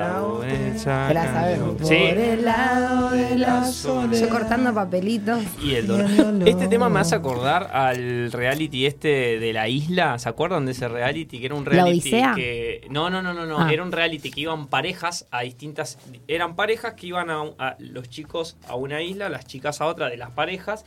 [0.00, 1.74] La la sabemos.
[1.80, 4.20] Por el lado de la soledad.
[4.20, 5.42] Yo cortando papelitos.
[5.62, 6.48] Y el dolor.
[6.48, 10.18] Este tema me hace acordar al reality este de la isla.
[10.18, 11.38] ¿Se acuerdan de ese reality?
[11.38, 12.32] Que era un ¿La reality Odisea?
[12.34, 12.86] que.
[12.90, 13.60] No, no, no, no, no.
[13.60, 13.72] Ah.
[13.72, 15.98] Era un reality que iban parejas a distintas.
[16.28, 20.08] Eran parejas que iban a, a- los chicos a una isla, las chicas a otra
[20.08, 20.84] de las parejas.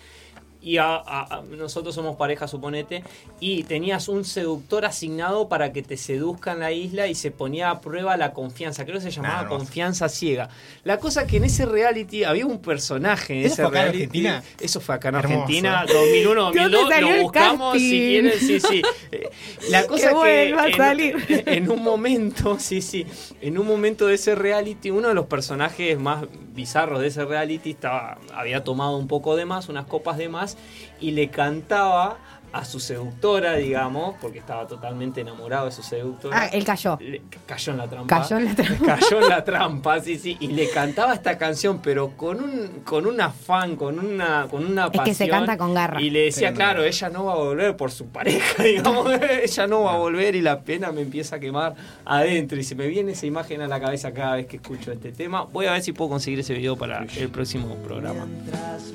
[0.63, 3.03] Y a- a- a- nosotros somos pareja, suponete,
[3.39, 7.69] y tenías un seductor asignado para que te seduzca en la isla y se ponía
[7.69, 8.85] a prueba la confianza.
[8.85, 10.49] Creo que se llamaba confianza ciega.
[10.85, 13.91] La cosa que en ese reality había un personaje en ¿Eso ese fue acá en
[13.93, 14.27] reality.
[14.27, 14.43] Argentina?
[14.61, 15.39] Eso fue acá en Hermoso.
[15.41, 16.89] Argentina, 2001, ¿De dónde 2002.
[16.89, 18.81] salió Lo buscamos si quieren, sí, sí.
[19.69, 21.25] La cosa Que que vuelva a en, salir.
[21.45, 23.05] en un momento, sí, sí,
[23.41, 26.25] en un momento de ese reality, uno de los personajes más
[26.55, 30.52] bizarros de ese reality estaba, había tomado un poco de más, unas copas de más,
[30.99, 32.17] y le cantaba
[32.53, 36.37] a su seductora, digamos, porque estaba totalmente enamorado de su seductora.
[36.39, 36.97] Ah, él cayó.
[37.01, 38.21] Le- cayó en la trampa.
[38.21, 38.85] Cayó en la trampa.
[38.99, 40.37] Cayó en la trampa, sí, sí.
[40.39, 44.83] Y le cantaba esta canción, pero con un, con un afán, con una, con una
[44.85, 45.05] Es pasión.
[45.05, 45.99] que se canta con garra.
[46.01, 49.09] Y le decía, Sí, claro, ella no va a volver por su pareja, digamos.
[49.21, 51.73] ella no va a volver y la pena me empieza a quemar
[52.05, 52.59] adentro.
[52.59, 55.43] Y se me viene esa imagen a la cabeza cada vez que escucho este tema.
[55.45, 58.27] Voy a ver si puedo conseguir ese video para el próximo programa.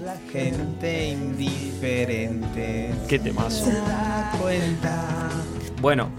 [0.05, 2.91] La gente indiferente.
[3.09, 3.19] Qué
[3.49, 3.71] temazo.
[5.81, 6.11] Bueno,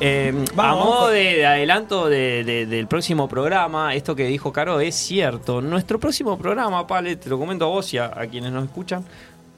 [0.00, 1.10] eh, a Vamos, modo vamos.
[1.12, 5.60] de, de adelanto de- de- del próximo programa, esto que dijo Caro es cierto.
[5.60, 9.04] Nuestro próximo programa, Pale, te lo comento a vos y a, a quienes nos escuchan,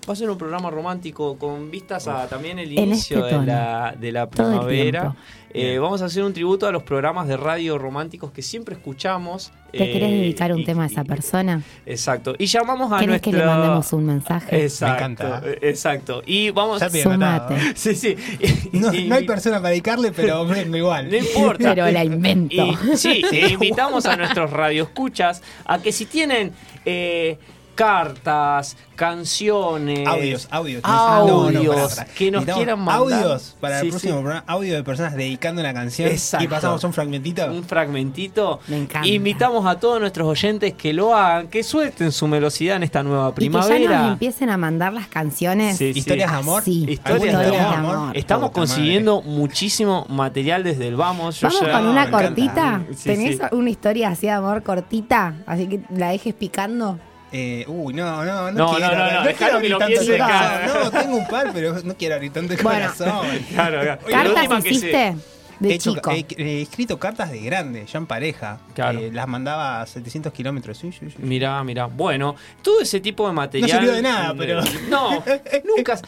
[0.09, 3.47] va a ser un programa romántico con vistas a también el En inicio este de,
[3.47, 5.15] la, de la primavera.
[5.55, 9.53] Eh, vamos a hacer un tributo a los programas de radio románticos que siempre escuchamos.
[9.71, 11.63] ¿Te eh, querés dedicar un y- tema a esa persona?
[11.87, 12.35] Exacto.
[12.39, 14.63] Y llamamos a ¿Querés que le mandemos un mensaje?
[14.65, 15.43] Exacto, Me encanta.
[15.49, 16.23] eh, Exacto.
[16.27, 17.03] Y vamos anotado.
[17.13, 17.57] Sumate.
[17.77, 18.17] Sí, sí.
[18.73, 21.11] No, Y- no hay persona para dedicarle, pero vengo igual.
[21.11, 21.75] No importa.
[21.75, 22.57] Pero la invento.
[22.57, 23.23] Y, sí,
[23.53, 26.53] invitamos a nuestros radioescuchas a que si tienen
[26.87, 27.39] eh,
[27.75, 30.83] cartas, canciones, Audios, audios.
[30.83, 32.07] pará.
[32.17, 33.23] que nos quieran mandar.
[33.25, 34.21] Audios para Sí, el próximo sí.
[34.23, 34.45] programa.
[34.47, 36.09] Audio de personas dedicando una canción.
[36.11, 36.45] Exacto.
[36.45, 37.47] Y pasamos un fragmentito.
[37.51, 38.61] un fragmentito.
[38.69, 39.07] Me encanta.
[39.09, 43.29] Invitamos a todos nuestros oyentes que lo hagan, que suelten su velocidad en esta nueva
[43.31, 43.99] Y que ya primavera.
[44.03, 45.77] nos empiecen a mandar las canciones.
[45.77, 45.99] Sí, sí.
[46.01, 46.63] Historias de amor.
[46.63, 48.17] Sí, Historias ¿Alguna de amor.
[48.17, 48.75] Estamos Puta madre.
[48.75, 51.41] consiguiendo muchísimo material desde el Vamos.
[51.41, 52.83] Yo Vamos ya- con una cortita.
[52.95, 53.43] Sí, ¿Tenés sí.
[53.53, 55.35] una historia así de amor cortita?
[55.47, 56.99] Así que la dejes picando.
[57.33, 58.91] Eh, uy, no, no, no, No, quiero.
[58.91, 60.23] no, no, no, quiero dejalo que abrir tanto el corazón.
[60.23, 60.67] acá.
[60.85, 62.81] No, tengo un par, pero no quiero abrir tanto el Bueno.
[62.93, 63.27] corazón.
[63.55, 64.01] Claro, claro.
[64.09, 65.17] La ¿Cartas hiciste?
[65.61, 66.11] De He, hecho- chico.
[66.11, 68.59] he- he escrito cartas de grande, ya en pareja.
[68.75, 68.99] Claro.
[68.99, 70.77] Eh, las mandaba a 700 kilómetros.
[70.77, 71.17] Sí, sí, sí.
[71.19, 71.87] Mirá, mirá.
[71.87, 73.71] Bueno, todo ese tipo de material.
[73.71, 74.61] sirvió de nada, pero-
[74.91, 75.23] No,
[75.77, 76.01] nunca.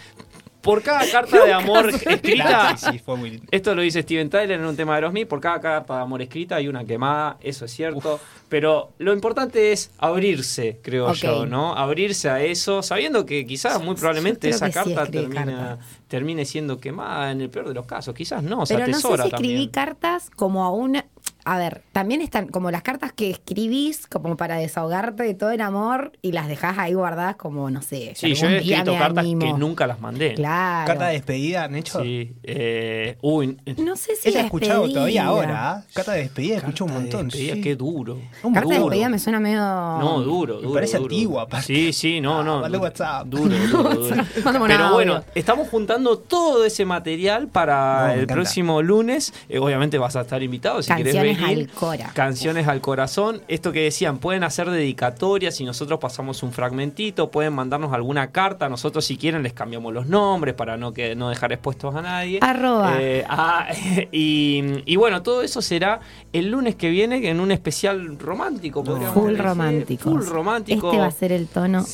[0.65, 3.47] Por cada carta de amor escrita, Sí, sí, fue muy lindo.
[3.51, 6.23] esto lo dice Steven Tyler en un tema de Aerosmith, por cada carta de amor
[6.23, 8.19] escrita hay una quemada, eso es cierto.
[8.49, 11.75] Pero lo importante es abrirse, creo yo, ¿no?
[11.77, 15.87] Abrirse a eso, sabiendo que quizás muy probablemente esa sí carta escribí termina, cartas.
[16.09, 18.15] termine siendo quemada en el peor de los casos.
[18.15, 19.71] Quizás no, se Pero no sé si atesora escribí también.
[19.71, 21.05] cartas como a una.
[21.47, 25.61] A ver, también están como las cartas que escribís como para desahogarte de todo el
[25.61, 28.13] amor y las dejás ahí guardadas como, no sé.
[28.17, 29.41] Sí, yo he escrito me cartas animo.
[29.41, 30.35] que nunca las mandé.
[30.35, 30.87] Claro.
[30.87, 32.03] ¿Carta de despedida han hecho?
[32.03, 32.33] Sí.
[32.43, 34.95] eh, uy, No sé si la escuchado despedida.
[34.95, 35.71] todavía ahora.
[35.73, 35.85] ¿ah?
[35.93, 37.27] Carta de despedida, escucho un carta de montón.
[37.29, 37.61] despedida, sí.
[37.61, 38.19] Qué duro.
[38.43, 39.59] Un Carta de despedida me suena medio.
[39.61, 40.75] No, duro, Me duro.
[40.75, 41.15] parece duro.
[41.15, 41.67] antigua, aparte.
[41.67, 42.57] Sí, sí, no, no.
[42.57, 43.27] Ah, mandé duro, WhatsApp.
[43.27, 44.67] Duro, duro, duro.
[44.67, 48.35] Pero bueno, estamos juntando todo ese material para No, me el encanta.
[48.35, 49.35] próximo lunes.
[49.51, 52.11] Eh, obviamente vas a estar invitado si querés Canciones al Cora.
[52.15, 53.43] Canciones al corazón.
[53.49, 58.69] Esto que decían, pueden hacer dedicatorias y nosotros pasamos un fragmentito, pueden mandarnos alguna carta.
[58.69, 62.39] Nosotros si quieren les cambiamos los nombres para no, que, no dejar expuestos a nadie.
[62.41, 62.97] Arroba.
[63.01, 63.69] Eh, ah,
[64.13, 66.01] y, y bueno, todo eso será
[66.33, 68.83] el lunes que viene en un especial romántico.
[68.85, 69.45] podríamos Full decir.
[69.45, 70.11] romántico.
[70.11, 70.89] Full romántico.
[70.89, 71.85] Este va a ser el tono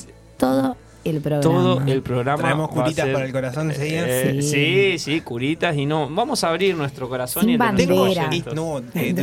[0.41, 1.43] todo el programa.
[1.43, 2.43] todo el programa.
[2.43, 4.05] Traemos curitas ser- para el corazón ese día.
[4.07, 4.51] Eh, Sí.
[4.51, 4.99] sí.
[4.99, 6.09] sí, curitas y no.
[6.11, 8.07] Vamos a abrir nuestro corazón Sin y Tengo,
[8.55, 9.15] no, eh.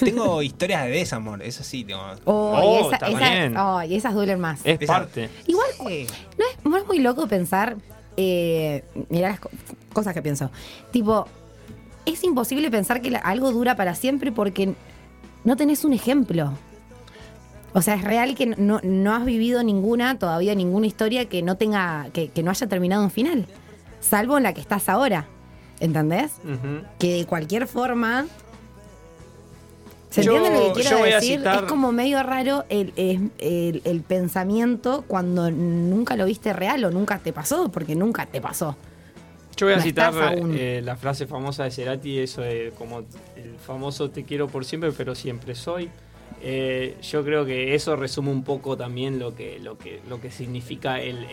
[0.00, 1.84] Tengo historias de desamor, eso sí.
[1.84, 2.02] Tengo.
[2.24, 3.56] Oh, Oh, y esa- está esa- bien.
[3.56, 4.60] oh, y esas duelen más.
[4.64, 5.30] Es Esa- parte.
[5.46, 6.06] Igual, Sí.
[6.38, 7.76] no es, no es muy loco pensar.
[8.16, 9.50] Eh, mirá las co-
[9.92, 10.50] cosas que pienso.
[10.92, 11.26] Tipo,
[12.06, 14.74] es imposible pensar que la- algo dura para siempre porque
[15.42, 16.52] no tenés un ejemplo.
[17.74, 21.56] O sea, es real que no, no has vivido ninguna, todavía ninguna historia que no
[21.56, 23.46] tenga, que, que no haya terminado en final.
[24.00, 25.26] Salvo en la que estás ahora.
[25.80, 26.30] ¿Entendés?
[27.00, 28.26] Que de cualquier forma.
[30.10, 31.40] ¿Se Yo- entiende lo que quiero decir?
[31.40, 36.84] citar- Es como medio raro el, el- el- el pensamiento cuando nunca lo viste real
[36.84, 38.76] o nunca te pasó, porque nunca te pasó.
[39.56, 40.12] Yo voy a No citar
[40.52, 44.92] eh, la frase famosa de Cerati, eso de como el famoso te quiero por siempre,
[44.92, 45.90] pero siempre soy.
[46.46, 50.30] Eh, yo creo que eso resume un poco también lo que, lo que, lo que
[50.30, 51.24] significa el,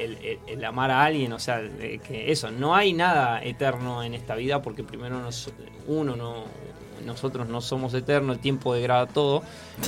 [0.47, 1.34] el- amar a alguien.
[1.34, 1.61] O sea,
[2.07, 5.51] que eso, no hay nada eterno en esta vida porque primero nos-
[5.88, 6.45] uno no,
[7.06, 9.44] nosotros no somos eternos, el tiempo degrada todo.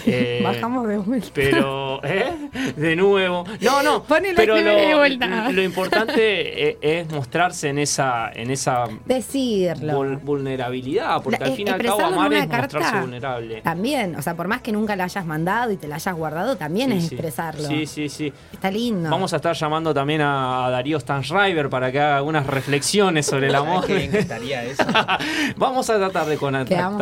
[0.05, 1.29] Eh, Bajamos de vuelta.
[1.33, 2.33] Pero, ¿eh?
[2.75, 3.43] De nuevo.
[3.61, 4.03] No, no.
[4.03, 5.27] Ponele pero primero de vuelta.
[5.45, 9.93] lo, lo importante e- es mostrarse en esa, en esa Decirlo.
[10.03, 13.61] vul- vulnerabilidad, porque La- al eh, fin y al cabo amar es mostrarse vulnerable.
[13.61, 16.55] También, o sea, por más que nunca la hayas mandado y te la hayas guardado,
[16.55, 17.15] también Sí, es sí.
[17.15, 17.67] expresarlo.
[17.67, 18.33] Sí, sí, sí.
[18.51, 19.09] Está lindo.
[19.09, 23.55] Vamos a estar llamando también a Darío Stanschreiber para que haga algunas reflexiones sobre el
[23.55, 23.85] amor.
[23.85, 24.83] Qué bien que estaría eso.
[25.57, 26.99] Vamos a tratar de Quedamos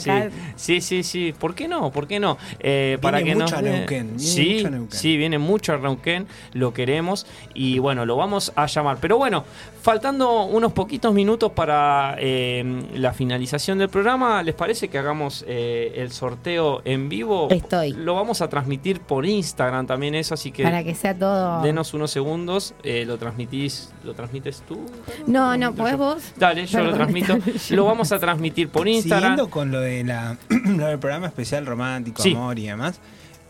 [0.00, 0.10] Sí.
[0.56, 1.34] sí, sí, sí.
[1.38, 1.90] ¿Por qué no?
[1.90, 2.38] ¿Por qué no?
[2.60, 4.98] Eh, para Viene que mucho nos a Neuquén, viene Sí, mucho a Neuquén.
[4.98, 6.26] sí, viene mucho a Neuquén.
[6.52, 8.98] Lo queremos y bueno, lo vamos a llamar.
[9.00, 9.44] Pero bueno,
[9.82, 15.92] faltando unos poquitos minutos para eh, la finalización del programa, ¿les parece que hagamos eh,
[15.96, 17.48] el sorteo en vivo?
[17.50, 17.92] Estoy.
[17.92, 21.62] Lo vamos a transmitir por Instagram también eso, así que Para que sea todo.
[21.62, 22.74] denos unos segundos.
[22.82, 23.92] eh, ¿Lo transmitís?
[24.04, 24.78] ¿Lo transmites tú?
[25.26, 26.22] No, no, ¿Lo ¿podés vos?
[26.36, 27.36] Dale, yo lo transmito.
[27.70, 29.41] Lo vamos a transmitir por Instagram.
[29.50, 32.32] Con lo, de la, lo del programa especial romántico, Sí.
[32.32, 33.00] amor y demás.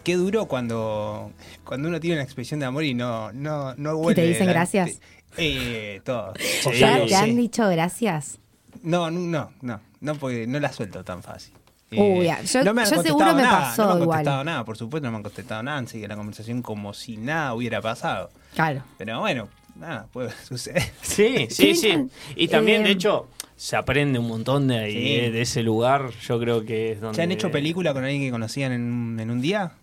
[0.05, 1.31] Qué duro cuando,
[1.65, 4.21] cuando uno tiene una expresión de amor y no, no, no vuelve.
[4.23, 5.01] te dicen la- gracias?
[5.37, 6.33] Eh, todo.
[6.39, 6.69] Sí.
[6.69, 8.39] O sea, ¿Te, te han dicho gracias?
[8.83, 11.55] No, no, no, no, porque no la suelto tan fácil.
[11.93, 14.03] Uy, ya, yo- no me han yo seguro contestado me nada, pasó no me han
[14.03, 14.17] igual.
[14.19, 17.55] contestado nada, por supuesto, no me han contestado nada, sigue la conversación como si nada
[17.55, 18.31] hubiera pasado.
[18.55, 18.83] Claro.
[18.99, 20.83] Pero bueno, nada, puede suceder.
[21.03, 22.07] Sí, sí, ¿Qué sí.
[22.35, 23.29] Y también, Eh, de hecho,
[23.63, 25.15] se aprende un montón de ahí, Sí.
[25.21, 26.11] eh, de ese lugar.
[26.27, 27.15] Yo creo que es donde.
[27.15, 29.75] ¿Se han hecho película con alguien que conocían en, un- en un día?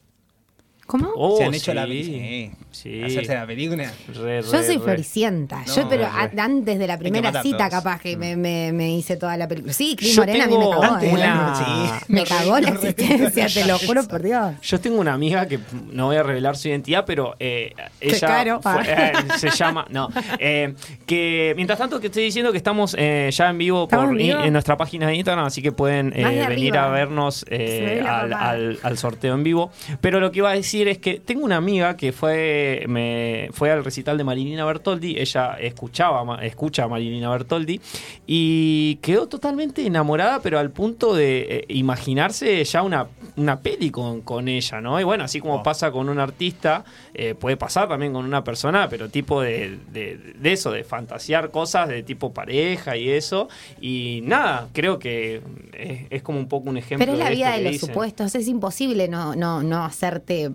[0.89, 1.09] ¿Cómo?
[1.15, 2.03] Oh, ¿Se han hecho la sí.
[2.03, 2.51] sí.
[2.71, 3.03] Sí.
[3.03, 3.91] Hacerse la película.
[4.15, 4.79] Re, Yo soy re.
[4.79, 5.63] floricienta.
[5.67, 6.41] No, yo, pero re.
[6.41, 7.69] antes de la primera cita, todos.
[7.83, 8.19] capaz que Mm.
[8.19, 9.71] me, me- me hice toda la película.
[9.73, 10.83] Sí, Cris Morena a mí me cagó.
[10.83, 11.13] antes ¿eh?
[11.13, 11.55] una-
[11.99, 12.05] Sí.
[12.07, 14.55] Me cagó la existencia, te lo juro por Dios.
[14.63, 15.59] Yo tengo una amiga que
[15.91, 18.59] no voy a revelar su identidad, pero eh, ella caro.
[18.61, 20.09] fue- eh, se llama, no,
[20.39, 20.73] eh,
[21.05, 24.17] que mientras tanto que estoy diciendo que estamos eh, ya en vivo ¿Estamos por en
[24.27, 24.39] vivo?
[24.39, 26.85] in- en nuestra página de Instagram, así que pueden eh, venir arriba.
[26.85, 29.71] a vernos eh, al- al sorteo en vivo.
[30.01, 33.71] Pero lo que iba a decir es que tengo una amiga que fue me fue
[33.71, 37.79] al recital de Marilina Bertoldi, ella escuchaba escucha a Marilina Bertoldi
[38.27, 44.21] y quedó totalmente enamorada, pero al punto de eh, imaginarse ya una, una peli con,
[44.21, 44.99] con ella, ¿no?
[44.99, 45.63] Y bueno, así como Oh.
[45.63, 50.17] pasa con un artista, eh, puede pasar también con una persona, pero tipo de, de-
[50.39, 53.49] de eso, de fantasear cosas de tipo pareja y eso.
[53.81, 55.41] Y nada, creo que
[55.73, 56.99] es, es como un poco un ejemplo.
[57.05, 57.89] Pero es la de vida de los dicen.
[57.89, 58.35] supuestos.
[58.35, 60.51] Es imposible no, no, no hacerte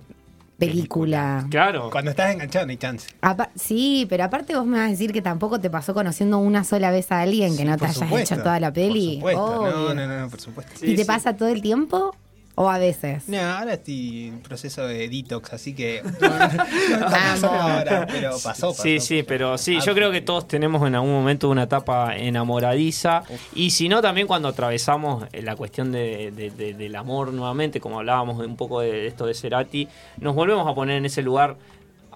[0.58, 1.46] película.
[1.50, 1.90] Claro.
[1.90, 3.08] Cuando estás enganchado no hay chance.
[3.20, 6.64] Apa- sí, pero aparte vos me vas a decir que tampoco te pasó conociendo una
[6.64, 9.18] sola vez a alguien que no te hayas supuesto, hecho toda la peli.
[9.20, 9.64] Por supuesto.
[9.70, 10.72] No, no, no, no, por supuesto.
[10.78, 11.06] Sí, ¿Y te sí.
[11.06, 12.14] pasa todo el tiempo
[12.56, 13.28] o a veces?
[13.28, 16.02] No, ahora estoy en proceso de detox, así que.
[16.20, 17.44] No, no, Vamos.
[17.44, 18.82] ahora, pero pasó, pasó.
[18.82, 23.22] Sí, sí, pero sí, yo creo que todos tenemos en algún momento una etapa enamoradiza.
[23.54, 27.98] Y si no, también cuando atravesamos la cuestión de- de- de- del amor nuevamente, como
[27.98, 31.56] hablábamos un poco de esto de Cerati, nos volvemos a poner en ese lugar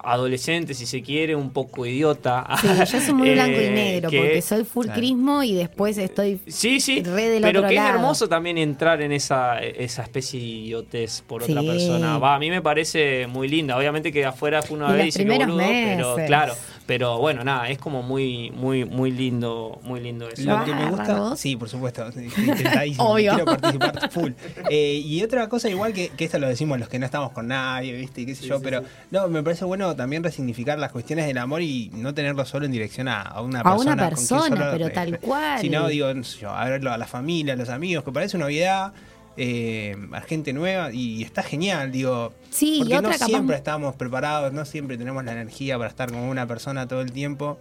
[0.03, 2.47] adolescente, si se quiere, un poco idiota.
[2.61, 4.99] Sí, yo soy muy Eh, blanco y negro que- porque soy full Claro.
[5.01, 7.95] crismo y después estoy Sí, sí, re del pero otro que es lado.
[7.97, 12.19] hermoso también entrar en esa, esa especie de idiotez por otra persona.
[12.19, 13.77] Va, a mí me parece muy linda.
[13.77, 16.27] Obviamente que afuera fue una Y vez que primeros boludo, pero meses.
[16.27, 16.55] claro,
[16.89, 20.49] pero bueno, nada, es como muy, muy, muy lindo, muy lindo eso.
[20.49, 21.39] ¿Lo que a me gusta, vos?
[21.39, 23.33] sí, por supuesto, intentadísimo, Obvio.
[23.35, 24.33] quiero participar full.
[24.71, 27.49] Eh, y otra cosa igual que, que esto lo decimos los que no estamos con
[27.49, 28.23] nadie, ¿viste?
[28.23, 31.61] Y qué sé yo, pero no, me parece bueno también resignificar las cuestiones del amor
[31.61, 33.81] y no tenerlo solo en dirección a, a una A persona.
[33.81, 35.61] una con quien persona, solo, pero eh, tal cual.
[35.61, 38.39] Sino, digo, no sé yo, a verlo a la familia, a los amigos, que parece
[38.39, 38.95] una novedad.
[39.41, 44.53] Eh, a gente nueva y está genial, digo, Sí, porque no capaz- siempre estamos preparados,
[44.53, 47.57] no siempre tenemos la energía para estar con una persona todo el tiempo.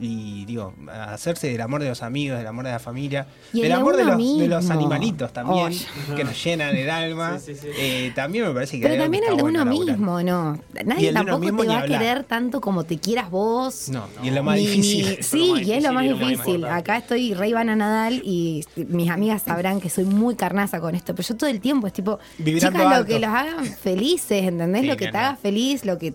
[0.00, 3.72] Y digo, hacerse del amor de los amigos, del amor de la familia, del de
[3.72, 4.72] amor de los, de los mismo.
[4.78, 5.72] animalitos también,
[6.14, 7.38] que nos llenan el alma.
[7.40, 7.68] Sí, sí, sí.
[7.76, 10.60] Eh, también me parece que Pero también el de uno bueno mismo, ¿no?
[10.84, 13.88] Nadie tampoco te va a querer tanto como te quieras vos.
[13.88, 15.16] No, y es lo más Ni- difícil.
[15.16, 16.70] ni- sí, lo más y es lo más difícil lo.
[16.72, 21.12] Acá estoy re Ivana Nadal y mis amigas sabrán que soy muy carnaza con esto,
[21.16, 23.06] pero yo todo el tiempo es tipo, Vibrando chicas, lo alto.
[23.08, 24.82] que los hagan felices, ¿entendés?
[24.82, 26.14] Sí, lo que te haga feliz, lo que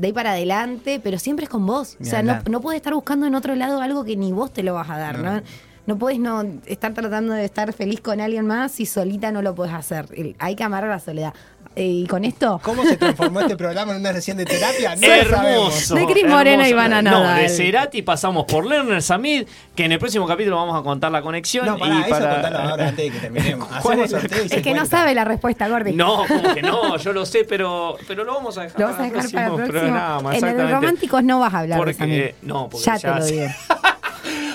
[0.00, 1.96] de ahí para adelante, pero siempre es con vos.
[1.98, 4.52] Ni o sea, no, no puedes estar buscando en otro lado algo que ni vos
[4.52, 5.36] te lo vas a dar, ¿no?
[5.36, 5.42] No.
[5.86, 9.54] No puedes no estar tratando de estar feliz con alguien más y solita no lo
[9.54, 10.08] puedes hacer.
[10.40, 11.32] Hay que amar a la soledad.
[11.78, 14.96] Eh, y con esto, ¿Cómo se transformó este programa en una sesión de terapia?
[14.96, 15.06] No.
[15.06, 15.94] Hermoso.
[15.94, 19.98] De Cris Morena y Ivana No, de Cerati pasamos por Lerner Samid, que en el
[19.98, 21.66] próximo capítulo vamos a contar la conexión.
[21.66, 22.32] No, para y eso para...
[22.32, 23.68] contalo ahora antes de que terminemos.
[23.82, 24.96] ¿Cuál Hacemos sorteo y se es que no cuenta.
[24.96, 25.92] sabe la respuesta, Gordi.
[25.92, 28.98] No, como que no, yo lo sé, pero, pero lo vamos a dejar, Lo vas
[28.98, 29.78] a dejar para el próximo.
[29.78, 30.36] programa.
[30.36, 32.34] en el románticos no vas a hablar Porque, de Samir.
[32.40, 33.46] no, porque ya, ya te lo digo.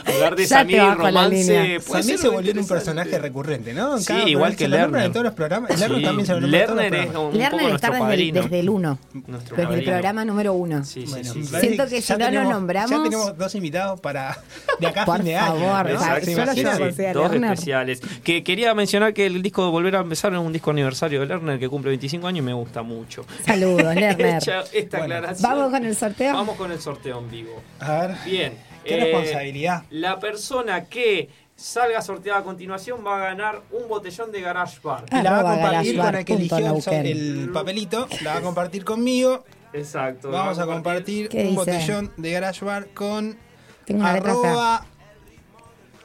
[0.05, 3.93] Hablar de Samir, romance, ser se volvió en un personaje recurrente, ¿no?
[3.95, 5.03] En Sí, cada igual que lo Lerner.
[5.05, 5.79] en todos los programas.
[5.79, 7.33] Lerner Sí, también se lo nombra en todos los Lerner es programas.
[7.33, 8.41] un Lerner poco está nuestro desde el, padrino.
[8.43, 8.99] desde el uno.
[9.13, 9.91] Nuestro Desde el padrino.
[9.91, 10.83] programa número uno.
[10.85, 11.51] Sí, sí, Bueno, sí, me sí.
[11.51, 14.37] parece Siento que ya si no lo tenemos- nombramos- Ya tenemos dos invitados para
[14.79, 15.47] de acá a Por fin de año.
[15.47, 15.91] favor, ¿no?
[15.91, 18.01] Exacto, ¿Se yo lo Sí, con Sea dos especiales.
[18.23, 21.25] Que quería mencionar que el disco de Volver a Empezar es un disco aniversario de
[21.27, 23.25] Lerner que cumple 25 años y me gusta mucho.
[23.45, 24.41] Saludos, Lerner.
[24.73, 25.21] Esta Bueno.
[25.39, 26.33] Vamos con el sorteo.
[26.33, 27.61] Vamos con el sorteo en vivo.
[27.79, 28.15] A ver.
[28.25, 28.70] Bien.
[28.83, 29.83] Qué eh, responsabilidad.
[29.89, 35.05] La persona que salga sorteada a continuación va a ganar un botellón de Garage Bar.
[35.11, 38.07] Y la va a compartir con el que eligió el, papelito.
[38.23, 39.43] La va a compartir conmigo.
[39.73, 40.31] Exacto.
[40.31, 41.55] Vamos va a compartir ¿Qué un dice?
[41.55, 43.37] botellón de Garage Bar con
[43.85, 44.85] Tengo arroba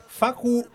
[0.09, 0.67] Facu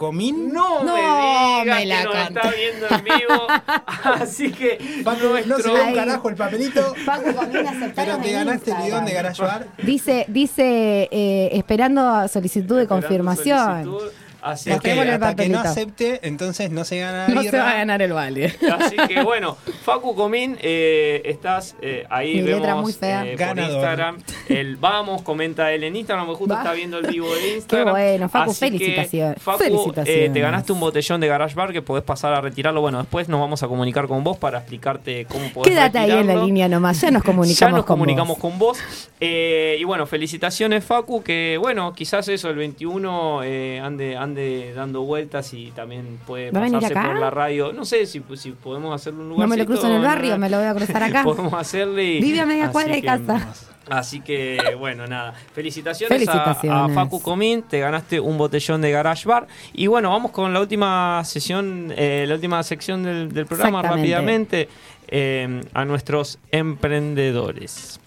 [0.00, 0.50] Comín.
[0.50, 2.40] No, No, me digas me que la nos contó.
[2.40, 3.46] está viendo en vivo.
[4.22, 6.94] Así que Facu, no se ve un carajo el papelito.
[7.04, 9.66] Facu, Comín, Pero te ganaste el bidón de Garage Bar.
[9.82, 13.84] Dice, dice eh, esperando solicitud de Esperando confirmación.
[13.84, 14.12] solicitud.
[14.42, 17.50] Así que, hasta que no acepte, entonces no se gana No birra.
[17.50, 18.54] se va a ganar el vale.
[18.78, 23.24] así que bueno, Facu Comín, eh, estás eh, ahí, Mi vemos letra muy fea.
[23.26, 23.58] eh, por.
[23.58, 24.18] Instagram.
[24.48, 26.60] El vamos, comenta él en Instagram, porque justo Va.
[26.60, 27.90] está viendo el vivo de Instagram.
[27.90, 29.42] bueno, Facu, Así que, felicitaciones.
[29.42, 30.08] Facu, Felicitaciones.
[30.28, 32.80] eh, te ganaste un botellón de Garage Bar que podés pasar a retirarlo.
[32.80, 36.26] Bueno, después nos vamos a comunicar con vos para explicarte cómo podés Quédate ahí en
[36.26, 38.38] la línea nomás, ya nos comunicamos ya nos con comunicamos vos.
[38.38, 38.78] con vos.
[39.20, 45.02] Eh, y bueno, felicitaciones, Facu, que bueno, quizás eso, el 21 eh, ande, ande dando
[45.02, 47.72] vueltas y también puede ¿Va a venir pasarse por la radio.
[47.72, 49.48] No sé si, si podemos hacerle un lugar.
[49.48, 51.22] No me lo cruzo en el barrio, me lo voy a cruzar acá.
[51.24, 52.04] Podemos hacerle.
[52.14, 53.48] y- Vive a media cuadra de casa.
[53.90, 55.32] Así que, bueno, nada.
[55.52, 56.88] Felicitaciones, a-.
[56.94, 57.62] Facu Comín.
[57.62, 59.48] Te ganaste un botellón de Garage Bar.
[59.72, 64.68] Y bueno, vamos con la última sesión, eh, la última sección del, del programa rápidamente.
[65.08, 67.98] eh, a nuestros emprendedores.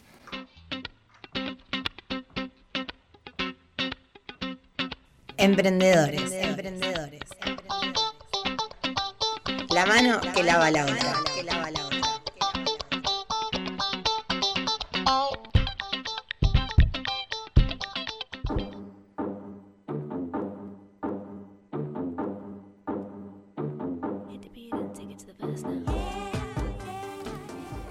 [5.38, 6.32] Emprendedores.
[6.32, 7.22] Emprendedores.
[9.70, 11.14] La mano que lava la otra.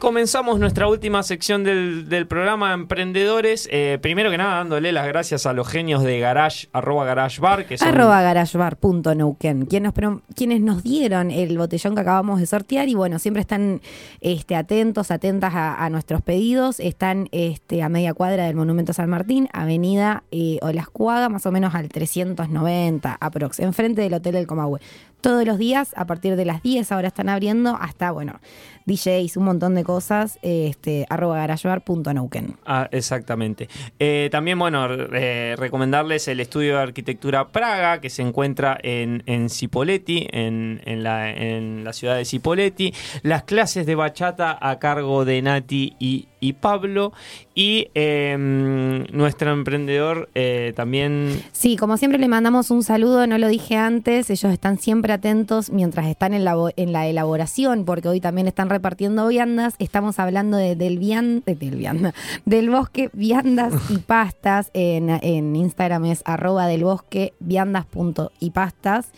[0.02, 3.68] Comenzamos nuestra última sección del, programa Emprendedores.
[3.70, 7.66] Eh, primero que nada, dándole las gracias a los genios de Garage, arroba Garage Bar,
[7.66, 8.20] que son Arroba
[10.34, 13.80] quienes nos, dieron el botellón que acabamos de sortear y bueno, siempre están
[14.20, 16.80] este, atentos, atentas a, a nuestros pedidos.
[16.80, 21.76] Están este, a media cuadra del Monumento San Martín, Avenida eh, Olascuaga, más o menos
[21.76, 24.80] al 390 aprox, enfrente del Hotel del Comahue.
[25.22, 28.40] Todos los días, a partir de las 10, ahora están abriendo hasta, bueno,
[28.86, 32.56] DJs, un montón de cosas, este, arroba garagebar.neuquén.
[32.66, 33.68] Ah, exactamente.
[33.98, 39.48] Eh, también, bueno, eh, recomendarles el estudio de arquitectura Praga, que se encuentra en, en
[40.32, 42.94] en, en la ciudad de Cipolletti.
[43.22, 47.12] Las clases de bachata a cargo de Nati y, y Pablo.
[47.54, 48.36] Y eh,
[49.12, 51.42] nuestro emprendedor eh, también.
[51.52, 55.70] Sí, como siempre le mandamos un saludo, no lo dije antes, ellos están siempre atentos
[55.70, 60.56] mientras están en la, en la elaboración, porque hoy también están repartiendo viandas, estamos hablando
[60.56, 62.14] de- del, vian- de- del, vianda-
[62.46, 69.10] del bosque viandas y pastas, en, en Instagram es arroba del bosque viandas.ypastas,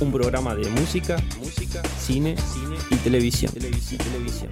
[0.00, 3.52] Un programa de música, música, cine, cine y televisión.
[3.52, 4.48] Televisión, televisión.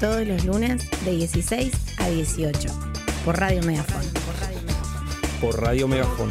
[0.00, 2.68] Todos los lunes de 16 a 18
[3.26, 4.02] por Radio Megafon.
[5.40, 6.28] Por Radio Megafón.